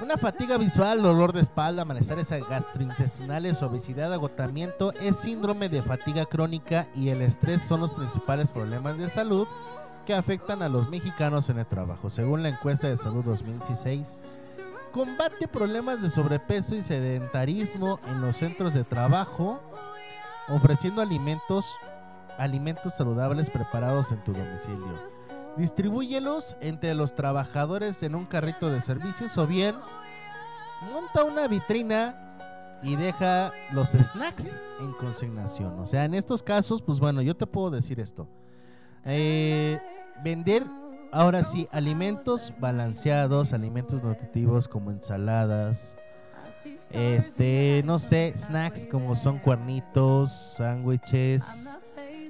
Una 0.00 0.16
fatiga 0.16 0.58
visual, 0.58 1.02
dolor 1.02 1.32
de 1.32 1.40
espalda, 1.40 1.84
malestares 1.84 2.28
gastrointestinales, 2.30 3.62
obesidad, 3.62 4.12
agotamiento, 4.12 4.92
es 4.94 5.16
síndrome 5.16 5.68
de 5.68 5.82
fatiga 5.82 6.26
crónica 6.26 6.88
y 6.96 7.10
el 7.10 7.22
estrés 7.22 7.62
son 7.62 7.80
los 7.80 7.92
principales 7.92 8.50
problemas 8.50 8.98
de 8.98 9.08
salud 9.08 9.46
que 10.04 10.12
afectan 10.12 10.62
a 10.62 10.68
los 10.68 10.90
mexicanos 10.90 11.48
en 11.48 11.60
el 11.60 11.66
trabajo. 11.66 12.10
Según 12.10 12.42
la 12.42 12.48
encuesta 12.48 12.88
de 12.88 12.96
salud 12.96 13.24
2016, 13.24 14.24
combate 14.90 15.46
problemas 15.46 16.02
de 16.02 16.10
sobrepeso 16.10 16.74
y 16.74 16.82
sedentarismo 16.82 18.00
en 18.08 18.20
los 18.20 18.36
centros 18.36 18.74
de 18.74 18.82
trabajo, 18.82 19.62
ofreciendo 20.48 21.02
alimentos, 21.02 21.76
alimentos 22.36 22.94
saludables 22.96 23.48
preparados 23.48 24.10
en 24.10 24.22
tu 24.24 24.32
domicilio. 24.32 25.13
Distribúyelos 25.56 26.56
entre 26.60 26.94
los 26.94 27.14
trabajadores 27.14 28.02
en 28.02 28.14
un 28.14 28.26
carrito 28.26 28.70
de 28.70 28.80
servicios 28.80 29.38
o 29.38 29.46
bien 29.46 29.74
monta 30.92 31.24
una 31.24 31.46
vitrina 31.46 32.20
y 32.82 32.96
deja 32.96 33.52
los 33.72 33.90
snacks 33.90 34.58
en 34.80 34.92
consignación. 34.92 35.78
O 35.78 35.86
sea, 35.86 36.04
en 36.04 36.14
estos 36.14 36.42
casos, 36.42 36.82
pues 36.82 36.98
bueno, 36.98 37.22
yo 37.22 37.36
te 37.36 37.46
puedo 37.46 37.70
decir 37.70 38.00
esto. 38.00 38.28
Eh, 39.04 39.80
vender 40.22 40.64
ahora 41.12 41.44
sí 41.44 41.68
alimentos 41.70 42.52
balanceados, 42.58 43.52
alimentos 43.52 44.02
nutritivos 44.02 44.66
como 44.66 44.90
ensaladas, 44.90 45.96
este, 46.90 47.82
no 47.84 47.98
sé, 47.98 48.32
snacks 48.36 48.86
como 48.86 49.14
son 49.14 49.38
cuernitos, 49.38 50.54
sándwiches, 50.56 51.68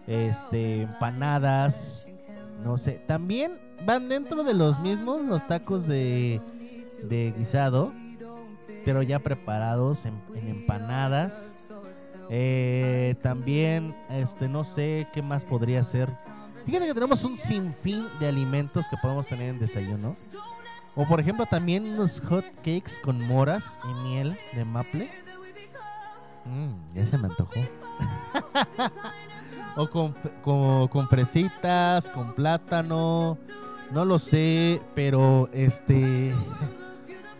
este, 0.07 0.83
empanadas, 0.83 2.07
no 2.63 2.79
sé. 2.79 3.03
También 3.07 3.61
van 3.85 4.09
dentro 4.09 4.45
de 4.45 4.55
los 4.55 4.79
mismos 4.81 5.23
los 5.23 5.47
tacos 5.47 5.87
de, 5.87 6.41
de 7.03 7.35
guisado. 7.37 7.93
pero 8.85 9.03
ya 9.03 9.19
preparados 9.19 10.07
en, 10.07 10.21
empanadas. 10.35 11.55
Eh, 12.31 13.17
también, 13.23 13.95
este, 14.11 14.49
no 14.49 14.65
sé 14.65 15.07
qué 15.13 15.23
más 15.23 15.45
podría 15.45 15.85
ser. 15.85 16.11
Fíjate 16.65 16.87
que 16.87 16.95
tenemos 16.95 17.25
un 17.25 17.37
sinfín 17.37 18.07
de 18.21 18.29
alimentos 18.29 18.89
que 18.89 18.97
podemos 18.97 19.27
tener 19.27 19.51
en 19.51 19.59
desayuno. 19.59 20.17
O 20.97 21.07
por 21.07 21.21
ejemplo 21.21 21.45
también 21.47 21.85
unos 21.87 22.21
hot 22.21 22.45
cakes 22.57 22.93
con 23.03 23.27
moras 23.27 23.79
y 23.85 24.09
miel 24.09 24.37
de 24.55 24.65
maple. 24.65 25.11
Mm, 26.45 26.95
ya 26.95 27.07
se 27.07 27.19
me 27.19 27.27
antojó. 27.27 27.61
o 29.77 29.89
con, 29.89 30.15
con, 30.43 30.89
con 30.89 31.09
fresitas, 31.09 32.11
con 32.11 32.35
plátano. 32.35 33.39
No 33.91 34.05
lo 34.05 34.19
sé, 34.19 34.83
pero 34.95 35.49
este... 35.53 36.35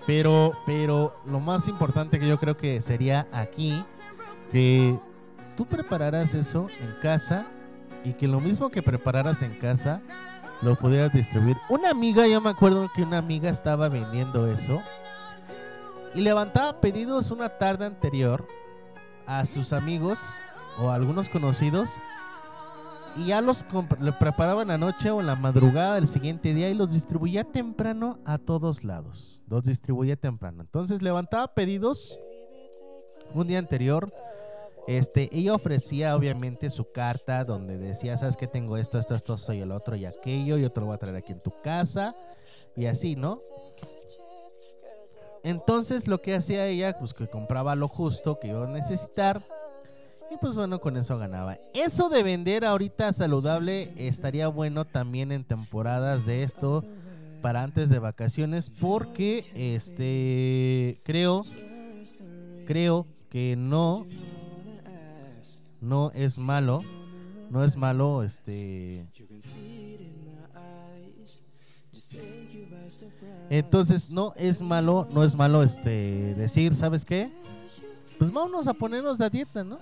Pero, 0.07 0.53
pero 0.67 1.17
lo 1.25 1.41
más 1.41 1.67
importante 1.67 2.21
que 2.21 2.29
yo 2.29 2.39
creo 2.39 2.59
que 2.59 2.83
sería 2.83 3.27
aquí 3.33 3.83
que 4.53 4.99
tú 5.57 5.65
prepararas 5.65 6.35
eso 6.35 6.69
en 6.79 6.95
casa 7.01 7.47
y 8.05 8.13
que 8.13 8.29
lo 8.29 8.39
mismo 8.39 8.69
que 8.69 8.83
prepararas 8.83 9.41
en 9.41 9.59
casa 9.59 10.03
lo 10.61 10.77
pudieras 10.77 11.13
distribuir. 11.13 11.57
Una 11.71 11.91
amiga, 11.91 12.27
yo 12.27 12.41
me 12.41 12.51
acuerdo 12.51 12.91
que 12.95 13.03
una 13.03 13.19
amiga 13.19 13.49
estaba 13.51 13.89
vendiendo 13.89 14.47
eso 14.47 14.83
y 16.15 16.21
levantaba 16.21 16.81
pedidos 16.81 17.31
una 17.31 17.49
tarde 17.49 17.87
anterior 17.87 18.47
a 19.27 19.47
sus 19.47 19.73
amigos 19.73 20.19
o 20.79 20.91
a 20.91 20.95
algunos 20.97 21.31
conocidos 21.31 21.89
y 23.17 23.27
ya 23.27 23.41
los 23.41 23.65
lo 24.01 24.19
preparaban 24.19 24.71
anoche 24.71 25.11
o 25.11 25.21
en 25.21 25.27
la 25.27 25.37
madrugada 25.37 25.97
del 25.97 26.09
siguiente 26.09 26.53
día 26.55 26.69
y 26.69 26.75
los 26.75 26.93
distribuía 26.93 27.45
temprano 27.45 28.19
a 28.25 28.39
todos 28.39 28.85
lados. 28.85 29.43
Los 29.49 29.65
distribuía 29.65 30.17
temprano. 30.17 30.63
Entonces 30.63 31.03
levantaba 31.03 31.55
pedidos 31.55 32.19
un 33.35 33.47
día 33.47 33.59
anterior. 33.59 34.13
Este, 34.87 35.31
ella 35.33 35.55
ofrecía 35.55 36.15
obviamente 36.15 36.69
su 36.69 36.93
carta 36.93 37.45
donde 37.45 37.79
decía, 37.79 38.17
sabes 38.17 38.37
que 38.37 38.47
tengo 38.47 38.77
esto, 38.77 38.99
esto, 38.99 39.15
esto, 39.15 39.39
soy 39.39 39.61
el 39.61 39.73
otro 39.73 39.97
y 39.97 40.05
aquello, 40.05 40.59
yo 40.59 40.71
te 40.71 40.81
lo 40.81 40.87
voy 40.87 40.97
a 40.97 40.99
traer 40.99 41.17
aquí 41.17 41.33
en 41.33 41.41
tu 41.41 41.53
casa 41.63 42.15
y 42.77 42.87
así, 42.87 43.17
¿no? 43.17 43.39
Entonces 45.43 46.09
lo 46.09 46.21
que 46.21 46.35
hacía 46.35 46.67
ella, 46.67 46.97
pues 46.99 47.15
que 47.15 47.27
compraba 47.29 47.75
lo 47.75 47.89
justo 47.89 48.39
que 48.41 48.49
iba 48.49 48.65
a 48.65 48.71
necesitar 48.71 49.43
y 50.35 50.37
pues 50.39 50.57
bueno, 50.57 50.81
con 50.81 50.97
eso 50.97 51.17
ganaba. 51.19 51.59
Eso 51.75 52.09
de 52.09 52.23
vender 52.23 52.65
ahorita 52.65 53.13
saludable 53.13 53.93
estaría 53.97 54.49
bueno 54.49 54.85
también 54.85 55.33
en 55.33 55.45
temporadas 55.45 56.27
de 56.27 56.43
esto 56.43 56.85
para 57.43 57.63
antes 57.63 57.91
de 57.91 57.99
vacaciones 57.99 58.71
porque 58.71 59.45
este 59.55 61.01
creo 61.05 61.43
creo 62.67 63.07
que 63.29 63.55
no 63.57 64.07
no 65.81 66.11
es 66.15 66.39
malo 66.39 66.83
no 67.51 67.63
es 67.63 67.77
malo 67.77 68.23
este 68.23 69.07
entonces 73.51 74.11
no 74.11 74.33
es 74.37 74.63
malo 74.63 75.07
no 75.13 75.23
es 75.23 75.35
malo 75.35 75.63
este 75.63 76.35
decir 76.37 76.75
sabes 76.75 77.05
qué 77.05 77.31
pues 78.19 78.33
vámonos 78.33 78.67
a 78.67 78.75
ponernos 78.75 79.21
a 79.21 79.31
dieta 79.31 79.65
no 79.65 79.79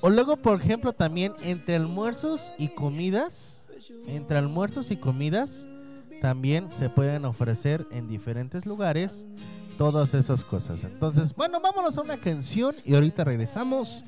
o 0.00 0.10
luego 0.10 0.36
por 0.36 0.60
ejemplo 0.60 0.92
también 0.92 1.32
entre 1.42 1.76
almuerzos 1.76 2.52
y 2.58 2.68
comidas 2.68 3.60
entre 4.06 4.38
almuerzos 4.38 4.90
y 4.90 4.96
comidas 4.96 5.66
también 6.20 6.72
se 6.72 6.88
pueden 6.88 7.24
ofrecer 7.24 7.84
en 7.90 8.08
diferentes 8.08 8.66
lugares 8.66 9.26
todas 9.76 10.14
esas 10.14 10.44
cosas. 10.44 10.84
Entonces, 10.84 11.34
bueno, 11.34 11.60
vámonos 11.60 11.98
a 11.98 12.02
una 12.02 12.16
canción 12.16 12.74
y 12.84 12.94
ahorita 12.94 13.24
regresamos. 13.24 14.04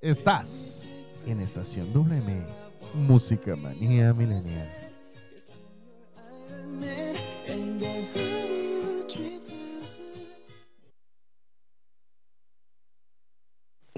Estás 0.00 0.90
en 1.26 1.40
Estación 1.40 1.92
WM, 1.92 2.46
Música 2.94 3.56
Manía 3.56 4.14
Milenial. 4.14 4.68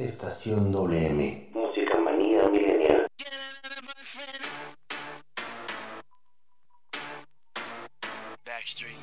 Estación 0.00 0.72
WM. 0.72 1.50
Música 1.52 1.98
manía 1.98 2.48
milenial. 2.48 3.06
Backstreet. 8.46 8.96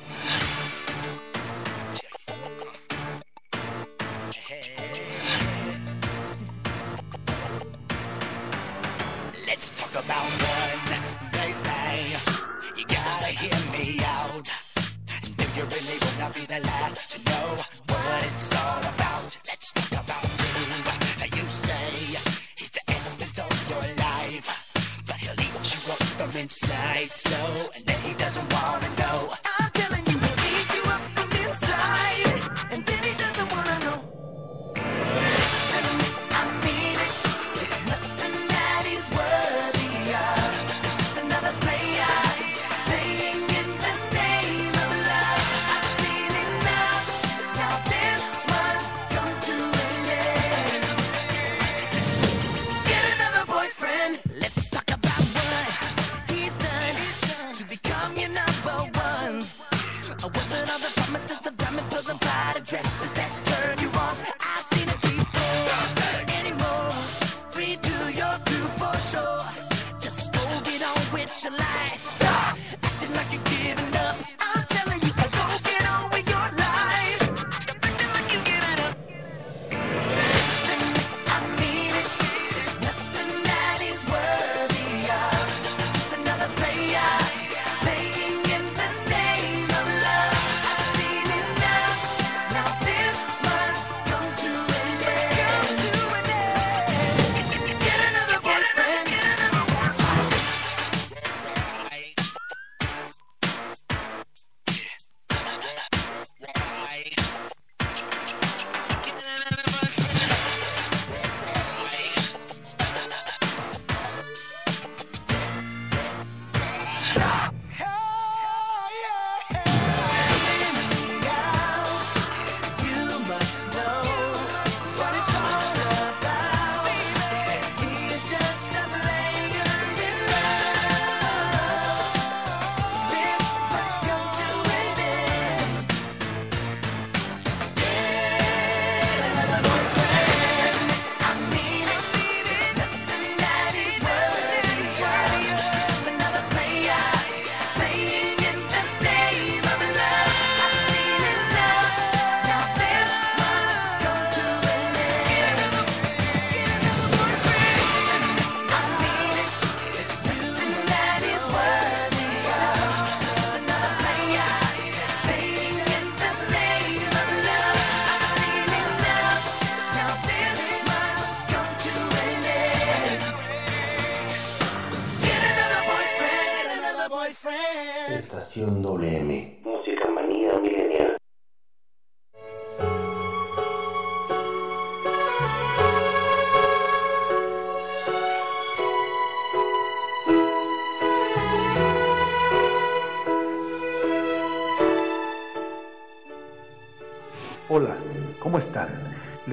Let's 9.46 9.70
talk 9.78 9.92
about 9.92 10.26
one, 10.42 10.98
baby. 11.30 12.16
You 12.76 12.84
gotta 12.86 13.30
hear 13.38 13.58
me 13.70 14.00
out. 14.04 14.50
And 15.22 15.34
if 15.38 15.56
you 15.56 15.64
really 15.64 15.98
wanna 16.00 16.32
be 16.34 16.44
the 16.44 16.60
last 16.66 17.12
to 17.12 17.30
know 17.30 17.67
inside 26.38 27.10
slow, 27.10 27.68
and 27.74 27.84
then 27.84 28.00
he 28.02 28.14
doesn't 28.14 28.52
wanna 28.52 28.97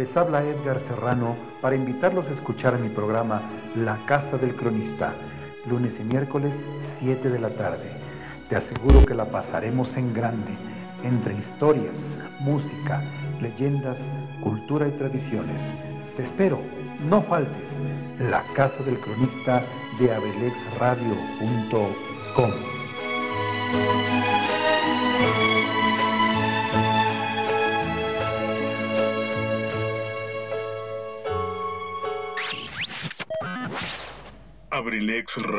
Les 0.06 0.18
habla 0.18 0.44
Edgar 0.44 0.80
Serrano 0.80 1.36
para 1.64 1.76
invitarlos 1.76 2.30
a 2.30 2.34
escuchar 2.34 2.78
mi 2.78 2.90
programa 2.90 3.42
La 3.74 4.06
Casa 4.06 4.38
del 4.38 4.56
Cronista, 4.56 5.16
lunes 5.66 6.00
y 6.00 6.04
miércoles 6.04 6.68
7 6.78 7.32
de 7.32 7.40
la 7.40 7.50
tarde. 7.50 7.90
Te 8.48 8.56
aseguro 8.56 9.04
que 9.04 9.16
la 9.16 9.32
pasaremos 9.32 9.98
en 9.98 10.14
grande, 10.14 10.56
entre 11.02 11.34
historias, 11.34 12.20
música, 12.40 13.04
leyendas, 13.42 14.12
cultura 14.42 14.88
y 14.88 14.92
tradiciones. 14.92 15.74
Te 16.16 16.22
espero, 16.22 16.60
no 17.10 17.20
faltes. 17.20 17.80
La 18.20 18.44
Casa 18.54 18.84
del 18.84 19.00
Cronista 19.00 19.64
de 20.00 20.14
abrilexradio.com. 20.14 22.75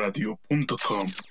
abrilexradio.com. 0.07 1.26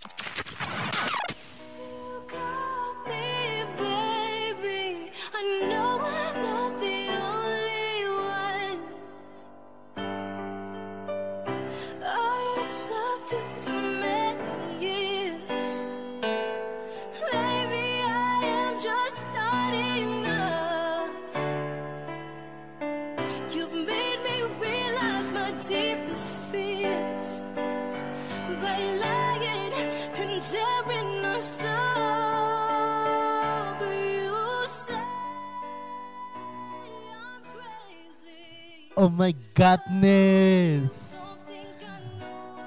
Oh 39.05 39.09
my 39.11 39.35
godness. 39.53 41.45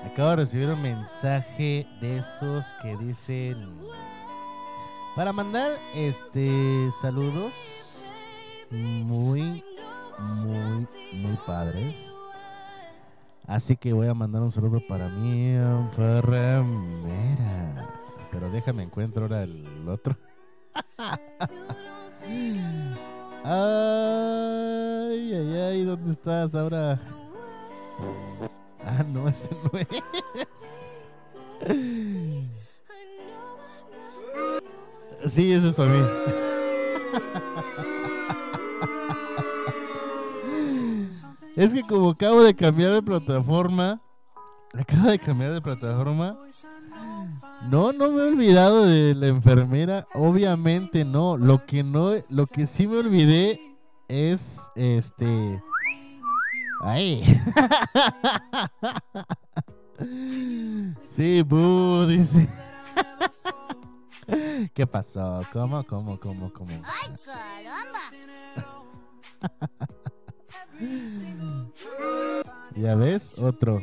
Acabo 0.06 0.30
de 0.30 0.36
recibir 0.36 0.68
un 0.68 0.80
mensaje 0.80 1.84
de 2.00 2.18
esos 2.18 2.64
que 2.80 2.96
dicen 2.96 3.76
para 5.16 5.32
mandar 5.32 5.72
este 5.96 6.92
saludos 7.02 7.52
muy 8.70 9.64
muy 10.20 10.86
muy 11.14 11.36
padres. 11.44 12.16
Así 13.48 13.76
que 13.76 13.92
voy 13.92 14.06
a 14.06 14.14
mandar 14.14 14.40
un 14.40 14.52
saludo 14.52 14.80
para 14.88 15.08
mi 15.08 15.56
enfermera. 15.56 16.68
Pero 18.30 18.48
déjame 18.52 18.84
encuentro 18.84 19.22
ahora 19.22 19.42
el 19.42 19.88
otro. 19.88 20.16
Ay, 23.50 25.32
ay, 25.32 25.56
ay, 25.56 25.82
¿dónde 25.82 26.12
estás 26.12 26.54
ahora? 26.54 27.00
Ah, 28.84 29.02
no, 29.02 29.26
ese 29.26 29.48
no 29.64 29.70
es. 29.78 29.88
Sí, 35.32 35.50
ese 35.50 35.70
es 35.70 35.74
para. 35.74 35.94
Es 41.56 41.72
que 41.72 41.80
como 41.80 42.10
acabo 42.10 42.42
de 42.42 42.54
cambiar 42.54 42.92
de 42.92 43.02
plataforma, 43.02 44.02
acabo 44.74 45.08
de 45.08 45.18
cambiar 45.18 45.54
de 45.54 45.62
plataforma. 45.62 46.36
No, 47.70 47.92
no 47.92 48.10
me 48.10 48.22
he 48.22 48.28
olvidado 48.28 48.86
de 48.86 49.14
la 49.14 49.26
enfermera, 49.26 50.06
obviamente 50.14 51.04
no. 51.04 51.36
Lo 51.36 51.66
que 51.66 51.82
no, 51.82 52.12
lo 52.28 52.46
que 52.46 52.66
sí 52.66 52.86
me 52.86 52.98
olvidé 52.98 53.60
es 54.08 54.60
este. 54.74 55.62
Ay. 56.82 57.22
Sí, 61.06 61.42
bu, 61.42 62.06
dice. 62.06 62.48
¿Qué 64.74 64.86
pasó? 64.86 65.40
¿Cómo, 65.52 65.82
cómo, 65.84 66.20
cómo, 66.20 66.52
cómo? 66.52 66.70
¡Ay, 66.84 67.14
caramba! 67.26 67.98
Ya 72.76 72.94
ves, 72.94 73.36
otro. 73.40 73.82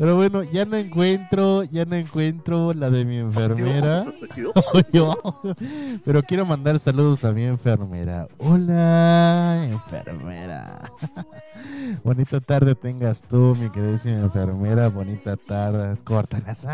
Pero 0.00 0.16
bueno, 0.16 0.42
ya 0.44 0.64
no 0.64 0.78
encuentro, 0.78 1.62
ya 1.64 1.84
no 1.84 1.94
encuentro 1.94 2.72
la 2.72 2.88
de 2.88 3.04
mi 3.04 3.18
enfermera. 3.18 4.06
Pero 6.06 6.22
quiero 6.22 6.46
mandar 6.46 6.80
saludos 6.80 7.22
a 7.22 7.32
mi 7.32 7.44
enfermera. 7.44 8.26
Hola, 8.38 9.62
enfermera. 9.62 10.90
Bonita 12.02 12.40
tarde 12.40 12.74
tengas 12.74 13.20
tú, 13.20 13.54
mi 13.60 13.68
queridísima 13.68 14.20
enfermera. 14.20 14.88
Bonita 14.88 15.36
tarde. 15.36 15.98
Córtalas. 16.02 16.66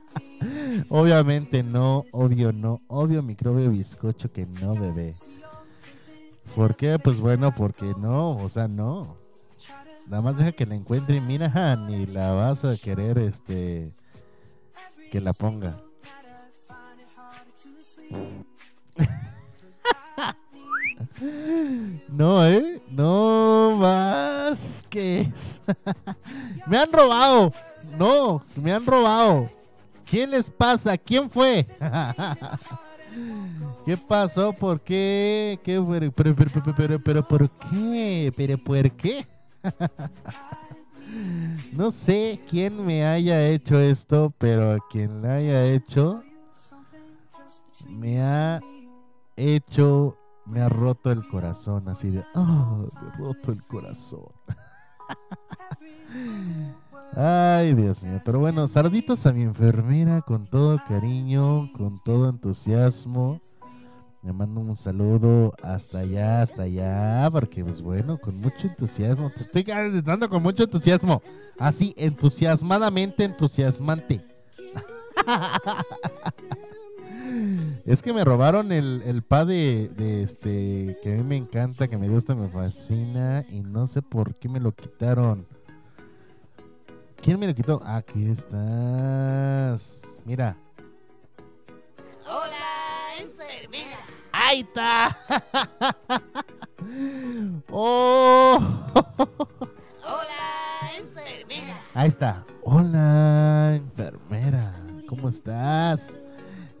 Obviamente 0.88 1.62
no, 1.62 2.06
obvio 2.10 2.54
no, 2.54 2.80
obvio 2.88 3.22
microbio 3.22 3.68
bizcocho 3.68 4.32
que 4.32 4.46
no 4.46 4.72
bebé. 4.74 5.12
¿Por 6.56 6.74
qué? 6.74 6.98
Pues 6.98 7.20
bueno, 7.20 7.54
porque 7.54 7.92
no, 7.98 8.30
o 8.30 8.48
sea, 8.48 8.66
no. 8.66 9.27
Nada 10.08 10.22
más 10.22 10.38
deja 10.38 10.52
que 10.52 10.64
la 10.64 10.74
encuentre 10.74 11.16
y 11.16 11.20
mira, 11.20 11.76
ni 11.76 12.06
la 12.06 12.34
vas 12.34 12.64
a 12.64 12.76
querer 12.76 13.18
este 13.18 13.92
que 15.10 15.20
la 15.20 15.32
ponga. 15.32 15.76
No, 22.08 22.46
¿eh? 22.46 22.80
No 22.90 23.76
más 23.76 24.84
que... 24.88 25.30
me 26.66 26.78
han 26.78 26.92
robado. 26.92 27.52
No, 27.98 28.42
me 28.56 28.72
han 28.72 28.86
robado. 28.86 29.50
¿Quién 30.08 30.30
les 30.30 30.48
pasa? 30.48 30.96
¿Quién 30.96 31.28
fue? 31.28 31.66
¿Qué 33.84 33.96
pasó? 33.96 34.52
¿Por 34.52 34.80
qué? 34.80 35.58
¿Qué? 35.64 35.80
Pero, 35.80 36.12
pero, 36.12 36.34
pero, 36.34 36.74
pero, 36.76 37.00
pero, 37.00 37.28
¿por 37.28 37.50
qué? 37.50 38.32
¿Pero 38.36 38.58
por 38.58 38.90
qué? 38.92 39.26
No 41.72 41.90
sé 41.90 42.40
quién 42.50 42.84
me 42.84 43.06
haya 43.06 43.48
hecho 43.48 43.78
esto, 43.78 44.32
pero 44.38 44.78
quien 44.90 45.22
la 45.22 45.34
haya 45.34 45.64
hecho 45.64 46.22
me 47.88 48.20
ha 48.20 48.60
hecho, 49.36 50.16
me 50.44 50.60
ha 50.60 50.68
roto 50.68 51.10
el 51.10 51.26
corazón, 51.28 51.88
así 51.88 52.10
de, 52.10 52.24
oh, 52.34 52.88
me 52.92 53.10
roto 53.18 53.52
el 53.52 53.62
corazón. 53.64 54.28
Ay, 57.16 57.74
Dios 57.74 58.02
mío. 58.02 58.20
Pero 58.24 58.40
bueno, 58.40 58.68
saluditos 58.68 59.24
a 59.26 59.32
mi 59.32 59.42
enfermera 59.42 60.22
con 60.22 60.46
todo 60.46 60.78
cariño, 60.86 61.72
con 61.72 62.02
todo 62.04 62.28
entusiasmo. 62.28 63.40
Me 64.22 64.32
mando 64.32 64.60
un 64.60 64.76
saludo 64.76 65.54
hasta 65.62 66.00
allá, 66.00 66.42
hasta 66.42 66.62
allá, 66.62 67.28
porque 67.30 67.64
pues 67.64 67.80
bueno, 67.80 68.18
con 68.18 68.40
mucho 68.40 68.66
entusiasmo. 68.66 69.30
Te 69.30 69.42
estoy 69.42 69.64
dando 70.02 70.28
con 70.28 70.42
mucho 70.42 70.64
entusiasmo. 70.64 71.22
Así, 71.58 71.94
entusiasmadamente 71.96 73.24
entusiasmante. 73.24 74.24
Es 77.84 78.02
que 78.02 78.12
me 78.12 78.22
robaron 78.22 78.70
el, 78.70 79.02
el 79.06 79.22
pad 79.22 79.46
de, 79.46 79.90
este 80.22 80.98
que 81.02 81.14
a 81.14 81.16
mí 81.16 81.22
me 81.22 81.36
encanta, 81.36 81.88
que 81.88 81.96
me 81.96 82.08
gusta, 82.08 82.34
me 82.34 82.48
fascina 82.48 83.46
y 83.48 83.60
no 83.60 83.86
sé 83.86 84.02
por 84.02 84.34
qué 84.34 84.46
me 84.48 84.60
lo 84.60 84.72
quitaron. 84.72 85.46
¿Quién 87.22 87.40
me 87.40 87.46
lo 87.46 87.54
quitó? 87.54 87.80
Aquí 87.84 88.26
estás. 88.26 90.18
Mira. 90.26 90.56
Hola. 92.26 92.57
¡Ahí 94.48 94.60
está! 94.74 95.14
¡Oh! 97.70 98.58
Hola, 100.02 100.40
enfermera. 100.96 101.80
Ahí 101.92 102.08
está. 102.08 102.46
Hola, 102.62 103.74
enfermera. 103.74 104.74
¿Cómo 105.06 105.28
estás? 105.28 106.22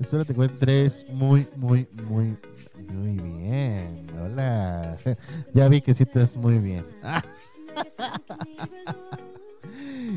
Espero 0.00 0.24
te 0.24 0.32
encuentres 0.32 1.04
muy, 1.10 1.46
muy, 1.56 1.86
muy, 2.04 2.38
muy 2.90 3.12
bien. 3.12 4.06
Hola. 4.18 4.96
Ya 5.52 5.68
vi 5.68 5.82
que 5.82 5.92
sí 5.92 6.04
estás 6.04 6.38
muy 6.38 6.58
bien. 6.58 6.86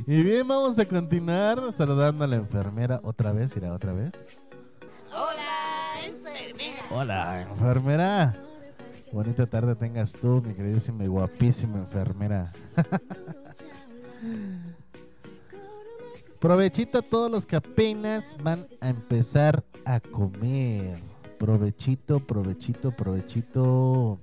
Y 0.08 0.24
bien, 0.24 0.48
vamos 0.48 0.80
a 0.80 0.86
continuar 0.86 1.74
saludando 1.74 2.24
a 2.24 2.28
la 2.28 2.38
enfermera 2.38 3.02
otra 3.04 3.34
vez. 3.34 3.56
Irá 3.58 3.74
otra 3.74 3.94
vez. 3.94 4.14
Hola. 5.12 5.41
Hola, 6.94 7.42
enfermera. 7.42 8.36
Bonita 9.14 9.46
tarde 9.46 9.76
tengas 9.76 10.12
tú, 10.12 10.42
mi 10.46 10.54
queridísima 10.54 11.06
y 11.06 11.08
guapísima 11.08 11.78
enfermera. 11.78 12.52
Provechito 16.40 16.98
a 16.98 17.02
todos 17.02 17.32
los 17.32 17.46
que 17.46 17.56
apenas 17.56 18.36
van 18.44 18.68
a 18.82 18.90
empezar 18.90 19.64
a 19.86 20.02
comer. 20.02 20.98
Provechito, 21.40 22.20
provechito, 22.20 22.92
provechito. 22.92 24.20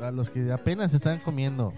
A 0.00 0.10
los 0.10 0.28
que 0.28 0.50
apenas 0.50 0.92
están 0.92 1.20
comiendo. 1.20 1.72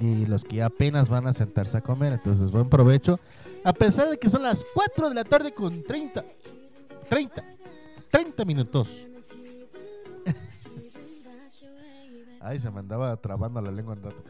Y 0.00 0.26
los 0.26 0.44
que 0.44 0.62
apenas 0.62 1.08
van 1.08 1.26
a 1.26 1.32
sentarse 1.32 1.78
a 1.78 1.80
comer. 1.80 2.12
Entonces, 2.12 2.52
buen 2.52 2.68
provecho. 2.68 3.18
A 3.64 3.72
pesar 3.72 4.10
de 4.10 4.18
que 4.18 4.28
son 4.28 4.42
las 4.42 4.64
4 4.74 5.08
de 5.08 5.14
la 5.14 5.24
tarde 5.24 5.52
con 5.52 5.82
30. 5.82 6.24
30. 7.08 7.44
30 8.10 8.44
minutos. 8.44 9.06
Ay, 12.40 12.58
se 12.58 12.70
me 12.70 12.80
andaba 12.80 13.16
trabando 13.16 13.60
la 13.60 13.70
lengua 13.70 13.94
un 13.94 14.02
rato. 14.02 14.22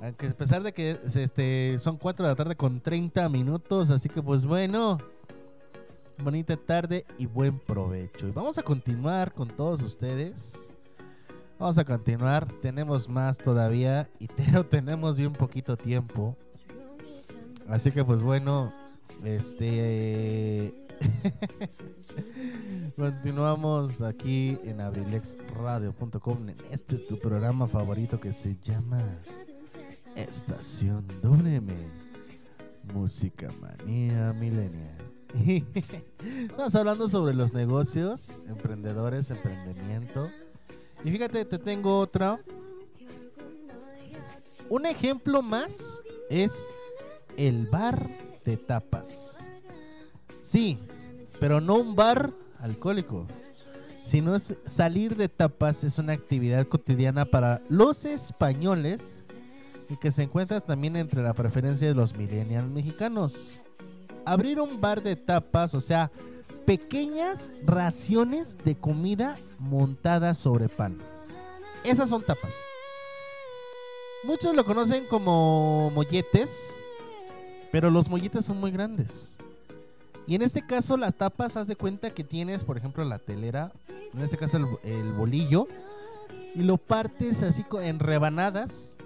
Aunque 0.00 0.28
a 0.28 0.34
pesar 0.34 0.62
de 0.62 0.72
que 0.72 0.98
este, 1.14 1.78
son 1.78 1.96
4 1.96 2.24
de 2.24 2.32
la 2.32 2.36
tarde 2.36 2.54
con 2.54 2.80
30 2.80 3.28
minutos, 3.28 3.90
así 3.90 4.08
que 4.08 4.22
pues 4.22 4.44
bueno, 4.44 4.98
bonita 6.18 6.56
tarde 6.56 7.04
y 7.18 7.26
buen 7.26 7.58
provecho. 7.58 8.28
Y 8.28 8.30
vamos 8.30 8.58
a 8.58 8.62
continuar 8.62 9.32
con 9.32 9.48
todos 9.48 9.82
ustedes. 9.82 10.72
Vamos 11.58 11.78
a 11.78 11.84
continuar, 11.84 12.46
tenemos 12.60 13.08
más 13.08 13.38
todavía, 13.38 14.08
y 14.18 14.28
pero 14.28 14.64
tenemos 14.64 15.16
bien 15.16 15.32
poquito 15.32 15.76
tiempo. 15.76 16.36
Así 17.68 17.90
que 17.90 18.04
pues 18.04 18.22
bueno, 18.22 18.72
este... 19.24 20.74
Continuamos 22.96 24.00
aquí 24.00 24.56
en 24.64 24.80
abrilexradio.com 24.80 26.48
en 26.48 26.56
este 26.70 26.96
tu 26.96 27.18
programa 27.18 27.68
favorito 27.68 28.18
que 28.18 28.32
se 28.32 28.56
llama 28.62 29.02
Estación 30.14 31.06
WM 31.22 31.74
Música 32.94 33.50
Manía 33.60 34.32
Milenial. 34.32 34.96
Estamos 36.48 36.74
hablando 36.74 37.08
sobre 37.08 37.34
los 37.34 37.52
negocios, 37.52 38.40
emprendedores, 38.48 39.30
emprendimiento. 39.30 40.30
Y 41.04 41.10
fíjate, 41.10 41.44
te 41.44 41.58
tengo 41.58 41.98
otra. 41.98 42.38
Un 44.70 44.86
ejemplo 44.86 45.42
más 45.42 46.02
es 46.30 46.66
el 47.36 47.66
bar 47.66 48.08
de 48.44 48.56
tapas. 48.56 49.50
Sí, 50.42 50.78
pero 51.40 51.60
no 51.60 51.76
un 51.76 51.94
bar 51.94 52.32
alcohólico, 52.58 53.26
sino 54.04 54.34
es 54.34 54.54
salir 54.66 55.16
de 55.16 55.28
tapas 55.28 55.84
es 55.84 55.98
una 55.98 56.12
actividad 56.12 56.66
cotidiana 56.66 57.24
para 57.24 57.60
los 57.68 58.04
españoles 58.04 59.26
y 59.88 59.96
que 59.96 60.10
se 60.10 60.22
encuentra 60.22 60.60
también 60.60 60.96
entre 60.96 61.22
la 61.22 61.34
preferencia 61.34 61.88
de 61.88 61.94
los 61.94 62.16
millennials 62.16 62.68
mexicanos. 62.68 63.60
Abrir 64.24 64.60
un 64.60 64.80
bar 64.80 65.02
de 65.02 65.16
tapas, 65.16 65.74
o 65.74 65.80
sea, 65.80 66.10
pequeñas 66.64 67.52
raciones 67.64 68.58
de 68.64 68.74
comida 68.74 69.36
montadas 69.58 70.38
sobre 70.38 70.68
pan. 70.68 70.98
Esas 71.84 72.08
son 72.08 72.22
tapas. 72.22 72.54
Muchos 74.24 74.56
lo 74.56 74.64
conocen 74.64 75.06
como 75.06 75.90
molletes, 75.94 76.80
pero 77.72 77.90
los 77.90 78.08
molletes 78.08 78.44
son 78.44 78.58
muy 78.58 78.70
grandes. 78.70 79.36
Y 80.26 80.34
en 80.34 80.42
este 80.42 80.66
caso 80.66 80.96
las 80.96 81.14
tapas, 81.14 81.56
haz 81.56 81.68
de 81.68 81.76
cuenta 81.76 82.10
que 82.10 82.24
tienes, 82.24 82.64
por 82.64 82.76
ejemplo, 82.76 83.04
la 83.04 83.18
telera, 83.18 83.72
en 84.12 84.22
este 84.22 84.36
caso 84.36 84.58
el, 84.82 85.12
bolillo, 85.12 85.68
y 86.54 86.62
lo 86.62 86.78
partes 86.78 87.42
así 87.42 87.64
en 87.80 88.00
rebanadas. 88.00 88.98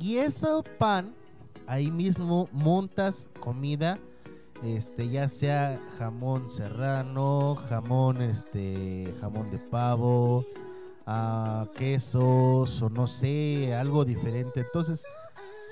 Y 0.00 0.16
ese 0.16 0.46
pan, 0.78 1.14
ahí 1.66 1.90
mismo 1.90 2.48
montas 2.52 3.26
comida, 3.40 3.98
este, 4.62 5.08
ya 5.10 5.28
sea 5.28 5.80
jamón 5.98 6.48
serrano, 6.48 7.56
jamón, 7.68 8.22
este, 8.22 9.12
jamón 9.20 9.50
de 9.50 9.58
pavo, 9.58 10.46
ah, 11.06 11.66
quesos 11.74 12.80
o 12.80 12.88
no 12.88 13.06
sé, 13.06 13.74
algo 13.74 14.06
diferente. 14.06 14.60
Entonces, 14.60 15.04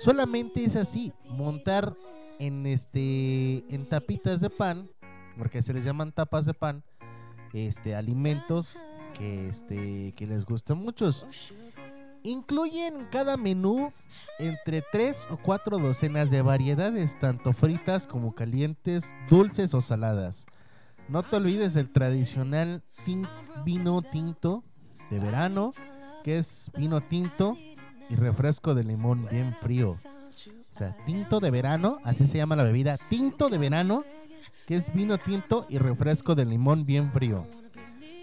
solamente 0.03 0.65
es 0.65 0.77
así, 0.77 1.13
montar 1.25 1.95
en 2.41 2.67
este 2.67 3.65
en 3.73 3.89
tapitas 3.89 4.41
de 4.41 4.51
pan, 4.51 4.91
porque 5.39 5.63
se 5.63 5.73
les 5.73 5.85
llaman 5.85 6.11
tapas 6.11 6.47
de 6.47 6.55
pan, 6.55 6.83
este 7.53 7.95
alimentos 7.95 8.79
que 9.17 9.49
este 9.49 10.13
que 10.17 10.27
les 10.27 10.45
gustan 10.45 10.79
muchos. 10.79 11.25
Incluyen 12.23 13.07
cada 13.11 13.37
menú 13.37 13.93
entre 14.39 14.83
tres 14.93 15.27
o 15.31 15.37
cuatro 15.37 15.79
docenas 15.79 16.31
de 16.31 16.43
variedades, 16.43 17.19
tanto 17.19 17.53
fritas 17.53 18.07
como 18.07 18.35
calientes, 18.35 19.15
dulces 19.31 19.73
o 19.75 19.81
saladas. 19.81 20.47
No 21.09 21.23
te 21.23 21.37
olvides 21.37 21.75
del 21.75 21.93
tradicional 21.93 22.83
vino 23.65 24.03
tinto 24.03 24.65
de 25.11 25.19
verano, 25.19 25.73
que 26.25 26.39
es 26.39 26.71
vino 26.77 27.01
tinto 27.01 27.57
y 28.09 28.17
refresco 28.17 28.75
de 28.75 28.85
limón 28.85 29.27
bien 29.31 29.55
frío. 29.55 29.97
O 30.71 30.75
sea, 30.75 30.97
tinto 31.05 31.41
de 31.41 31.51
verano, 31.51 31.99
así 32.05 32.27
se 32.27 32.39
llama 32.39 32.57
la 32.57 32.63
bebida, 32.63 32.97
tinto 33.09 33.49
de 33.49 33.59
verano, 33.59 34.05
que 34.67 34.77
es 34.77 34.95
vino 34.95 35.19
tinto 35.19 35.67
y 35.69 35.79
refresco 35.79 36.35
de 36.35 36.47
limón 36.47 36.87
bien 36.87 37.11
frío. 37.13 37.45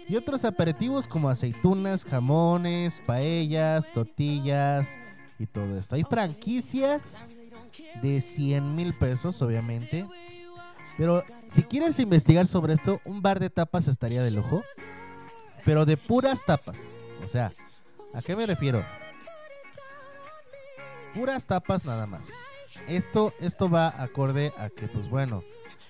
Y 0.08 0.16
otros 0.16 0.46
aperitivos 0.46 1.06
como 1.06 1.28
aceitunas, 1.28 2.04
jamones, 2.04 3.02
paellas, 3.04 3.92
tortillas 3.92 4.96
y 5.38 5.46
todo 5.46 5.78
esto. 5.78 5.96
Hay 5.96 6.04
franquicias 6.04 7.32
de 8.00 8.22
100 8.22 8.74
mil 8.74 8.94
pesos, 8.94 9.42
obviamente. 9.42 10.06
Pero 10.96 11.22
si 11.46 11.62
quieres 11.62 11.98
investigar 11.98 12.46
sobre 12.46 12.72
esto, 12.72 12.98
un 13.04 13.20
bar 13.20 13.38
de 13.38 13.50
tapas 13.50 13.86
estaría 13.86 14.22
de 14.22 14.30
lujo. 14.30 14.62
Pero 15.66 15.84
de 15.84 15.98
puras 15.98 16.44
tapas. 16.46 16.94
O 17.22 17.26
sea, 17.28 17.52
¿a 18.14 18.22
qué 18.22 18.34
me 18.34 18.46
refiero? 18.46 18.82
Puras 21.18 21.46
tapas 21.46 21.84
nada 21.84 22.06
más. 22.06 22.30
Esto, 22.86 23.34
esto 23.40 23.68
va 23.68 23.88
acorde 24.00 24.52
a 24.56 24.70
que, 24.70 24.86
pues 24.86 25.10
bueno, 25.10 25.42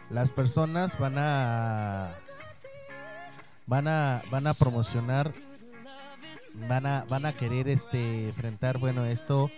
las 0.08 0.30
personas 0.30 0.98
van 0.98 1.18
a 1.18 2.14
van 3.66 3.88
a 3.88 4.22
van 4.30 4.46
a 4.46 4.54
promocionar 4.54 5.30
van 6.66 6.86
a 6.86 7.04
van 7.10 7.26
a 7.26 7.34
querer 7.34 7.68
este 7.68 8.28
enfrentar 8.28 8.78
bueno 8.78 9.04
esto 9.04 9.50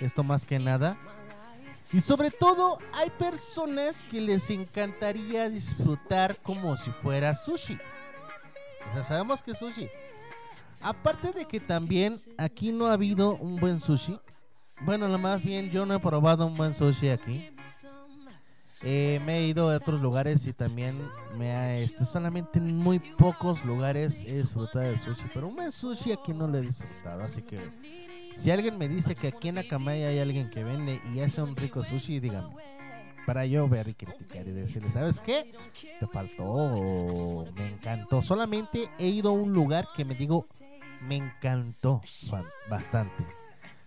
esto 0.00 0.24
más 0.24 0.46
que 0.46 0.58
nada. 0.58 0.96
Y 1.92 2.00
sobre 2.00 2.30
todo 2.30 2.78
hay 2.94 3.10
personas 3.10 4.04
que 4.04 4.22
les 4.22 4.48
encantaría 4.48 5.50
disfrutar 5.50 6.34
como 6.36 6.78
si 6.78 6.92
fuera 6.92 7.34
sushi. 7.34 7.76
O 8.88 8.94
sea 8.94 9.04
sabemos 9.04 9.42
que 9.42 9.50
es 9.50 9.58
sushi. 9.58 9.86
Aparte 10.80 11.32
de 11.32 11.44
que 11.44 11.60
también 11.60 12.16
aquí 12.38 12.72
no 12.72 12.86
ha 12.86 12.94
habido 12.94 13.34
un 13.34 13.56
buen 13.56 13.80
sushi 13.80 14.18
bueno 14.82 15.08
lo 15.08 15.18
más 15.18 15.44
bien 15.44 15.70
yo 15.70 15.86
no 15.86 15.94
he 15.94 15.98
probado 16.00 16.46
un 16.46 16.56
buen 16.56 16.74
sushi 16.74 17.08
aquí. 17.10 17.50
Eh, 18.82 19.20
me 19.26 19.38
he 19.40 19.46
ido 19.46 19.70
a 19.70 19.76
otros 19.76 20.00
lugares 20.00 20.46
y 20.46 20.54
también 20.54 20.94
me 21.36 21.52
ha, 21.52 21.74
este, 21.76 22.06
solamente 22.06 22.58
en 22.58 22.78
muy 22.78 22.98
pocos 22.98 23.62
lugares 23.66 24.24
he 24.24 24.38
disfrutado 24.38 24.86
de 24.86 24.96
sushi, 24.96 25.24
pero 25.34 25.48
un 25.48 25.56
buen 25.56 25.70
sushi 25.70 26.12
aquí 26.12 26.32
no 26.32 26.46
lo 26.48 26.56
he 26.56 26.62
disfrutado, 26.62 27.22
así 27.22 27.42
que 27.42 27.58
si 28.38 28.50
alguien 28.50 28.78
me 28.78 28.88
dice 28.88 29.14
que 29.14 29.28
aquí 29.28 29.48
en 29.48 29.58
Akamai 29.58 30.04
hay 30.06 30.18
alguien 30.18 30.48
que 30.48 30.64
vende 30.64 30.98
y 31.12 31.20
hace 31.20 31.42
un 31.42 31.54
rico 31.56 31.82
sushi, 31.82 32.20
dígame, 32.20 32.54
para 33.26 33.44
yo 33.44 33.68
ver 33.68 33.86
y 33.88 33.92
criticar 33.92 34.48
y 34.48 34.52
decirle, 34.52 34.88
¿sabes 34.88 35.20
qué? 35.20 35.52
Te 36.00 36.06
faltó, 36.06 37.44
me 37.54 37.68
encantó, 37.72 38.22
solamente 38.22 38.88
he 38.98 39.08
ido 39.08 39.28
a 39.28 39.32
un 39.34 39.52
lugar 39.52 39.88
que 39.94 40.06
me 40.06 40.14
digo, 40.14 40.46
me 41.06 41.16
encantó 41.16 42.00
ba- 42.30 42.44
bastante, 42.70 43.26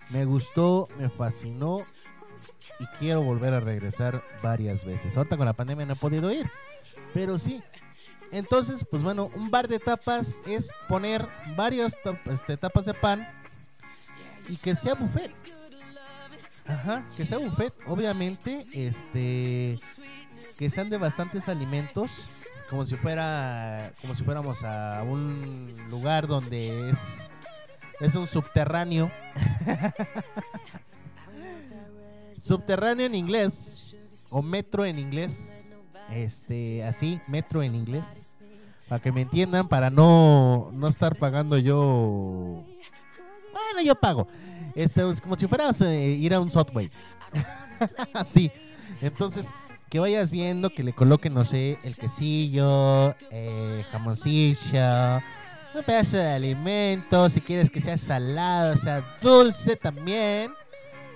me 0.10 0.26
gustó, 0.26 0.88
me 0.98 1.10
fascinó 1.10 1.80
y 2.80 2.86
quiero 3.00 3.22
volver 3.22 3.54
a 3.54 3.60
regresar 3.60 4.24
varias 4.42 4.86
veces. 4.86 5.16
Ahorita 5.18 5.38
con 5.38 5.46
la 5.46 5.54
pandemia 5.54 5.86
no 5.86 5.94
he 5.94 5.98
podido 5.98 6.32
ir, 6.32 6.50
pero 7.14 7.38
sí. 7.38 7.62
Entonces, 8.32 8.86
pues 8.90 9.04
bueno, 9.04 9.30
un 9.36 9.52
bar 9.52 9.68
de 9.68 9.80
tapas 9.80 10.42
es 10.48 10.72
poner 10.88 11.26
varias 11.56 11.96
este, 12.26 12.58
tapas 12.58 12.86
de 12.86 12.94
pan 12.94 13.28
y 14.50 14.58
que 14.58 14.76
sea 14.76 14.96
buffet. 14.96 15.32
Ajá, 16.66 17.04
que 17.16 17.26
sea 17.26 17.38
buffet, 17.38 17.74
obviamente, 17.88 18.66
este 18.74 19.78
que 20.58 20.70
sean 20.70 20.90
de 20.90 20.98
bastantes 20.98 21.50
alimentos, 21.50 22.44
como 22.70 22.86
si 22.86 22.96
fuera 22.96 23.92
como 24.02 24.16
si 24.16 24.24
fuéramos 24.24 24.64
a 24.64 25.04
un 25.04 25.72
lugar 25.90 26.28
donde 26.28 26.90
es 26.90 27.30
es 28.00 28.16
un 28.16 28.28
subterráneo. 28.28 29.12
subterráneo 32.42 33.06
en 33.06 33.16
inglés 33.16 33.98
o 34.30 34.42
metro 34.42 34.86
en 34.86 35.00
inglés. 35.00 35.76
Este, 36.12 36.84
así, 36.84 37.20
metro 37.28 37.64
en 37.64 37.76
inglés. 37.76 38.36
Para 38.88 39.02
que 39.02 39.12
me 39.12 39.22
entiendan, 39.22 39.68
para 39.68 39.90
no, 39.90 40.70
no 40.74 40.88
estar 40.88 41.16
pagando 41.16 41.58
yo. 41.58 42.64
Bueno, 43.52 43.82
yo 43.84 43.96
pago. 43.96 44.28
Este, 44.76 45.08
es 45.10 45.22
como 45.22 45.36
si 45.36 45.48
fueras 45.48 45.80
eh, 45.82 46.10
ir 46.10 46.34
a 46.34 46.40
un 46.40 46.50
Subway. 46.50 46.92
así. 48.14 48.52
Entonces, 49.02 49.48
que 49.90 50.00
vayas 50.00 50.32
viendo, 50.32 50.70
que 50.70 50.84
le 50.84 50.94
coloquen, 50.94 51.34
no 51.34 51.46
sé, 51.46 51.78
el 51.84 51.96
quesillo, 51.96 53.16
eh, 53.30 53.86
jamoncillo, 53.92 55.22
un 55.74 55.84
pedazo 55.84 56.18
de 56.18 56.28
alimento, 56.28 57.30
si 57.30 57.42
quieres 57.42 57.70
que 57.70 57.82
sea 57.82 57.98
salado, 57.98 58.78
sea 58.78 59.04
dulce 59.22 59.76
también. 59.76 60.52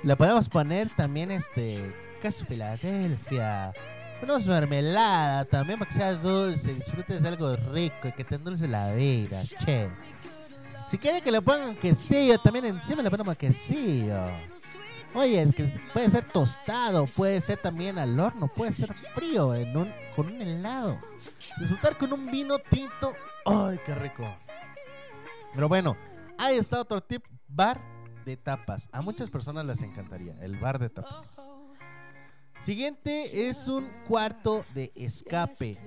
Le 0.03 0.15
podemos 0.15 0.49
poner 0.49 0.89
también 0.89 1.31
este 1.31 1.83
queso 2.21 2.45
Filadelfia. 2.45 3.73
Ponemos 4.19 4.47
mermelada 4.47 5.45
también 5.45 5.77
para 5.77 5.89
que 5.89 5.97
sea 5.97 6.13
dulce, 6.13 6.73
disfrutes 6.73 7.21
de 7.21 7.27
algo 7.27 7.55
rico 7.71 8.07
y 8.07 8.11
que 8.11 8.23
te 8.23 8.35
endulce 8.35 8.67
la 8.67 8.93
vida, 8.93 9.39
che. 9.63 9.89
Si 10.89 10.97
quieren 10.97 11.21
que 11.21 11.31
le 11.31 11.41
pongan 11.41 11.75
quesillo, 11.75 12.39
también 12.39 12.65
encima 12.65 13.03
le 13.03 13.11
ponemos 13.11 13.37
quesillo. 13.37 14.23
Oye, 15.17 15.41
es 15.41 15.55
que 15.55 15.63
puede 15.93 16.11
ser 16.11 16.23
tostado, 16.25 17.07
puede 17.07 17.41
ser 17.41 17.57
también 17.57 17.97
al 17.97 18.19
horno, 18.19 18.47
puede 18.47 18.71
ser 18.71 18.93
frío 18.93 19.55
en 19.55 19.75
un, 19.75 19.91
con 20.15 20.27
un 20.27 20.39
helado. 20.39 20.99
Disfrutar 21.59 21.97
con 21.97 22.13
un 22.13 22.29
vino 22.29 22.59
tinto. 22.59 23.13
¡Ay, 23.43 23.79
qué 23.83 23.95
rico! 23.95 24.23
Pero 25.55 25.67
bueno, 25.67 25.97
ahí 26.37 26.57
está 26.57 26.79
otro 26.79 27.01
tip, 27.01 27.25
bar 27.47 27.81
de 28.25 28.37
tapas. 28.37 28.89
A 28.91 29.01
muchas 29.01 29.31
personas 29.31 29.65
les 29.65 29.81
encantaría 29.81 30.35
el 30.39 30.55
bar 30.57 30.77
de 30.77 30.89
tapas. 30.89 31.41
Siguiente 32.61 33.49
es 33.49 33.67
un 33.67 33.89
cuarto 34.07 34.65
de 34.75 34.91
escape. 34.93 35.79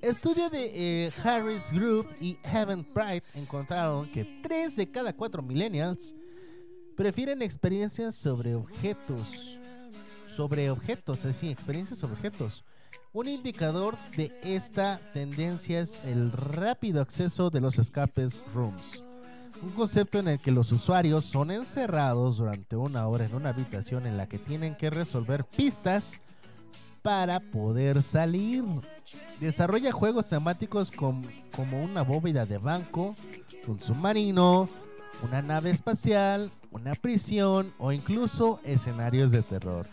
Estudio 0.00 0.48
de 0.48 1.06
eh, 1.06 1.12
Harris 1.24 1.72
Group 1.72 2.06
y 2.20 2.38
Heaven 2.44 2.84
Pride 2.84 3.24
encontraron 3.34 4.08
que 4.10 4.24
3 4.44 4.76
de 4.76 4.88
cada 4.92 5.12
4 5.12 5.42
millennials 5.42 6.14
prefieren 6.96 7.42
experiencias 7.42 8.14
sobre 8.14 8.54
objetos. 8.54 9.58
Sobre 10.26 10.70
objetos, 10.70 11.18
es 11.18 11.24
decir, 11.24 11.50
experiencias 11.50 11.98
sobre 11.98 12.14
objetos. 12.14 12.64
Un 13.12 13.28
indicador 13.28 13.96
de 14.16 14.32
esta 14.42 15.00
tendencia 15.12 15.80
es 15.80 16.04
el 16.04 16.30
rápido 16.30 17.00
acceso 17.00 17.50
de 17.50 17.60
los 17.60 17.78
escapes 17.78 18.40
rooms. 18.54 19.02
Un 19.62 19.70
concepto 19.70 20.20
en 20.20 20.28
el 20.28 20.38
que 20.38 20.52
los 20.52 20.70
usuarios 20.72 21.24
son 21.26 21.50
encerrados 21.50 22.38
durante 22.38 22.76
una 22.76 23.06
hora 23.08 23.26
en 23.26 23.34
una 23.34 23.50
habitación 23.50 24.06
en 24.06 24.16
la 24.16 24.28
que 24.28 24.38
tienen 24.38 24.74
que 24.76 24.88
resolver 24.90 25.44
pistas 25.44 26.20
para 27.02 27.40
poder 27.40 28.02
salir. 28.02 28.64
Desarrolla 29.40 29.90
juegos 29.92 30.28
temáticos 30.28 30.90
com- 30.90 31.24
como 31.54 31.82
una 31.82 32.02
bóveda 32.02 32.46
de 32.46 32.58
banco, 32.58 33.16
un 33.66 33.80
submarino, 33.80 34.68
una 35.22 35.42
nave 35.42 35.70
espacial, 35.70 36.50
una 36.70 36.94
prisión 36.94 37.72
o 37.78 37.92
incluso 37.92 38.60
escenarios 38.64 39.30
de 39.30 39.42
terror. 39.42 39.86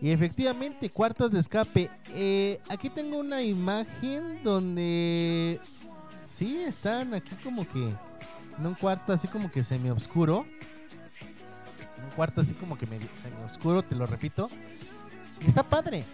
Y 0.00 0.10
efectivamente, 0.10 0.90
cuartos 0.90 1.32
de 1.32 1.40
escape. 1.40 1.90
Eh, 2.10 2.60
aquí 2.68 2.88
tengo 2.88 3.18
una 3.18 3.42
imagen 3.42 4.42
donde 4.44 5.60
sí 6.24 6.58
están 6.58 7.14
aquí 7.14 7.34
como 7.42 7.66
que 7.68 7.94
en 8.58 8.66
un 8.66 8.74
cuarto 8.74 9.12
así 9.12 9.26
como 9.28 9.50
que 9.50 9.62
semi 9.62 9.90
oscuro. 9.90 10.46
Un 12.02 12.10
cuarto 12.14 12.40
así 12.40 12.54
como 12.54 12.78
que 12.78 12.86
medio 12.86 13.08
semi 13.22 13.42
oscuro, 13.44 13.82
te 13.82 13.96
lo 13.96 14.06
repito. 14.06 14.48
Y 15.42 15.46
está 15.46 15.62
padre. 15.62 16.04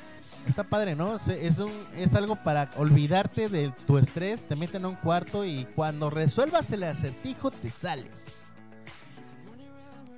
Está 0.47 0.63
padre, 0.63 0.95
¿no? 0.95 1.17
Es, 1.17 1.29
es 1.29 2.15
algo 2.15 2.37
para 2.37 2.71
olvidarte 2.77 3.49
de 3.49 3.73
tu 3.87 3.99
estrés. 3.99 4.45
Te 4.45 4.57
meten 4.57 4.85
a 4.85 4.89
un 4.89 4.97
cuarto 4.97 5.45
y 5.45 5.67
cuando 5.75 6.11
resuelvas 6.11 6.71
el 6.73 6.85
acertijo 6.85 7.51
te 7.51 7.71
sales. 7.71 8.37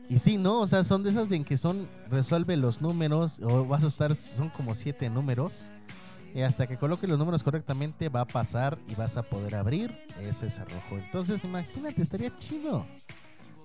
Y 0.08 0.18
sí, 0.18 0.36
¿no? 0.36 0.60
O 0.60 0.66
sea, 0.66 0.84
son 0.84 1.02
de 1.02 1.10
esas 1.10 1.30
en 1.32 1.44
que 1.44 1.56
son, 1.56 1.88
resuelve 2.08 2.56
los 2.56 2.80
números, 2.80 3.40
o 3.40 3.64
vas 3.66 3.82
a 3.82 3.88
estar, 3.88 4.14
son 4.14 4.50
como 4.50 4.74
siete 4.74 5.10
números. 5.10 5.68
Y 6.34 6.42
hasta 6.42 6.66
que 6.66 6.76
coloque 6.76 7.06
los 7.06 7.18
números 7.18 7.42
correctamente 7.42 8.08
va 8.08 8.20
a 8.20 8.24
pasar 8.26 8.78
y 8.88 8.94
vas 8.94 9.16
a 9.16 9.22
poder 9.22 9.54
abrir 9.54 9.96
ese 10.20 10.50
cerrojo. 10.50 10.98
Entonces, 10.98 11.42
imagínate, 11.44 12.02
estaría 12.02 12.36
chido. 12.38 12.84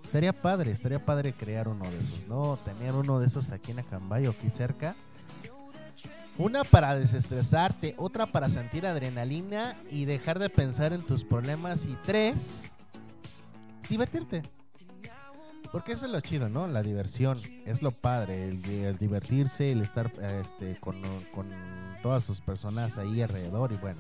Estaría 0.04 0.34
padre, 0.34 0.72
estaría 0.72 1.04
padre 1.04 1.34
crear 1.34 1.68
uno 1.68 1.84
de 1.90 2.00
esos, 2.00 2.28
¿no? 2.28 2.58
Tener 2.64 2.96
uno 2.96 3.20
de 3.20 3.28
esos 3.28 3.52
aquí 3.52 3.72
en 3.72 3.80
Acambay 3.80 4.26
o 4.28 4.32
aquí 4.32 4.50
cerca. 4.50 4.96
Una 6.38 6.64
para 6.64 6.96
desestresarte, 6.96 7.94
otra 7.98 8.26
para 8.26 8.50
sentir 8.50 8.86
adrenalina 8.86 9.76
y 9.90 10.06
dejar 10.06 10.40
de 10.40 10.50
pensar 10.50 10.94
en 10.94 11.02
tus 11.04 11.24
problemas. 11.24 11.86
Y 11.86 11.96
tres, 12.06 12.64
divertirte. 13.90 14.42
Porque 15.72 15.94
eso 15.94 16.06
es 16.06 16.12
lo 16.12 16.20
chido, 16.20 16.50
¿no? 16.50 16.68
La 16.68 16.82
diversión. 16.84 17.38
Es 17.66 17.82
lo 17.82 17.92
padre, 17.92 18.48
el, 18.48 18.62
di- 18.62 18.80
el 18.84 18.98
divertirse, 18.98 19.72
el 19.72 19.82
estar 19.82 20.12
este, 20.42 20.78
con, 20.80 21.02
con 21.34 21.50
todas 22.02 22.24
sus 22.24 22.42
personas 22.42 22.98
ahí 22.98 23.22
alrededor 23.22 23.72
y 23.72 23.78
bueno. 23.78 24.00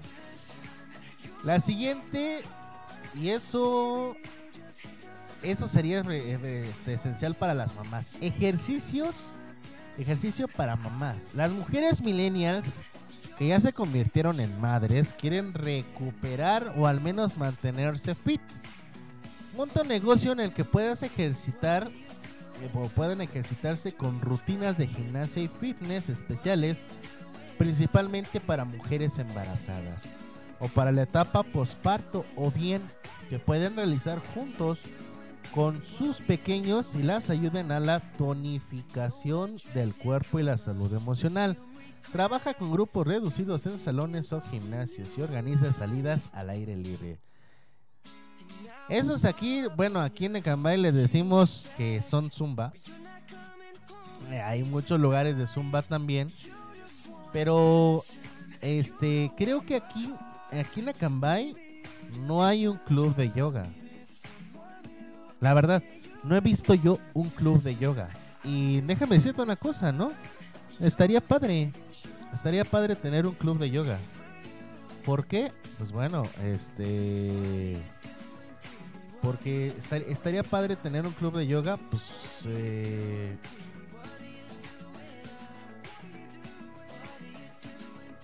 La 1.44 1.60
siguiente, 1.60 2.42
y 3.16 3.30
eso, 3.30 4.16
eso 5.44 5.68
sería 5.68 6.02
este, 6.02 6.94
esencial 6.94 7.36
para 7.36 7.54
las 7.54 7.74
mamás. 7.76 8.12
Ejercicios, 8.20 9.32
ejercicio 9.98 10.48
para 10.48 10.76
mamás. 10.76 11.32
Las 11.34 11.52
mujeres 11.52 12.02
millennials 12.02 12.82
que 13.38 13.48
ya 13.48 13.60
se 13.60 13.74
convirtieron 13.74 14.40
en 14.40 14.60
madres 14.60 15.14
quieren 15.14 15.54
recuperar 15.54 16.74
o 16.78 16.88
al 16.88 17.02
menos 17.02 17.38
mantenerse 17.38 18.16
fit. 18.16 18.42
Monta 19.56 19.82
un 19.82 19.88
negocio 19.88 20.32
en 20.32 20.40
el 20.40 20.54
que 20.54 20.64
puedas 20.64 21.04
ejercitar 21.04 21.90
eh, 22.62 22.70
o 22.74 22.88
pueden 22.90 23.22
ejercitarse 23.22 23.94
con 23.94 24.22
rutinas 24.22 24.78
de 24.78 24.88
gimnasia 24.88 25.42
y 25.44 25.48
fitness 25.48 26.10
especiales, 26.10 26.86
principalmente 27.58 28.40
para 28.40 28.66
mujeres 28.66 29.18
embarazadas 29.20 30.14
o 30.60 30.68
para 30.68 30.92
la 30.92 31.02
etapa 31.02 31.44
posparto 31.44 32.26
o 32.36 32.52
bien 32.52 32.82
que 33.30 33.40
pueden 33.40 33.76
realizar 33.76 34.20
juntos 34.34 34.82
con 35.54 35.84
sus 35.84 36.22
pequeños 36.22 36.96
y 36.96 37.04
las 37.04 37.30
ayuden 37.30 37.72
a 37.72 37.80
la 37.80 38.00
tonificación 38.00 39.58
del 39.74 39.94
cuerpo 39.96 40.40
y 40.40 40.44
la 40.44 40.58
salud 40.58 40.94
emocional. 40.94 41.58
Trabaja 42.12 42.54
con 42.54 42.72
grupos 42.72 43.08
reducidos 43.08 43.66
en 43.66 43.80
salones 43.80 44.34
o 44.34 44.42
gimnasios 44.42 45.10
y 45.18 45.22
organiza 45.22 45.72
salidas 45.72 46.30
al 46.34 46.50
aire 46.50 46.76
libre. 46.76 47.20
Esos 48.90 49.24
aquí, 49.24 49.64
bueno, 49.78 50.02
aquí 50.02 50.26
en 50.26 50.36
Ecambay 50.36 50.78
les 50.78 50.94
decimos 50.94 51.70
que 51.78 52.02
son 52.02 52.32
zumba. 52.32 52.74
Eh, 54.30 54.42
hay 54.42 54.64
muchos 54.64 55.00
lugares 55.00 55.38
de 55.38 55.48
zumba 55.48 55.82
también. 55.82 56.30
Pero, 57.32 58.04
este, 58.60 59.32
creo 59.38 59.66
que 59.66 59.76
aquí, 59.76 60.14
aquí 60.52 60.82
en 60.82 60.90
Acambay 60.90 61.56
no 62.28 62.44
hay 62.44 62.68
un 62.68 62.78
club 62.78 63.16
de 63.16 63.32
yoga. 63.32 63.70
La 65.42 65.54
verdad, 65.54 65.84
no 66.24 66.36
he 66.36 66.40
visto 66.40 66.74
yo 66.76 67.00
un 67.14 67.30
club 67.30 67.62
de 67.62 67.76
yoga. 67.76 68.10
Y 68.44 68.82
déjame 68.82 69.16
decirte 69.16 69.42
una 69.42 69.56
cosa, 69.56 69.92
¿no? 69.92 70.12
Estaría 70.80 71.20
padre. 71.20 71.74
Estaría 72.34 72.64
padre 72.64 72.96
tener 72.96 73.28
un 73.28 73.34
club 73.34 73.58
de 73.60 73.70
yoga. 73.70 73.98
¿Por 75.04 75.26
qué? 75.26 75.52
Pues 75.78 75.92
bueno, 75.92 76.24
este... 76.46 77.76
Porque 79.22 79.68
estar- 79.78 80.04
estaría 80.08 80.44
padre 80.44 80.76
tener 80.76 81.06
un 81.06 81.14
club 81.14 81.38
de 81.38 81.46
yoga, 81.48 81.78
pues... 81.90 82.44
eh, 82.46 83.36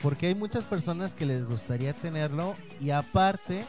porque 0.02 0.28
hay 0.28 0.36
muchas 0.36 0.66
personas 0.66 1.14
que 1.14 1.26
les 1.26 1.46
gustaría 1.46 1.94
tenerlo 1.94 2.56
y 2.80 2.92
aparte 2.92 3.66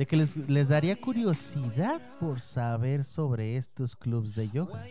de 0.00 0.06
que 0.06 0.16
les, 0.16 0.68
daría 0.70 0.98
curiosidad 0.98 2.00
por 2.18 2.40
saber 2.40 3.04
sobre 3.04 3.58
estos 3.58 3.94
clubs 3.94 4.34
de 4.34 4.48
yoga. 4.48 4.82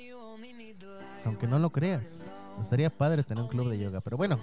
Aunque 1.26 1.48
no 1.48 1.58
lo 1.58 1.72
creas, 1.72 2.32
estaría 2.62 2.92
padre 2.92 3.24
tener 3.24 3.42
un 3.44 3.50
club 3.50 3.70
de 3.72 3.80
yoga. 3.80 4.02
Pero 4.02 4.18
bueno, 4.18 4.40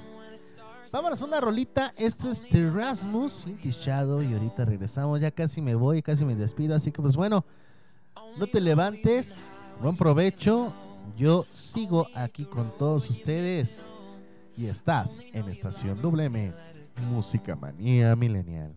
vámonos 0.93 1.22
a 1.22 1.24
una 1.24 1.40
rolita. 1.40 1.93
Esto 1.97 2.30
es 2.30 2.48
Terrasmus 2.48 3.44
Cinti 3.44 3.70
Shadow 3.70 4.20
y 4.22 4.32
ahorita 4.34 4.64
regresamos. 4.64 5.20
Ya 5.20 5.30
casi 5.30 5.62
me 5.62 5.76
voy, 5.76 6.02
casi 6.02 6.24
me 6.24 6.34
despido. 6.34 6.74
Así 6.74 6.90
que 6.90 7.01
pues 7.01 7.14
bueno, 7.14 7.44
no 8.36 8.48
te 8.48 8.60
levantes. 8.60 9.60
Buen 9.80 9.97
provecho. 9.97 10.72
Yo 11.16 11.44
sigo 11.52 12.09
aquí 12.16 12.44
con 12.44 12.76
todos 12.76 13.09
ustedes. 13.09 13.93
Y 14.56 14.66
estás 14.66 15.22
en 15.32 15.48
Estación 15.48 16.02
WM, 16.02 16.52
Música 17.09 17.55
Manía 17.55 18.16
Millennial. 18.16 18.74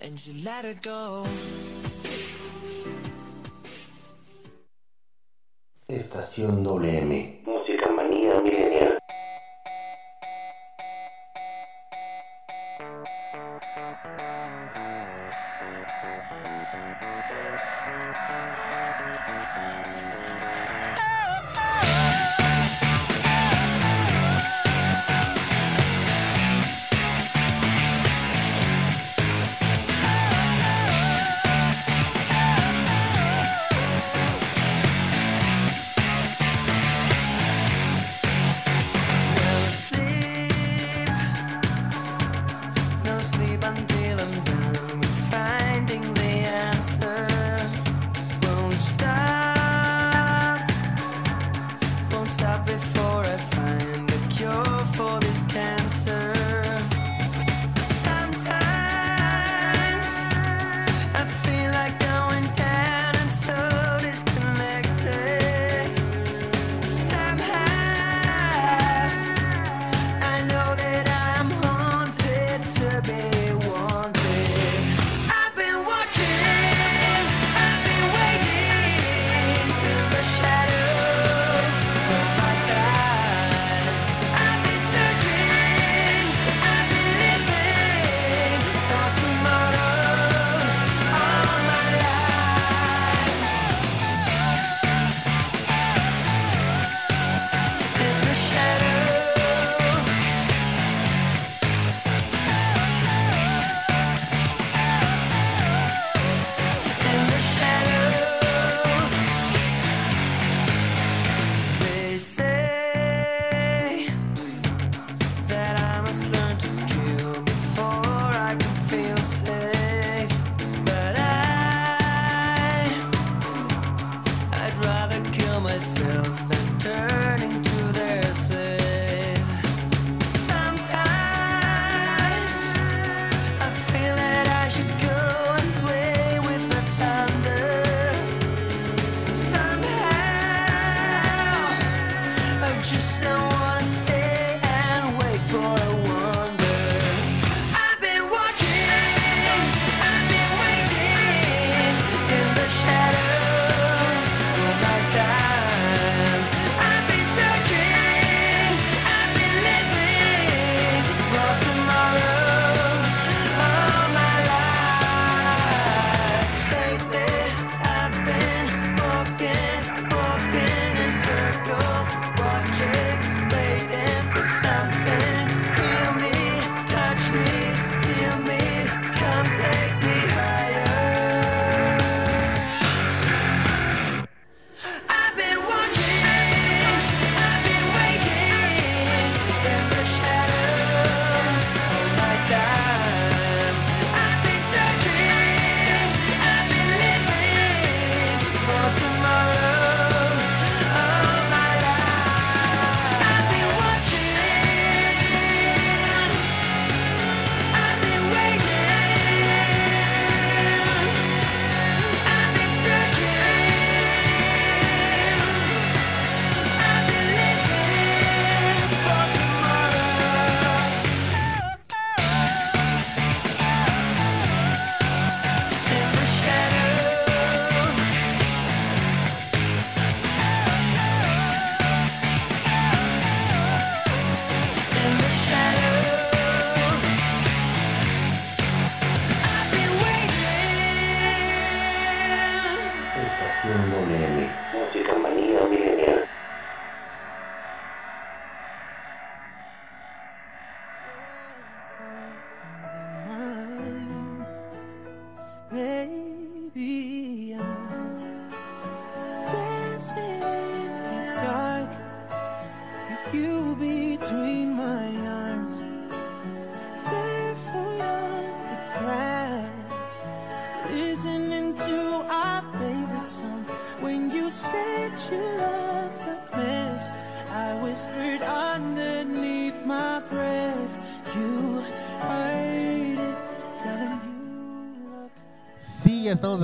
And 0.00 0.26
you 0.26 0.44
let 0.44 0.64
it 0.64 0.82
go. 0.82 1.24
Estación 5.88 6.62
WM. 6.62 7.44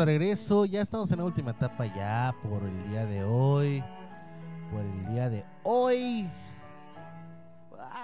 De 0.00 0.06
regreso. 0.06 0.64
Ya 0.64 0.80
estamos 0.80 1.12
en 1.12 1.18
la 1.18 1.24
última 1.24 1.52
etapa 1.52 1.86
ya 1.86 2.34
por 2.42 2.62
el 2.62 2.88
día 2.88 3.06
de 3.06 3.22
hoy. 3.24 3.84
Por 4.70 4.80
el 4.80 5.14
día 5.14 5.28
de 5.28 5.44
hoy. 5.62 6.28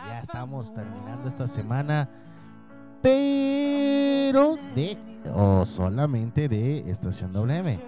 Ya 0.06 0.20
estamos 0.20 0.72
terminando 0.72 1.26
esta 1.28 1.48
semana. 1.48 2.08
Pero 3.02 4.56
de. 4.74 4.96
O 5.34 5.66
solamente 5.66 6.48
de 6.48 6.88
Estación 6.88 7.32
WM. 7.32 7.80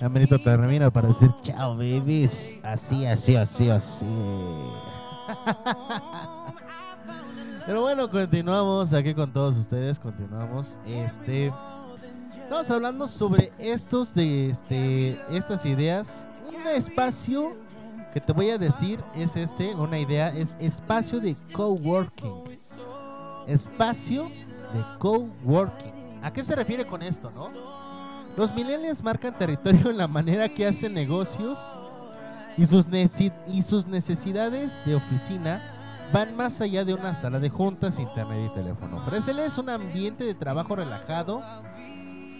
Amerito 0.00 0.40
termina 0.40 0.90
para 0.90 1.08
decir 1.08 1.30
chao, 1.42 1.74
babies. 1.74 2.56
Así, 2.62 3.04
así, 3.04 3.36
así, 3.36 3.68
así. 3.68 4.06
Pero 7.66 7.82
bueno, 7.82 8.08
continuamos 8.08 8.94
aquí 8.94 9.12
con 9.12 9.30
todos 9.32 9.58
ustedes. 9.58 9.98
Continuamos. 9.98 10.78
Este. 10.86 11.52
Estamos 12.48 12.70
hablando 12.70 13.06
sobre 13.06 13.52
estos 13.58 14.14
de 14.14 14.48
este. 14.48 15.20
Estas 15.28 15.66
ideas. 15.66 16.26
Un 16.48 16.66
espacio 16.68 17.52
que 18.14 18.22
te 18.22 18.32
voy 18.32 18.48
a 18.48 18.56
decir 18.56 19.04
es 19.14 19.36
este. 19.36 19.74
Una 19.74 19.98
idea. 19.98 20.28
Es 20.28 20.56
espacio 20.58 21.20
de 21.20 21.36
coworking. 21.52 22.44
Espacio 23.46 24.30
de 24.72 24.82
coworking. 24.98 25.92
¿A 26.22 26.32
qué 26.32 26.42
se 26.42 26.56
refiere 26.56 26.86
con 26.86 27.02
esto, 27.02 27.30
no? 27.32 27.50
Los 28.34 28.54
millennials 28.54 29.02
marcan 29.02 29.36
territorio 29.36 29.90
en 29.90 29.98
la 29.98 30.08
manera 30.08 30.48
que 30.48 30.66
hacen 30.66 30.94
negocios 30.94 31.58
y 32.56 32.64
sus, 32.64 32.86
y 33.46 33.60
sus 33.60 33.86
necesidades 33.86 34.82
de 34.86 34.94
oficina 34.94 35.60
van 36.14 36.34
más 36.34 36.62
allá 36.62 36.82
de 36.86 36.94
una 36.94 37.12
sala 37.12 37.40
de 37.40 37.50
juntas, 37.50 37.98
internet 37.98 38.50
y 38.50 38.54
teléfono. 38.54 38.96
Ofréceles 39.02 39.58
un 39.58 39.68
ambiente 39.68 40.24
de 40.24 40.34
trabajo 40.34 40.76
relajado 40.76 41.42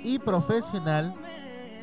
y 0.02 0.18
profesional 0.18 1.14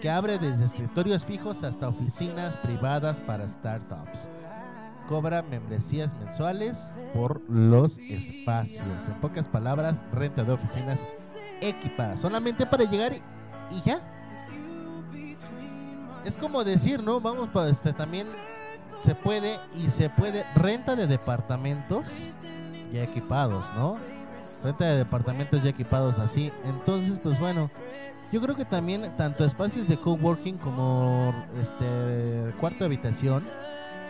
que 0.01 0.09
abre 0.09 0.37
desde 0.37 0.65
escritorios 0.65 1.25
fijos 1.25 1.63
hasta 1.63 1.87
oficinas 1.87 2.55
privadas 2.57 3.19
para 3.19 3.47
startups. 3.47 4.29
Cobra 5.07 5.41
membresías 5.43 6.13
mensuales 6.15 6.91
por 7.13 7.41
los 7.49 7.99
espacios. 7.99 9.07
En 9.07 9.13
pocas 9.21 9.47
palabras, 9.47 10.03
renta 10.11 10.43
de 10.43 10.51
oficinas 10.51 11.07
equipadas. 11.61 12.19
Solamente 12.19 12.65
para 12.65 12.83
llegar 12.83 13.13
y, 13.13 13.81
ya. 13.83 13.99
Es 16.23 16.37
como 16.37 16.63
decir, 16.63 17.03
¿no? 17.03 17.21
Vamos, 17.21 17.49
pues 17.53 17.69
este 17.69 17.93
también 17.93 18.27
se 18.99 19.13
puede 19.13 19.59
y 19.75 19.89
se 19.89 20.09
puede 20.09 20.43
renta 20.55 20.95
de 20.95 21.05
departamentos 21.05 22.31
ya 22.91 23.03
equipados, 23.03 23.71
¿no? 23.75 23.97
Renta 24.63 24.85
de 24.85 24.97
departamentos 24.97 25.63
ya 25.63 25.69
equipados 25.69 26.19
así. 26.19 26.51
Entonces, 26.63 27.19
pues 27.19 27.39
bueno, 27.39 27.69
yo 28.31 28.41
creo 28.41 28.55
que 28.55 28.65
también 28.65 29.15
tanto 29.17 29.45
espacios 29.45 29.87
de 29.87 29.97
coworking 29.97 30.57
como 30.57 31.33
este 31.61 32.53
cuarto 32.59 32.79
de 32.79 32.85
habitación 32.85 33.47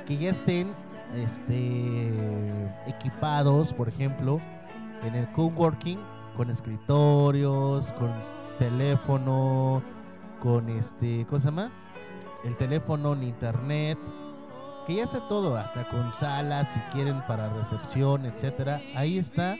que 0.05 0.17
ya 0.17 0.29
estén 0.29 0.73
este 1.15 2.09
equipados, 2.87 3.73
por 3.73 3.89
ejemplo, 3.89 4.39
en 5.03 5.15
el 5.15 5.31
coworking 5.31 5.99
con 6.35 6.49
escritorios, 6.49 7.93
con 7.93 8.11
teléfono, 8.59 9.81
con 10.39 10.69
este, 10.69 11.25
¿cómo 11.25 11.39
se 11.39 11.45
llama? 11.45 11.71
El 12.43 12.55
teléfono, 12.57 13.13
en 13.13 13.23
internet, 13.23 13.97
que 14.85 14.95
ya 14.95 15.03
está 15.03 15.27
todo, 15.27 15.57
hasta 15.57 15.87
con 15.87 16.11
salas 16.11 16.69
si 16.69 16.79
quieren 16.91 17.21
para 17.27 17.49
recepción, 17.49 18.25
etcétera. 18.25 18.81
Ahí 18.95 19.17
está, 19.17 19.55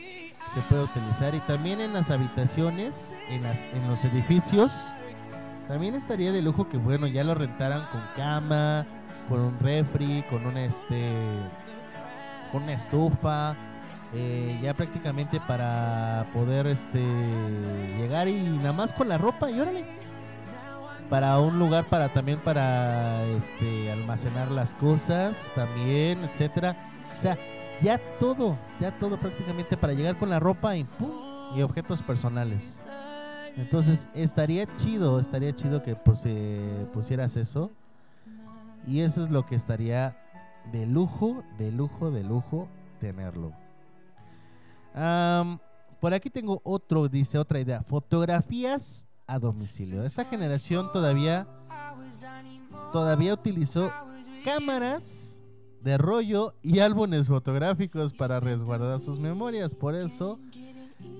se 0.52 0.60
puede 0.62 0.84
utilizar. 0.84 1.34
Y 1.34 1.40
también 1.40 1.80
en 1.80 1.92
las 1.92 2.10
habitaciones, 2.10 3.22
en 3.28 3.42
las 3.42 3.66
en 3.68 3.88
los 3.88 4.04
edificios, 4.04 4.92
también 5.68 5.94
estaría 5.94 6.32
de 6.32 6.42
lujo 6.42 6.68
que 6.68 6.78
bueno, 6.78 7.06
ya 7.06 7.24
lo 7.24 7.34
rentaran 7.34 7.86
con 7.90 8.00
cama, 8.16 8.86
con 9.28 9.40
un 9.40 9.58
refri, 9.58 10.24
con 10.30 10.46
una 10.46 10.64
este 10.64 11.12
con 12.52 12.62
una 12.62 12.74
estufa, 12.74 13.56
eh, 14.14 14.58
ya 14.62 14.72
prácticamente 14.74 15.40
para 15.40 16.26
poder 16.32 16.68
este 16.68 17.04
llegar 17.98 18.28
y 18.28 18.42
nada 18.42 18.72
más 18.72 18.92
con 18.92 19.08
la 19.08 19.18
ropa 19.18 19.50
y 19.50 19.60
órale. 19.60 19.84
Para 21.10 21.38
un 21.38 21.58
lugar 21.58 21.84
para 21.84 22.12
también 22.12 22.40
para 22.40 23.22
este 23.24 23.92
almacenar 23.92 24.50
las 24.50 24.74
cosas 24.74 25.52
también 25.54 26.24
etcétera. 26.24 26.76
O 27.16 27.20
sea 27.20 27.36
ya 27.82 27.98
todo 28.18 28.58
ya 28.80 28.96
todo 28.98 29.18
prácticamente 29.18 29.76
para 29.76 29.92
llegar 29.92 30.18
con 30.18 30.30
la 30.30 30.38
ropa 30.38 30.76
y 30.76 30.86
objetos 31.62 32.02
personales 32.02 32.86
entonces 33.56 34.08
estaría 34.14 34.72
chido 34.76 35.18
estaría 35.18 35.54
chido 35.54 35.82
que 35.82 35.94
pusieras 35.96 37.36
eso 37.36 37.70
y 38.86 39.00
eso 39.00 39.22
es 39.22 39.30
lo 39.30 39.46
que 39.46 39.56
estaría 39.56 40.16
de 40.72 40.86
lujo 40.86 41.42
de 41.58 41.72
lujo 41.72 42.10
de 42.10 42.24
lujo 42.24 42.68
tenerlo 43.00 43.52
por 46.00 46.14
aquí 46.14 46.30
tengo 46.30 46.60
otro, 46.64 47.08
dice 47.08 47.38
otra 47.38 47.60
idea. 47.60 47.82
Fotografías 47.82 49.06
a 49.26 49.38
domicilio. 49.38 50.04
Esta 50.04 50.24
generación 50.24 50.90
todavía 50.92 51.46
todavía 52.92 53.34
utilizó 53.34 53.90
cámaras 54.44 55.35
de 55.86 55.98
rollo 55.98 56.52
y 56.62 56.80
álbumes 56.80 57.28
fotográficos 57.28 58.12
para 58.12 58.40
resguardar 58.40 58.98
sus 58.98 59.20
memorias. 59.20 59.72
Por 59.72 59.94
eso, 59.94 60.40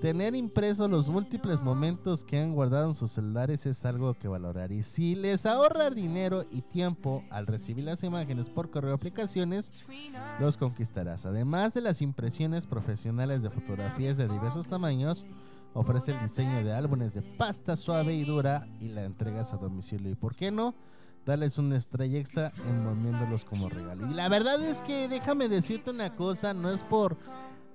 tener 0.01 0.35
impresos 0.35 0.91
los 0.91 1.09
múltiples 1.09 1.63
momentos 1.63 2.25
que 2.25 2.41
han 2.41 2.53
guardado 2.53 2.89
en 2.89 2.95
sus 2.97 3.13
celulares 3.13 3.65
es 3.65 3.85
algo 3.85 4.15
que 4.15 4.27
valorar. 4.27 4.73
Y 4.73 4.83
si 4.83 5.15
les 5.15 5.47
ahorra 5.47 5.91
dinero 5.91 6.45
y 6.51 6.63
tiempo 6.63 7.23
al 7.31 7.47
recibir 7.47 7.85
las 7.85 8.03
imágenes 8.03 8.51
por 8.51 8.69
correo 8.69 8.95
aplicaciones, 8.95 9.87
los 10.41 10.57
conquistarás. 10.57 11.27
Además 11.27 11.73
de 11.73 11.83
las 11.83 12.03
impresiones 12.03 12.67
profesionales 12.67 13.43
de 13.43 13.51
fotografías 13.51 14.17
de 14.17 14.27
diversos 14.27 14.67
tamaños, 14.67 15.25
ofrece 15.75 16.11
el 16.11 16.21
diseño 16.23 16.65
de 16.65 16.73
álbumes 16.73 17.15
de 17.15 17.23
pasta 17.23 17.77
suave 17.77 18.15
y 18.15 18.25
dura 18.25 18.67
y 18.81 18.89
la 18.89 19.05
entregas 19.05 19.53
a 19.53 19.59
domicilio. 19.59 20.11
¿Y 20.11 20.17
por 20.17 20.35
qué 20.35 20.51
no? 20.51 20.75
Darles 21.27 21.59
una 21.59 21.77
estrella 21.77 22.19
extra 22.19 22.53
envolviéndolos 22.67 23.45
como 23.45 23.69
regalo. 23.69 24.11
Y 24.11 24.15
la 24.15 24.29
verdad 24.29 24.63
es 24.63 24.81
que 24.81 25.09
déjame 25.09 25.49
decirte 25.49 25.91
una 25.91 26.15
cosa, 26.15 26.55
no 26.55 26.71
es 26.71 26.83
por 26.83 27.17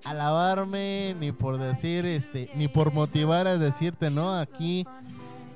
alabarme 0.04 1.14
ni 1.20 1.30
por 1.30 1.58
decir 1.58 2.06
este 2.06 2.50
ni 2.56 2.66
por 2.66 2.92
motivar 2.92 3.46
a 3.46 3.58
decirte, 3.58 4.10
¿no? 4.10 4.36
Aquí 4.36 4.84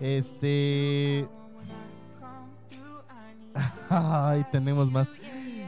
este 0.00 1.26
Ay, 3.90 4.44
tenemos 4.52 4.90
más. 4.90 5.10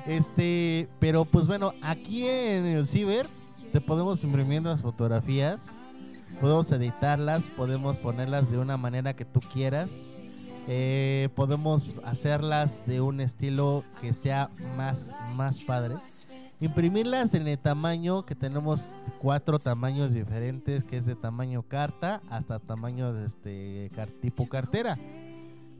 Este, 0.07 0.89
pero 0.99 1.25
pues 1.25 1.47
bueno, 1.47 1.73
aquí 1.83 2.27
en 2.27 2.67
el 2.67 2.87
Ciber 2.87 3.27
te 3.73 3.81
podemos 3.81 4.25
imprimir 4.25 4.63
las 4.63 4.81
fotografías, 4.81 5.79
podemos 6.41 6.71
editarlas, 6.73 7.49
podemos 7.51 7.99
ponerlas 7.99 8.51
de 8.51 8.59
una 8.59 8.77
manera 8.77 9.15
que 9.15 9.25
tú 9.25 9.41
quieras. 9.41 10.15
Eh, 10.71 11.31
podemos 11.35 11.95
hacerlas 12.05 12.87
de 12.87 13.01
un 13.01 13.23
estilo 13.23 13.85
que 14.03 14.13
sea 14.13 14.51
más, 14.77 15.15
más 15.35 15.63
padre. 15.63 15.97
Imprimirlas 16.61 17.33
en 17.33 17.49
el 17.49 17.59
tamaño 17.59 18.27
que 18.27 18.35
tenemos 18.35 18.93
cuatro 19.19 19.59
tamaños 19.59 20.13
diferentes, 20.13 20.85
que 20.85 20.99
es 20.99 21.07
de 21.07 21.15
tamaño 21.15 21.63
carta 21.63 22.21
hasta 22.29 22.59
tamaño 22.59 23.15
de 23.15 23.25
este 23.25 23.91
tipo 24.21 24.47
cartera. 24.47 24.99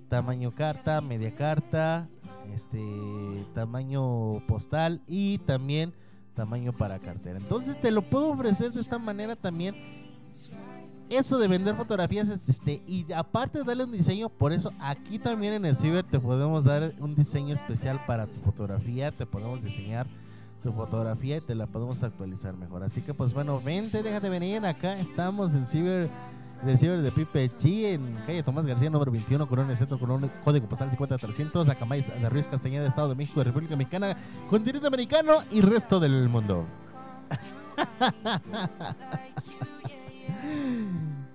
Tamaño 0.09 0.55
carta, 0.55 1.03
media 1.03 1.35
carta, 1.35 2.09
este 2.55 3.45
tamaño 3.55 4.43
postal 4.47 5.03
y 5.07 5.37
también 5.39 5.93
tamaño 6.35 6.73
para 6.73 6.99
cartera. 6.99 7.39
Entonces 7.39 7.79
te 7.79 7.91
lo 7.91 8.01
puedo 8.01 8.31
ofrecer 8.31 8.73
de 8.73 8.81
esta 8.81 8.99
manera 8.99 9.37
también. 9.37 9.75
Eso 11.11 11.39
de 11.39 11.49
vender 11.49 11.75
fotografías 11.75 12.29
es 12.29 12.49
este 12.49 12.83
y 12.87 13.11
aparte 13.13 13.59
de 13.59 13.65
darle 13.65 13.85
un 13.85 13.93
diseño, 13.93 14.29
por 14.29 14.53
eso 14.53 14.73
aquí 14.79 15.19
también 15.19 15.55
en 15.55 15.65
el 15.65 15.75
Ciber 15.75 16.05
te 16.05 16.21
podemos 16.21 16.65
dar 16.65 16.93
un 16.99 17.15
diseño 17.15 17.55
especial 17.55 17.99
para 18.07 18.27
tu 18.27 18.41
fotografía, 18.41 19.11
te 19.11 19.25
podemos 19.25 19.63
diseñar 19.63 20.07
tu 20.63 20.73
fotografía 20.73 21.39
y 21.39 21.41
te 21.41 21.55
la 21.55 21.67
podemos 21.67 22.03
actualizar 22.03 22.55
mejor. 22.57 22.83
Así 22.83 23.01
que 23.01 23.15
pues 23.15 23.33
bueno, 23.33 23.61
vente, 23.65 24.03
déjate 24.03 24.29
venir 24.29 24.67
acá. 24.67 24.99
Estamos 24.99 25.55
en 25.55 25.65
Ciber 25.65 26.11
de 26.63 26.77
Ciber 26.77 27.01
de 27.01 27.11
Pipe 27.11 27.49
G 27.49 27.95
en 27.95 28.15
calle 28.27 28.43
Tomás 28.43 28.67
García, 28.67 28.91
número 28.91 29.11
21, 29.11 29.49
Corona 29.49 29.75
Centro, 29.77 29.99
Corona, 29.99 30.29
código 30.45 30.69
postal 30.69 30.91
50300, 30.91 31.71
Acamay 31.71 32.03
de 32.03 32.29
Ruiz 32.29 32.49
Castañeda, 32.49 32.87
Estado 32.87 33.09
de 33.09 33.15
México, 33.15 33.43
República 33.43 33.77
Mexicana, 33.77 34.15
continente 34.51 34.87
americano 34.87 35.37
y 35.51 35.63
resto 35.63 36.01
del 36.01 36.29
mundo. 36.29 36.67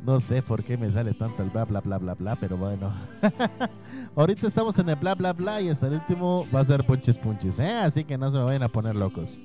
No 0.06 0.20
sé 0.20 0.42
por 0.42 0.64
qué 0.64 0.76
me 0.78 0.92
sale 0.92 1.14
tanto 1.14 1.44
el 1.44 1.50
bla 1.50 1.64
bla 1.64 1.80
bla 1.80 1.98
bla 1.98 2.14
bla, 2.14 2.36
pero 2.36 2.58
bueno. 2.58 2.92
Ahorita 4.16 4.48
estamos 4.48 4.78
en 4.80 4.90
el 4.90 4.96
bla 4.98 5.16
bla 5.16 5.32
bla 5.32 5.62
y 5.62 5.70
hasta 5.70 5.88
el 5.88 5.94
último 5.94 6.46
va 6.54 6.60
a 6.60 6.66
ser 6.66 6.84
punches 6.84 7.18
punches, 7.18 7.58
¿eh? 7.60 7.72
Así 7.72 8.04
que 8.04 8.18
no 8.18 8.30
se 8.30 8.38
me 8.38 8.44
vayan 8.44 8.64
a 8.64 8.70
poner 8.70 8.96
locos. 8.96 9.40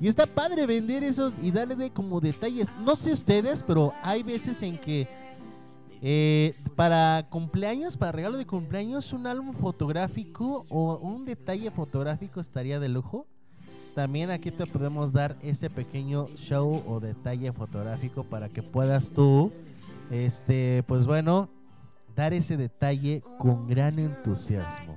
Y 0.00 0.08
está 0.08 0.26
padre 0.26 0.64
vender 0.66 1.02
esos 1.04 1.38
y 1.38 1.50
darle 1.50 1.76
de 1.76 1.90
como 1.90 2.20
detalles. 2.20 2.72
No 2.84 2.96
sé 2.96 3.12
ustedes, 3.12 3.62
pero 3.62 3.92
hay 4.02 4.22
veces 4.22 4.62
en 4.62 4.78
que 4.78 5.06
Eh, 6.00 6.54
para 6.76 7.26
cumpleaños, 7.28 7.96
para 7.96 8.12
regalo 8.12 8.36
de 8.38 8.46
cumpleaños, 8.46 9.12
un 9.12 9.26
álbum 9.26 9.52
fotográfico 9.52 10.64
o 10.68 10.96
un 10.98 11.24
detalle 11.24 11.72
fotográfico 11.72 12.40
estaría 12.40 12.78
de 12.78 12.88
lujo. 12.88 13.26
También 13.98 14.30
aquí 14.30 14.52
te 14.52 14.64
podemos 14.64 15.12
dar 15.12 15.36
ese 15.42 15.68
pequeño 15.70 16.28
show 16.36 16.84
o 16.86 17.00
detalle 17.00 17.52
fotográfico 17.52 18.22
para 18.22 18.48
que 18.48 18.62
puedas 18.62 19.10
tú, 19.10 19.50
este, 20.08 20.84
pues 20.86 21.04
bueno, 21.04 21.48
dar 22.14 22.32
ese 22.32 22.56
detalle 22.56 23.24
con 23.38 23.66
gran 23.66 23.98
entusiasmo, 23.98 24.96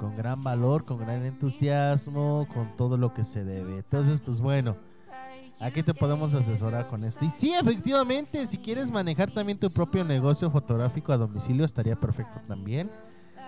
con 0.00 0.16
gran 0.16 0.42
valor, 0.42 0.82
con 0.82 0.96
gran 0.96 1.26
entusiasmo, 1.26 2.48
con 2.54 2.74
todo 2.74 2.96
lo 2.96 3.12
que 3.12 3.22
se 3.22 3.44
debe. 3.44 3.76
Entonces, 3.76 4.18
pues 4.18 4.40
bueno, 4.40 4.78
aquí 5.60 5.82
te 5.82 5.92
podemos 5.92 6.32
asesorar 6.32 6.88
con 6.88 7.04
esto. 7.04 7.26
Y 7.26 7.28
sí, 7.28 7.52
efectivamente, 7.52 8.46
si 8.46 8.56
quieres 8.56 8.90
manejar 8.90 9.30
también 9.30 9.58
tu 9.58 9.68
propio 9.68 10.04
negocio 10.04 10.50
fotográfico 10.50 11.12
a 11.12 11.18
domicilio, 11.18 11.66
estaría 11.66 11.96
perfecto 11.96 12.40
también. 12.48 12.90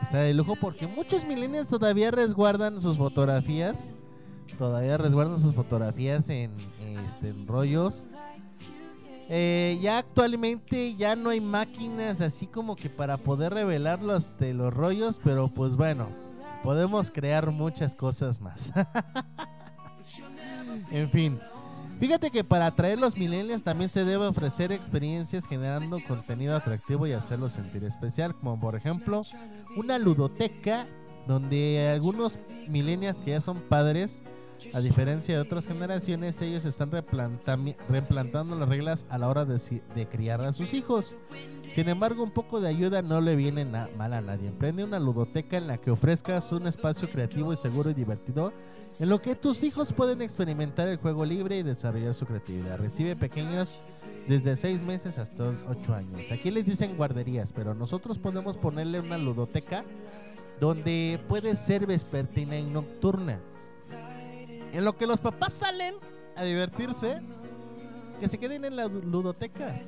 Está 0.02 0.18
de 0.18 0.34
lujo 0.34 0.56
porque 0.60 0.86
muchos 0.86 1.24
millennials 1.24 1.68
todavía 1.68 2.10
resguardan 2.10 2.82
sus 2.82 2.98
fotografías. 2.98 3.94
Todavía 4.58 4.96
resguardan 4.96 5.40
sus 5.40 5.54
fotografías 5.54 6.28
en, 6.30 6.50
este, 7.04 7.34
rollos. 7.46 8.06
Eh, 9.28 9.78
ya 9.80 9.98
actualmente 9.98 10.94
ya 10.96 11.16
no 11.16 11.30
hay 11.30 11.40
máquinas 11.40 12.20
así 12.20 12.46
como 12.46 12.76
que 12.76 12.90
para 12.90 13.16
poder 13.16 13.54
revelar 13.54 14.02
los, 14.02 14.36
de 14.36 14.52
los 14.52 14.72
rollos, 14.72 15.18
pero 15.24 15.48
pues 15.48 15.76
bueno, 15.76 16.08
podemos 16.62 17.10
crear 17.10 17.50
muchas 17.50 17.94
cosas 17.94 18.40
más. 18.40 18.70
en 20.90 21.10
fin, 21.10 21.40
fíjate 21.98 22.30
que 22.30 22.44
para 22.44 22.66
atraer 22.66 23.00
los 23.00 23.16
millennials 23.16 23.62
también 23.62 23.88
se 23.88 24.04
debe 24.04 24.26
ofrecer 24.26 24.72
experiencias 24.72 25.46
generando 25.46 25.98
contenido 26.06 26.54
atractivo 26.54 27.06
y 27.06 27.12
hacerlo 27.12 27.48
sentir 27.48 27.82
especial, 27.84 28.34
como 28.34 28.60
por 28.60 28.76
ejemplo 28.76 29.22
una 29.76 29.98
ludoteca 29.98 30.86
donde 31.26 31.90
algunos 31.92 32.38
millennials 32.68 33.20
que 33.20 33.32
ya 33.32 33.40
son 33.40 33.60
padres 33.60 34.22
a 34.72 34.80
diferencia 34.80 35.34
de 35.34 35.40
otras 35.40 35.66
generaciones, 35.66 36.40
ellos 36.40 36.64
están 36.64 36.90
replantando 36.90 38.58
las 38.58 38.68
reglas 38.68 39.04
a 39.08 39.18
la 39.18 39.28
hora 39.28 39.44
de, 39.44 39.60
de 39.94 40.06
criar 40.08 40.40
a 40.42 40.52
sus 40.52 40.74
hijos. 40.74 41.16
Sin 41.70 41.88
embargo, 41.88 42.22
un 42.22 42.30
poco 42.30 42.60
de 42.60 42.68
ayuda 42.68 43.02
no 43.02 43.20
le 43.20 43.36
viene 43.36 43.64
mal 43.64 44.12
a 44.12 44.20
nadie. 44.20 44.48
Emprende 44.48 44.84
una 44.84 44.98
ludoteca 44.98 45.56
en 45.56 45.66
la 45.66 45.78
que 45.78 45.90
ofrezcas 45.90 46.52
un 46.52 46.66
espacio 46.66 47.08
creativo 47.10 47.52
y 47.52 47.56
seguro 47.56 47.90
y 47.90 47.94
divertido 47.94 48.52
en 49.00 49.08
lo 49.08 49.20
que 49.20 49.34
tus 49.34 49.62
hijos 49.62 49.92
pueden 49.92 50.22
experimentar 50.22 50.88
el 50.88 50.98
juego 50.98 51.24
libre 51.24 51.58
y 51.58 51.62
desarrollar 51.62 52.14
su 52.14 52.26
creatividad. 52.26 52.78
Recibe 52.78 53.16
pequeños 53.16 53.80
desde 54.28 54.56
6 54.56 54.82
meses 54.82 55.18
hasta 55.18 55.52
8 55.68 55.94
años. 55.94 56.30
Aquí 56.30 56.50
les 56.50 56.64
dicen 56.64 56.96
guarderías, 56.96 57.52
pero 57.52 57.74
nosotros 57.74 58.18
podemos 58.18 58.56
ponerle 58.56 59.00
una 59.00 59.18
ludoteca 59.18 59.84
donde 60.60 61.20
puede 61.28 61.56
ser 61.56 61.86
vespertina 61.86 62.58
y 62.58 62.64
nocturna. 62.64 63.40
En 64.72 64.84
lo 64.84 64.96
que 64.96 65.06
los 65.06 65.20
papás 65.20 65.52
salen 65.52 65.94
a 66.36 66.44
divertirse, 66.44 67.20
que 68.20 68.28
se 68.28 68.38
queden 68.38 68.64
en 68.64 68.76
la 68.76 68.86
ludoteca. 68.86 69.80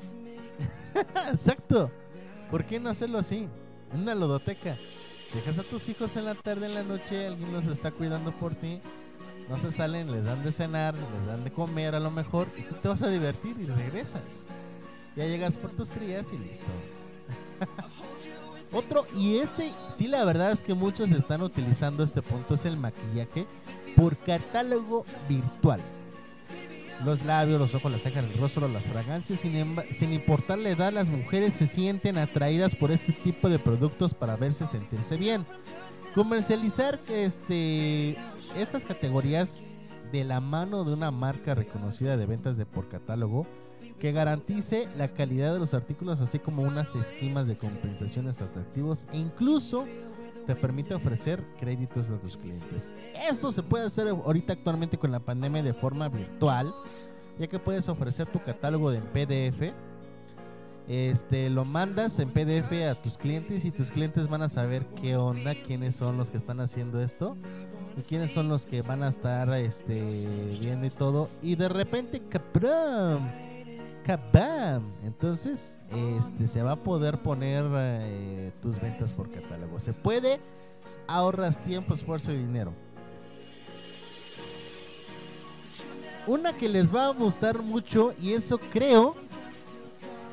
Exacto. 1.28 1.90
¿Por 2.50 2.64
qué 2.64 2.78
no 2.78 2.90
hacerlo 2.90 3.18
así? 3.18 3.48
En 3.92 4.00
una 4.00 4.14
ludoteca. 4.14 4.76
Dejas 5.34 5.58
a 5.58 5.62
tus 5.62 5.88
hijos 5.88 6.16
en 6.16 6.24
la 6.24 6.34
tarde, 6.34 6.66
en 6.66 6.74
la 6.74 6.82
noche, 6.82 7.26
alguien 7.26 7.52
los 7.52 7.66
está 7.66 7.90
cuidando 7.90 8.32
por 8.32 8.54
ti. 8.54 8.80
No 9.48 9.58
se 9.58 9.70
salen, 9.70 10.10
les 10.10 10.24
dan 10.24 10.42
de 10.42 10.50
cenar, 10.50 10.94
les 10.94 11.26
dan 11.26 11.44
de 11.44 11.52
comer 11.52 11.94
a 11.94 12.00
lo 12.00 12.10
mejor, 12.10 12.48
y 12.56 12.62
tú 12.62 12.74
te 12.76 12.88
vas 12.88 13.02
a 13.02 13.08
divertir 13.08 13.56
y 13.60 13.66
regresas. 13.66 14.48
Ya 15.14 15.24
llegas 15.24 15.56
por 15.56 15.70
tus 15.70 15.90
crías 15.90 16.32
y 16.32 16.38
listo. 16.38 16.66
Otro, 18.72 19.06
y 19.14 19.38
este, 19.38 19.72
sí, 19.88 20.08
la 20.08 20.24
verdad 20.24 20.50
es 20.50 20.62
que 20.62 20.74
muchos 20.74 21.12
están 21.12 21.42
utilizando 21.42 22.02
este 22.02 22.22
punto, 22.22 22.54
es 22.54 22.64
el 22.64 22.76
maquillaje 22.76 23.46
por 23.94 24.16
catálogo 24.16 25.04
virtual. 25.28 25.80
Los 27.04 27.24
labios, 27.24 27.60
los 27.60 27.74
ojos, 27.74 27.92
las 27.92 28.02
cejas, 28.02 28.24
el 28.24 28.38
rostro, 28.40 28.66
las 28.68 28.84
fragancias, 28.84 29.40
sin, 29.40 29.54
emba- 29.54 29.88
sin 29.90 30.12
importar 30.12 30.58
la 30.58 30.70
edad, 30.70 30.92
las 30.92 31.08
mujeres 31.08 31.54
se 31.54 31.66
sienten 31.66 32.16
atraídas 32.18 32.74
por 32.74 32.90
ese 32.90 33.12
tipo 33.12 33.48
de 33.48 33.58
productos 33.58 34.14
para 34.14 34.36
verse 34.36 34.66
sentirse 34.66 35.16
bien. 35.16 35.44
Comercializar 36.14 36.98
este, 37.08 38.16
estas 38.56 38.84
categorías 38.86 39.62
de 40.10 40.24
la 40.24 40.40
mano 40.40 40.84
de 40.84 40.94
una 40.94 41.10
marca 41.10 41.54
reconocida 41.54 42.16
de 42.16 42.24
ventas 42.26 42.56
de 42.56 42.64
por 42.64 42.88
catálogo 42.88 43.46
que 44.00 44.12
garantice 44.12 44.88
la 44.96 45.08
calidad 45.08 45.52
de 45.52 45.58
los 45.58 45.74
artículos 45.74 46.20
así 46.20 46.38
como 46.38 46.62
unas 46.62 46.94
esquemas 46.94 47.46
de 47.46 47.56
compensaciones 47.56 48.40
atractivos 48.40 49.06
e 49.12 49.18
incluso 49.18 49.86
te 50.46 50.54
permite 50.54 50.94
ofrecer 50.94 51.42
créditos 51.58 52.08
a 52.10 52.18
tus 52.18 52.36
clientes. 52.36 52.92
Eso 53.28 53.50
se 53.50 53.62
puede 53.62 53.86
hacer 53.86 54.08
ahorita 54.08 54.52
actualmente 54.52 54.96
con 54.96 55.10
la 55.10 55.20
pandemia 55.20 55.62
de 55.62 55.74
forma 55.74 56.08
virtual, 56.08 56.72
ya 57.38 57.46
que 57.46 57.58
puedes 57.58 57.88
ofrecer 57.88 58.26
tu 58.28 58.40
catálogo 58.40 58.92
en 58.92 59.02
PDF. 59.02 59.74
Este 60.88 61.50
lo 61.50 61.64
mandas 61.64 62.20
en 62.20 62.30
PDF 62.30 62.72
a 62.88 62.94
tus 62.94 63.18
clientes 63.18 63.64
y 63.64 63.72
tus 63.72 63.90
clientes 63.90 64.28
van 64.28 64.42
a 64.42 64.48
saber 64.48 64.86
qué 65.00 65.16
onda, 65.16 65.54
quiénes 65.54 65.96
son 65.96 66.16
los 66.16 66.30
que 66.30 66.36
están 66.36 66.60
haciendo 66.60 67.02
esto 67.02 67.36
y 67.96 68.02
quiénes 68.02 68.32
son 68.32 68.48
los 68.48 68.66
que 68.66 68.82
van 68.82 69.02
a 69.02 69.08
estar 69.08 69.52
este 69.54 70.12
viendo 70.60 70.86
y 70.86 70.90
todo 70.90 71.28
y 71.42 71.56
de 71.56 71.68
repente 71.68 72.22
¡Kabam! 74.06 74.92
Entonces, 75.02 75.80
este 75.90 76.46
se 76.46 76.62
va 76.62 76.72
a 76.72 76.76
poder 76.76 77.18
poner 77.22 77.64
eh, 77.74 78.52
tus 78.62 78.80
ventas 78.80 79.12
por 79.14 79.28
catálogo. 79.32 79.80
Se 79.80 79.92
puede, 79.92 80.38
ahorras 81.08 81.60
tiempo, 81.64 81.92
esfuerzo 81.92 82.30
y 82.30 82.36
dinero. 82.36 82.72
Una 86.28 86.52
que 86.52 86.68
les 86.68 86.94
va 86.94 87.06
a 87.06 87.10
gustar 87.10 87.60
mucho 87.62 88.14
y 88.20 88.34
eso 88.34 88.58
creo 88.58 89.16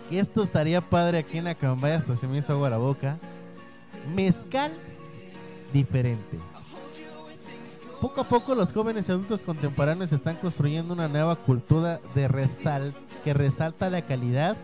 que 0.07 0.19
esto 0.19 0.43
estaría 0.43 0.79
padre 0.79 1.17
aquí 1.17 1.39
en 1.39 1.47
Acambay, 1.47 1.93
hasta 1.93 2.15
se 2.15 2.27
me 2.27 2.37
hizo 2.37 2.53
agua 2.53 2.69
la 2.69 2.77
boca. 2.77 3.17
Mezcal 4.13 4.71
diferente. 5.73 6.37
Poco 8.03 8.19
a 8.19 8.27
poco 8.27 8.53
los 8.53 8.73
jóvenes 8.73 9.07
y 9.07 9.13
adultos 9.13 9.43
contemporáneos 9.43 10.11
están 10.11 10.35
construyendo 10.35 10.93
una 10.93 11.07
nueva 11.07 11.37
cultura 11.37 12.01
que 12.13 13.33
resalta 13.33 13.89
la 13.89 14.01
calidad, 14.01 14.57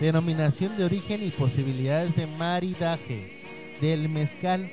denominación 0.00 0.74
de 0.78 0.86
origen 0.86 1.22
y 1.22 1.28
posibilidades 1.28 2.16
de 2.16 2.26
maridaje 2.26 3.76
del 3.82 4.08
mezcal. 4.08 4.70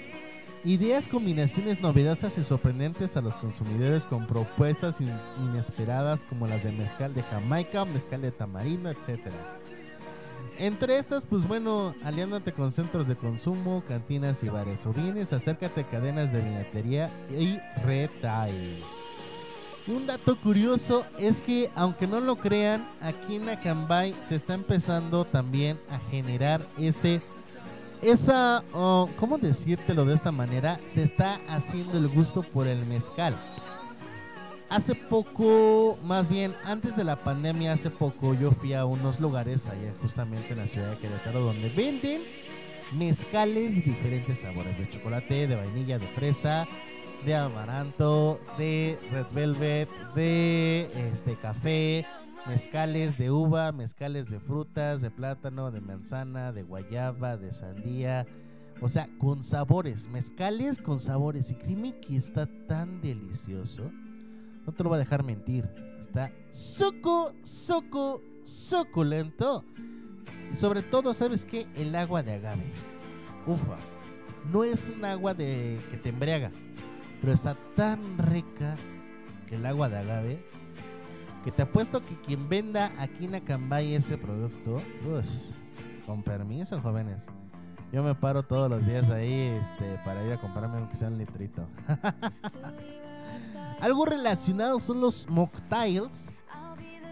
Ideas, 0.64 1.10
combinaciones 1.10 1.82
novedosas 1.82 2.38
y 2.38 2.44
sorprendentes 2.46 3.18
a 3.18 3.22
los 3.22 3.36
consumidores 3.36 4.06
con 4.06 4.26
propuestas 4.28 5.02
in- 5.02 5.12
inesperadas 5.44 6.24
como 6.24 6.48
las 6.48 6.64
de 6.64 6.72
mezcal 6.72 7.14
de 7.14 7.24
Jamaica, 7.24 7.84
mezcal 7.84 8.22
de 8.22 8.32
tamarindo, 8.32 8.90
etcétera. 8.90 9.36
Entre 10.60 10.98
estas, 10.98 11.24
pues 11.24 11.48
bueno, 11.48 11.96
aliándote 12.04 12.52
con 12.52 12.74
centros 12.74 13.08
de 13.08 13.16
consumo, 13.16 13.82
cantinas 13.88 14.44
y 14.44 14.50
bares. 14.50 14.86
O 14.86 14.92
vienes, 14.92 15.32
acércate 15.32 15.82
a 15.82 15.84
cadenas 15.86 16.34
de 16.34 16.42
vinatería 16.42 17.10
y 17.30 17.58
retail. 17.82 18.84
Un 19.88 20.06
dato 20.06 20.38
curioso 20.38 21.06
es 21.18 21.40
que, 21.40 21.72
aunque 21.76 22.08
no 22.08 22.20
lo 22.20 22.36
crean, 22.36 22.86
aquí 23.02 23.38
en 23.38 23.48
Acambay 23.48 24.14
se 24.28 24.36
está 24.36 24.54
empezando 24.54 25.24
también 25.24 25.80
a 25.90 25.98
generar 26.12 26.62
ese. 26.78 27.22
Esa. 28.02 28.62
oh, 28.74 29.10
¿Cómo 29.16 29.38
decírtelo 29.38 30.04
de 30.04 30.14
esta 30.14 30.34
manera? 30.34 30.78
Se 30.86 31.04
está 31.04 31.40
haciendo 31.48 31.98
el 31.98 32.10
gusto 32.10 32.44
por 32.44 32.68
el 32.68 32.86
mezcal. 32.88 33.34
Hace 34.70 34.94
poco, 34.94 35.98
más 36.04 36.30
bien 36.30 36.54
antes 36.64 36.96
de 36.96 37.04
la 37.04 37.16
pandemia, 37.16 37.74
hace 37.74 37.90
poco 37.90 38.36
yo 38.36 38.52
fui 38.52 38.74
a 38.74 38.86
unos 38.86 39.20
lugares 39.20 39.68
allá 39.68 39.96
justamente 40.00 40.52
en 40.52 40.60
la 40.60 40.68
ciudad 40.68 40.92
de 40.92 40.98
Querétaro 41.00 41.40
donde 41.40 41.70
venden 41.70 42.22
mezcales 42.94 43.84
diferentes 43.84 44.40
sabores 44.40 44.78
de 44.78 44.88
chocolate, 44.88 45.48
de 45.48 45.56
vainilla, 45.56 45.98
de 45.98 46.06
fresa, 46.06 46.68
de 47.26 47.36
amaranto, 47.36 48.40
de 48.60 49.00
red 49.12 49.26
velvet, 49.34 49.90
de 50.14 51.10
este 51.12 51.36
café, 51.36 52.06
mezcales 52.46 53.18
de 53.18 53.32
uva, 53.32 53.72
mezcales 53.72 54.30
de 54.30 54.40
frutas, 54.40 55.02
de 55.02 55.10
plátano, 55.10 55.72
de 55.72 55.82
manzana, 55.82 56.52
de 56.52 56.62
guayaba, 56.62 57.38
de 57.38 57.52
sandía. 57.52 58.28
O 58.82 58.88
sea, 58.88 59.10
con 59.18 59.42
sabores, 59.42 60.08
mezcales 60.08 60.80
con 60.80 61.00
sabores. 61.00 61.50
Y 61.50 61.56
créeme 61.56 62.00
que 62.00 62.16
está 62.16 62.48
tan 62.68 63.02
delicioso. 63.02 63.92
No 64.70 64.76
te 64.76 64.84
lo 64.84 64.90
voy 64.90 64.98
a 64.98 65.00
dejar 65.00 65.24
mentir. 65.24 65.68
Está 66.00 66.32
suco, 66.52 67.34
suco, 67.42 68.22
suculento. 68.44 69.66
Y 70.52 70.54
sobre 70.54 70.84
todo, 70.84 71.12
¿sabes 71.16 71.44
qué? 71.44 71.66
El 71.76 71.96
agua 71.96 72.22
de 72.22 72.34
agave. 72.34 72.72
Ufa. 73.48 73.78
No 74.54 74.64
es 74.64 74.88
un 74.96 75.04
agua 75.04 75.34
de 75.34 75.80
que 75.90 75.98
te 75.98 76.10
embriaga. 76.10 76.52
Pero 77.20 77.34
está 77.34 77.56
tan 77.76 78.20
rica 78.20 78.76
que 79.48 79.56
el 79.56 79.66
agua 79.66 79.90
de 79.90 79.98
agave. 79.98 80.46
Que 81.44 81.50
te 81.50 81.64
apuesto 81.64 82.06
que 82.06 82.14
quien 82.22 82.48
venda 82.48 82.92
aquí 83.00 83.26
en 83.26 83.34
Acambay 83.34 83.96
ese 83.96 84.20
producto. 84.20 84.80
pues, 85.04 85.56
con 86.06 86.22
permiso, 86.22 86.80
jóvenes. 86.80 87.26
Yo 87.92 88.04
me 88.04 88.14
paro 88.14 88.44
todos 88.44 88.70
los 88.70 88.86
días 88.86 89.10
ahí 89.10 89.58
este, 89.60 89.98
para 90.06 90.24
ir 90.24 90.32
a 90.32 90.40
comprarme 90.40 90.78
aunque 90.78 90.96
sea 90.96 91.08
un 91.08 91.18
litrito. 91.18 91.68
Algo 93.82 94.06
relacionado 94.06 94.80
son 94.80 95.02
los 95.02 95.28
mocktails. 95.30 96.32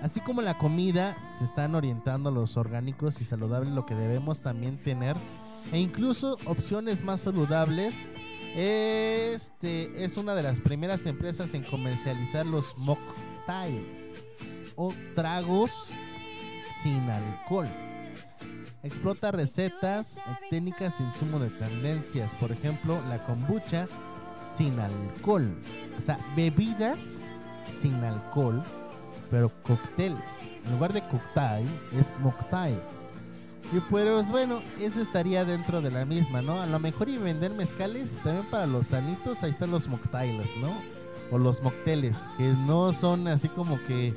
Así 0.01 0.19
como 0.21 0.41
la 0.41 0.57
comida, 0.57 1.17
se 1.39 1.45
están 1.45 1.73
orientando 1.73 2.29
a 2.29 2.31
los 2.31 2.55
orgánicos 2.57 3.19
y 3.21 3.23
saludables, 3.23 3.73
lo 3.73 3.85
que 3.85 3.95
debemos 3.95 4.41
también 4.41 4.77
tener. 4.83 5.15
E 5.71 5.79
incluso 5.79 6.37
opciones 6.45 7.03
más 7.03 7.21
saludables. 7.21 7.95
Este 8.55 10.03
es 10.03 10.17
una 10.17 10.35
de 10.35 10.43
las 10.43 10.59
primeras 10.59 11.05
empresas 11.05 11.53
en 11.53 11.63
comercializar 11.63 12.45
los 12.45 12.77
mocktails 12.77 14.13
o 14.75 14.93
tragos 15.15 15.95
sin 16.81 17.09
alcohol. 17.09 17.67
Explota 18.83 19.31
recetas, 19.31 20.21
técnicas 20.49 20.99
e 20.99 21.03
insumo 21.03 21.39
de 21.39 21.49
tendencias. 21.49 22.33
Por 22.35 22.51
ejemplo, 22.51 23.01
la 23.07 23.23
kombucha 23.25 23.87
sin 24.49 24.79
alcohol. 24.79 25.53
O 25.97 26.01
sea, 26.01 26.17
bebidas 26.35 27.33
sin 27.67 27.95
alcohol, 28.03 28.61
pero 29.29 29.51
cócteles. 29.63 30.49
En 30.65 30.71
lugar 30.73 30.93
de 30.93 31.01
cocktail, 31.07 31.67
es 31.97 32.13
mocktail. 32.19 32.79
Y 33.73 33.79
pues 33.81 34.31
bueno, 34.31 34.61
eso 34.79 35.01
estaría 35.01 35.43
dentro 35.43 35.81
de 35.81 35.91
la 35.91 36.05
misma, 36.05 36.41
¿no? 36.41 36.61
A 36.61 36.65
lo 36.65 36.79
mejor 36.79 37.09
y 37.09 37.17
vender 37.17 37.51
mezcales 37.51 38.17
también 38.23 38.45
para 38.49 38.65
los 38.65 38.87
sanitos, 38.87 39.43
ahí 39.43 39.49
están 39.49 39.71
los 39.71 39.89
mocktails, 39.89 40.55
¿no? 40.57 40.71
O 41.31 41.37
los 41.37 41.61
mockteles, 41.61 42.29
que 42.37 42.47
no 42.65 42.93
son 42.93 43.27
así 43.27 43.49
como 43.49 43.77
que 43.85 44.13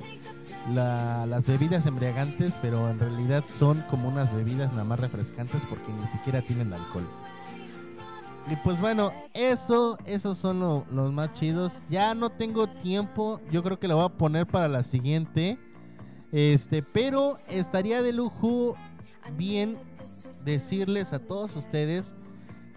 la- 0.72 1.26
las 1.26 1.46
bebidas 1.46 1.86
embriagantes, 1.86 2.56
pero 2.62 2.88
en 2.88 3.00
realidad 3.00 3.42
son 3.52 3.80
como 3.90 4.08
unas 4.08 4.32
bebidas 4.32 4.70
nada 4.70 4.84
más 4.84 5.00
refrescantes 5.00 5.62
porque 5.68 5.90
ni 6.00 6.06
siquiera 6.06 6.42
tienen 6.42 6.72
alcohol. 6.72 7.08
Y 8.50 8.56
pues 8.56 8.80
bueno, 8.80 9.12
eso, 9.32 9.96
esos 10.06 10.36
son 10.38 10.58
lo- 10.60 10.84
los 10.90 11.12
más 11.12 11.32
chidos. 11.32 11.84
Ya 11.88 12.14
no 12.14 12.30
tengo 12.30 12.68
tiempo, 12.68 13.40
yo 13.50 13.62
creo 13.62 13.78
que 13.78 13.86
lo 13.88 13.96
voy 13.96 14.06
a 14.06 14.08
poner 14.08 14.46
para 14.46 14.66
la 14.68 14.82
siguiente. 14.82 15.58
Este, 16.32 16.82
pero 16.92 17.36
estaría 17.48 18.02
de 18.02 18.12
lujo 18.12 18.76
bien 19.36 19.78
decirles 20.44 21.12
a 21.12 21.18
todos 21.20 21.54
ustedes 21.56 22.14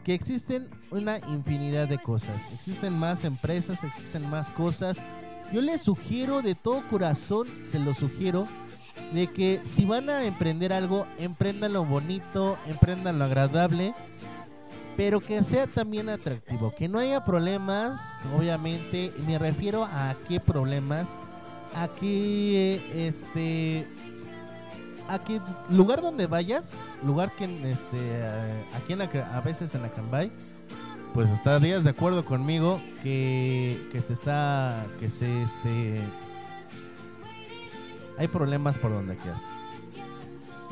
que 0.04 0.14
existen 0.14 0.70
una 0.91 1.18
infinidad 1.30 1.88
de 1.88 1.98
cosas. 1.98 2.52
Existen 2.54 2.94
más 2.94 3.24
empresas, 3.24 3.84
existen 3.84 4.30
más 4.30 4.50
cosas. 4.52 4.98
Yo 5.52 5.62
les 5.62 5.82
sugiero 5.82 6.41
de 6.41 6.56
todo 6.56 6.84
corazón, 6.90 7.48
se 7.48 7.80
lo 7.80 7.94
sugiero, 7.94 8.48
de 9.14 9.28
que 9.28 9.62
si 9.64 9.86
van 9.86 10.10
a 10.10 10.26
emprender 10.26 10.74
algo, 10.74 11.06
emprendan 11.20 11.74
lo 11.74 11.86
bonito, 11.86 12.58
emprendan 12.68 13.18
lo 13.18 13.26
agradable, 13.26 13.94
pero 14.95 15.20
que 15.20 15.41
sea 15.44 15.65
también 15.68 16.10
atractivo, 16.10 16.74
que 16.76 16.88
no 16.88 16.99
haya 16.99 17.24
problemas, 17.26 18.26
obviamente, 18.38 19.11
me 19.26 19.38
refiero 19.40 19.86
a 19.86 20.15
qué 20.28 20.40
problemas, 20.40 21.18
a 21.76 21.88
que 21.88 23.07
este 23.07 23.88
a 25.10 25.20
que 25.20 25.41
lugar 25.70 26.02
donde 26.02 26.28
vayas, 26.28 26.84
lugar 27.03 27.36
que 27.36 27.45
este 27.70 28.24
aquí 28.76 28.94
en 28.94 29.02
Aca- 29.02 29.36
a 29.36 29.41
veces 29.41 29.74
en 29.76 29.84
Acambay, 29.84 30.32
pues 31.14 31.30
estarías 31.30 31.84
de 31.84 31.90
acuerdo 31.90 32.24
conmigo 32.26 32.82
que, 33.03 33.80
que 33.91 34.02
se 34.02 34.14
está 34.14 34.86
que 34.99 35.10
se 35.10 35.44
este 35.44 36.02
hay 38.18 38.28
problemas 38.28 38.78
por 38.78 38.91
donde 38.91 39.15
quiera. 39.18 39.41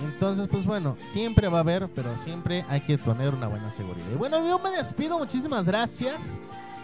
Entonces, 0.03 0.47
pues 0.47 0.65
bueno, 0.65 0.95
siempre 0.99 1.47
va 1.47 1.59
a 1.59 1.61
haber, 1.61 1.89
pero 1.89 2.15
siempre 2.17 2.65
hay 2.67 2.81
que 2.81 2.97
tener 2.97 3.33
una 3.33 3.47
buena 3.47 3.69
seguridad. 3.69 4.07
Y 4.11 4.15
bueno, 4.15 4.45
yo 4.47 4.59
me 4.59 4.71
despido, 4.71 5.17
muchísimas 5.17 5.65
gracias. 5.65 6.39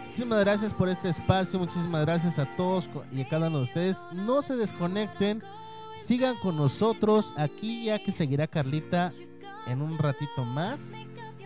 Muchísimas 0.06 0.40
gracias 0.40 0.72
por 0.72 0.88
este 0.88 1.08
espacio, 1.08 1.58
muchísimas 1.58 2.04
gracias 2.04 2.38
a 2.38 2.56
todos 2.56 2.90
y 3.12 3.22
a 3.22 3.28
cada 3.28 3.48
uno 3.48 3.58
de 3.58 3.64
ustedes. 3.64 4.08
No 4.12 4.42
se 4.42 4.56
desconecten, 4.56 5.42
sigan 5.96 6.36
con 6.36 6.56
nosotros 6.56 7.34
aquí 7.36 7.84
ya 7.84 8.02
que 8.02 8.10
seguirá 8.10 8.46
Carlita 8.46 9.12
en 9.66 9.82
un 9.82 9.96
ratito 9.98 10.44
más. 10.44 10.94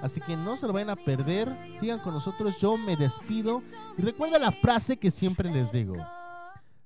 Así 0.01 0.21
que 0.21 0.37
no 0.37 0.57
se 0.57 0.67
lo 0.67 0.73
vayan 0.73 0.91
a 0.91 0.97
perder, 0.97 1.55
sigan 1.69 2.01
con 2.01 2.15
nosotros, 2.15 2.59
yo 2.61 2.77
me 2.77 2.97
despido. 2.97 3.63
Y 3.99 4.03
recuerda 4.03 4.39
la 4.39 4.53
frase 4.53 4.97
que 4.97 5.11
siempre 5.11 5.51
les 5.51 5.73
digo. 5.73 5.95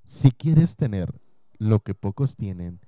Si 0.04 0.30
quieres 0.30 0.76
tener 0.76 1.14
lo 1.58 1.80
que 1.80 1.94
pocos 1.94 2.36
tienen, 2.36 2.80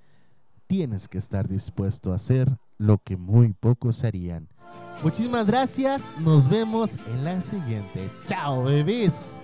tienes 0.69 1.07
que 1.07 1.17
estar 1.17 1.47
dispuesto 1.47 2.11
a 2.11 2.15
hacer 2.15 2.47
lo 2.77 2.99
que 2.99 3.17
muy 3.17 3.53
pocos 3.53 4.03
harían. 4.03 4.47
Muchísimas 5.03 5.47
gracias, 5.47 6.13
nos 6.19 6.47
vemos 6.47 6.97
en 7.07 7.23
la 7.23 7.41
siguiente. 7.41 8.07
Chao, 8.27 8.65
bebés. 8.65 9.41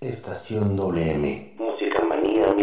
Estación 0.00 0.76
WM. 0.76 1.56
Música 1.58 2.04
manía 2.04 2.54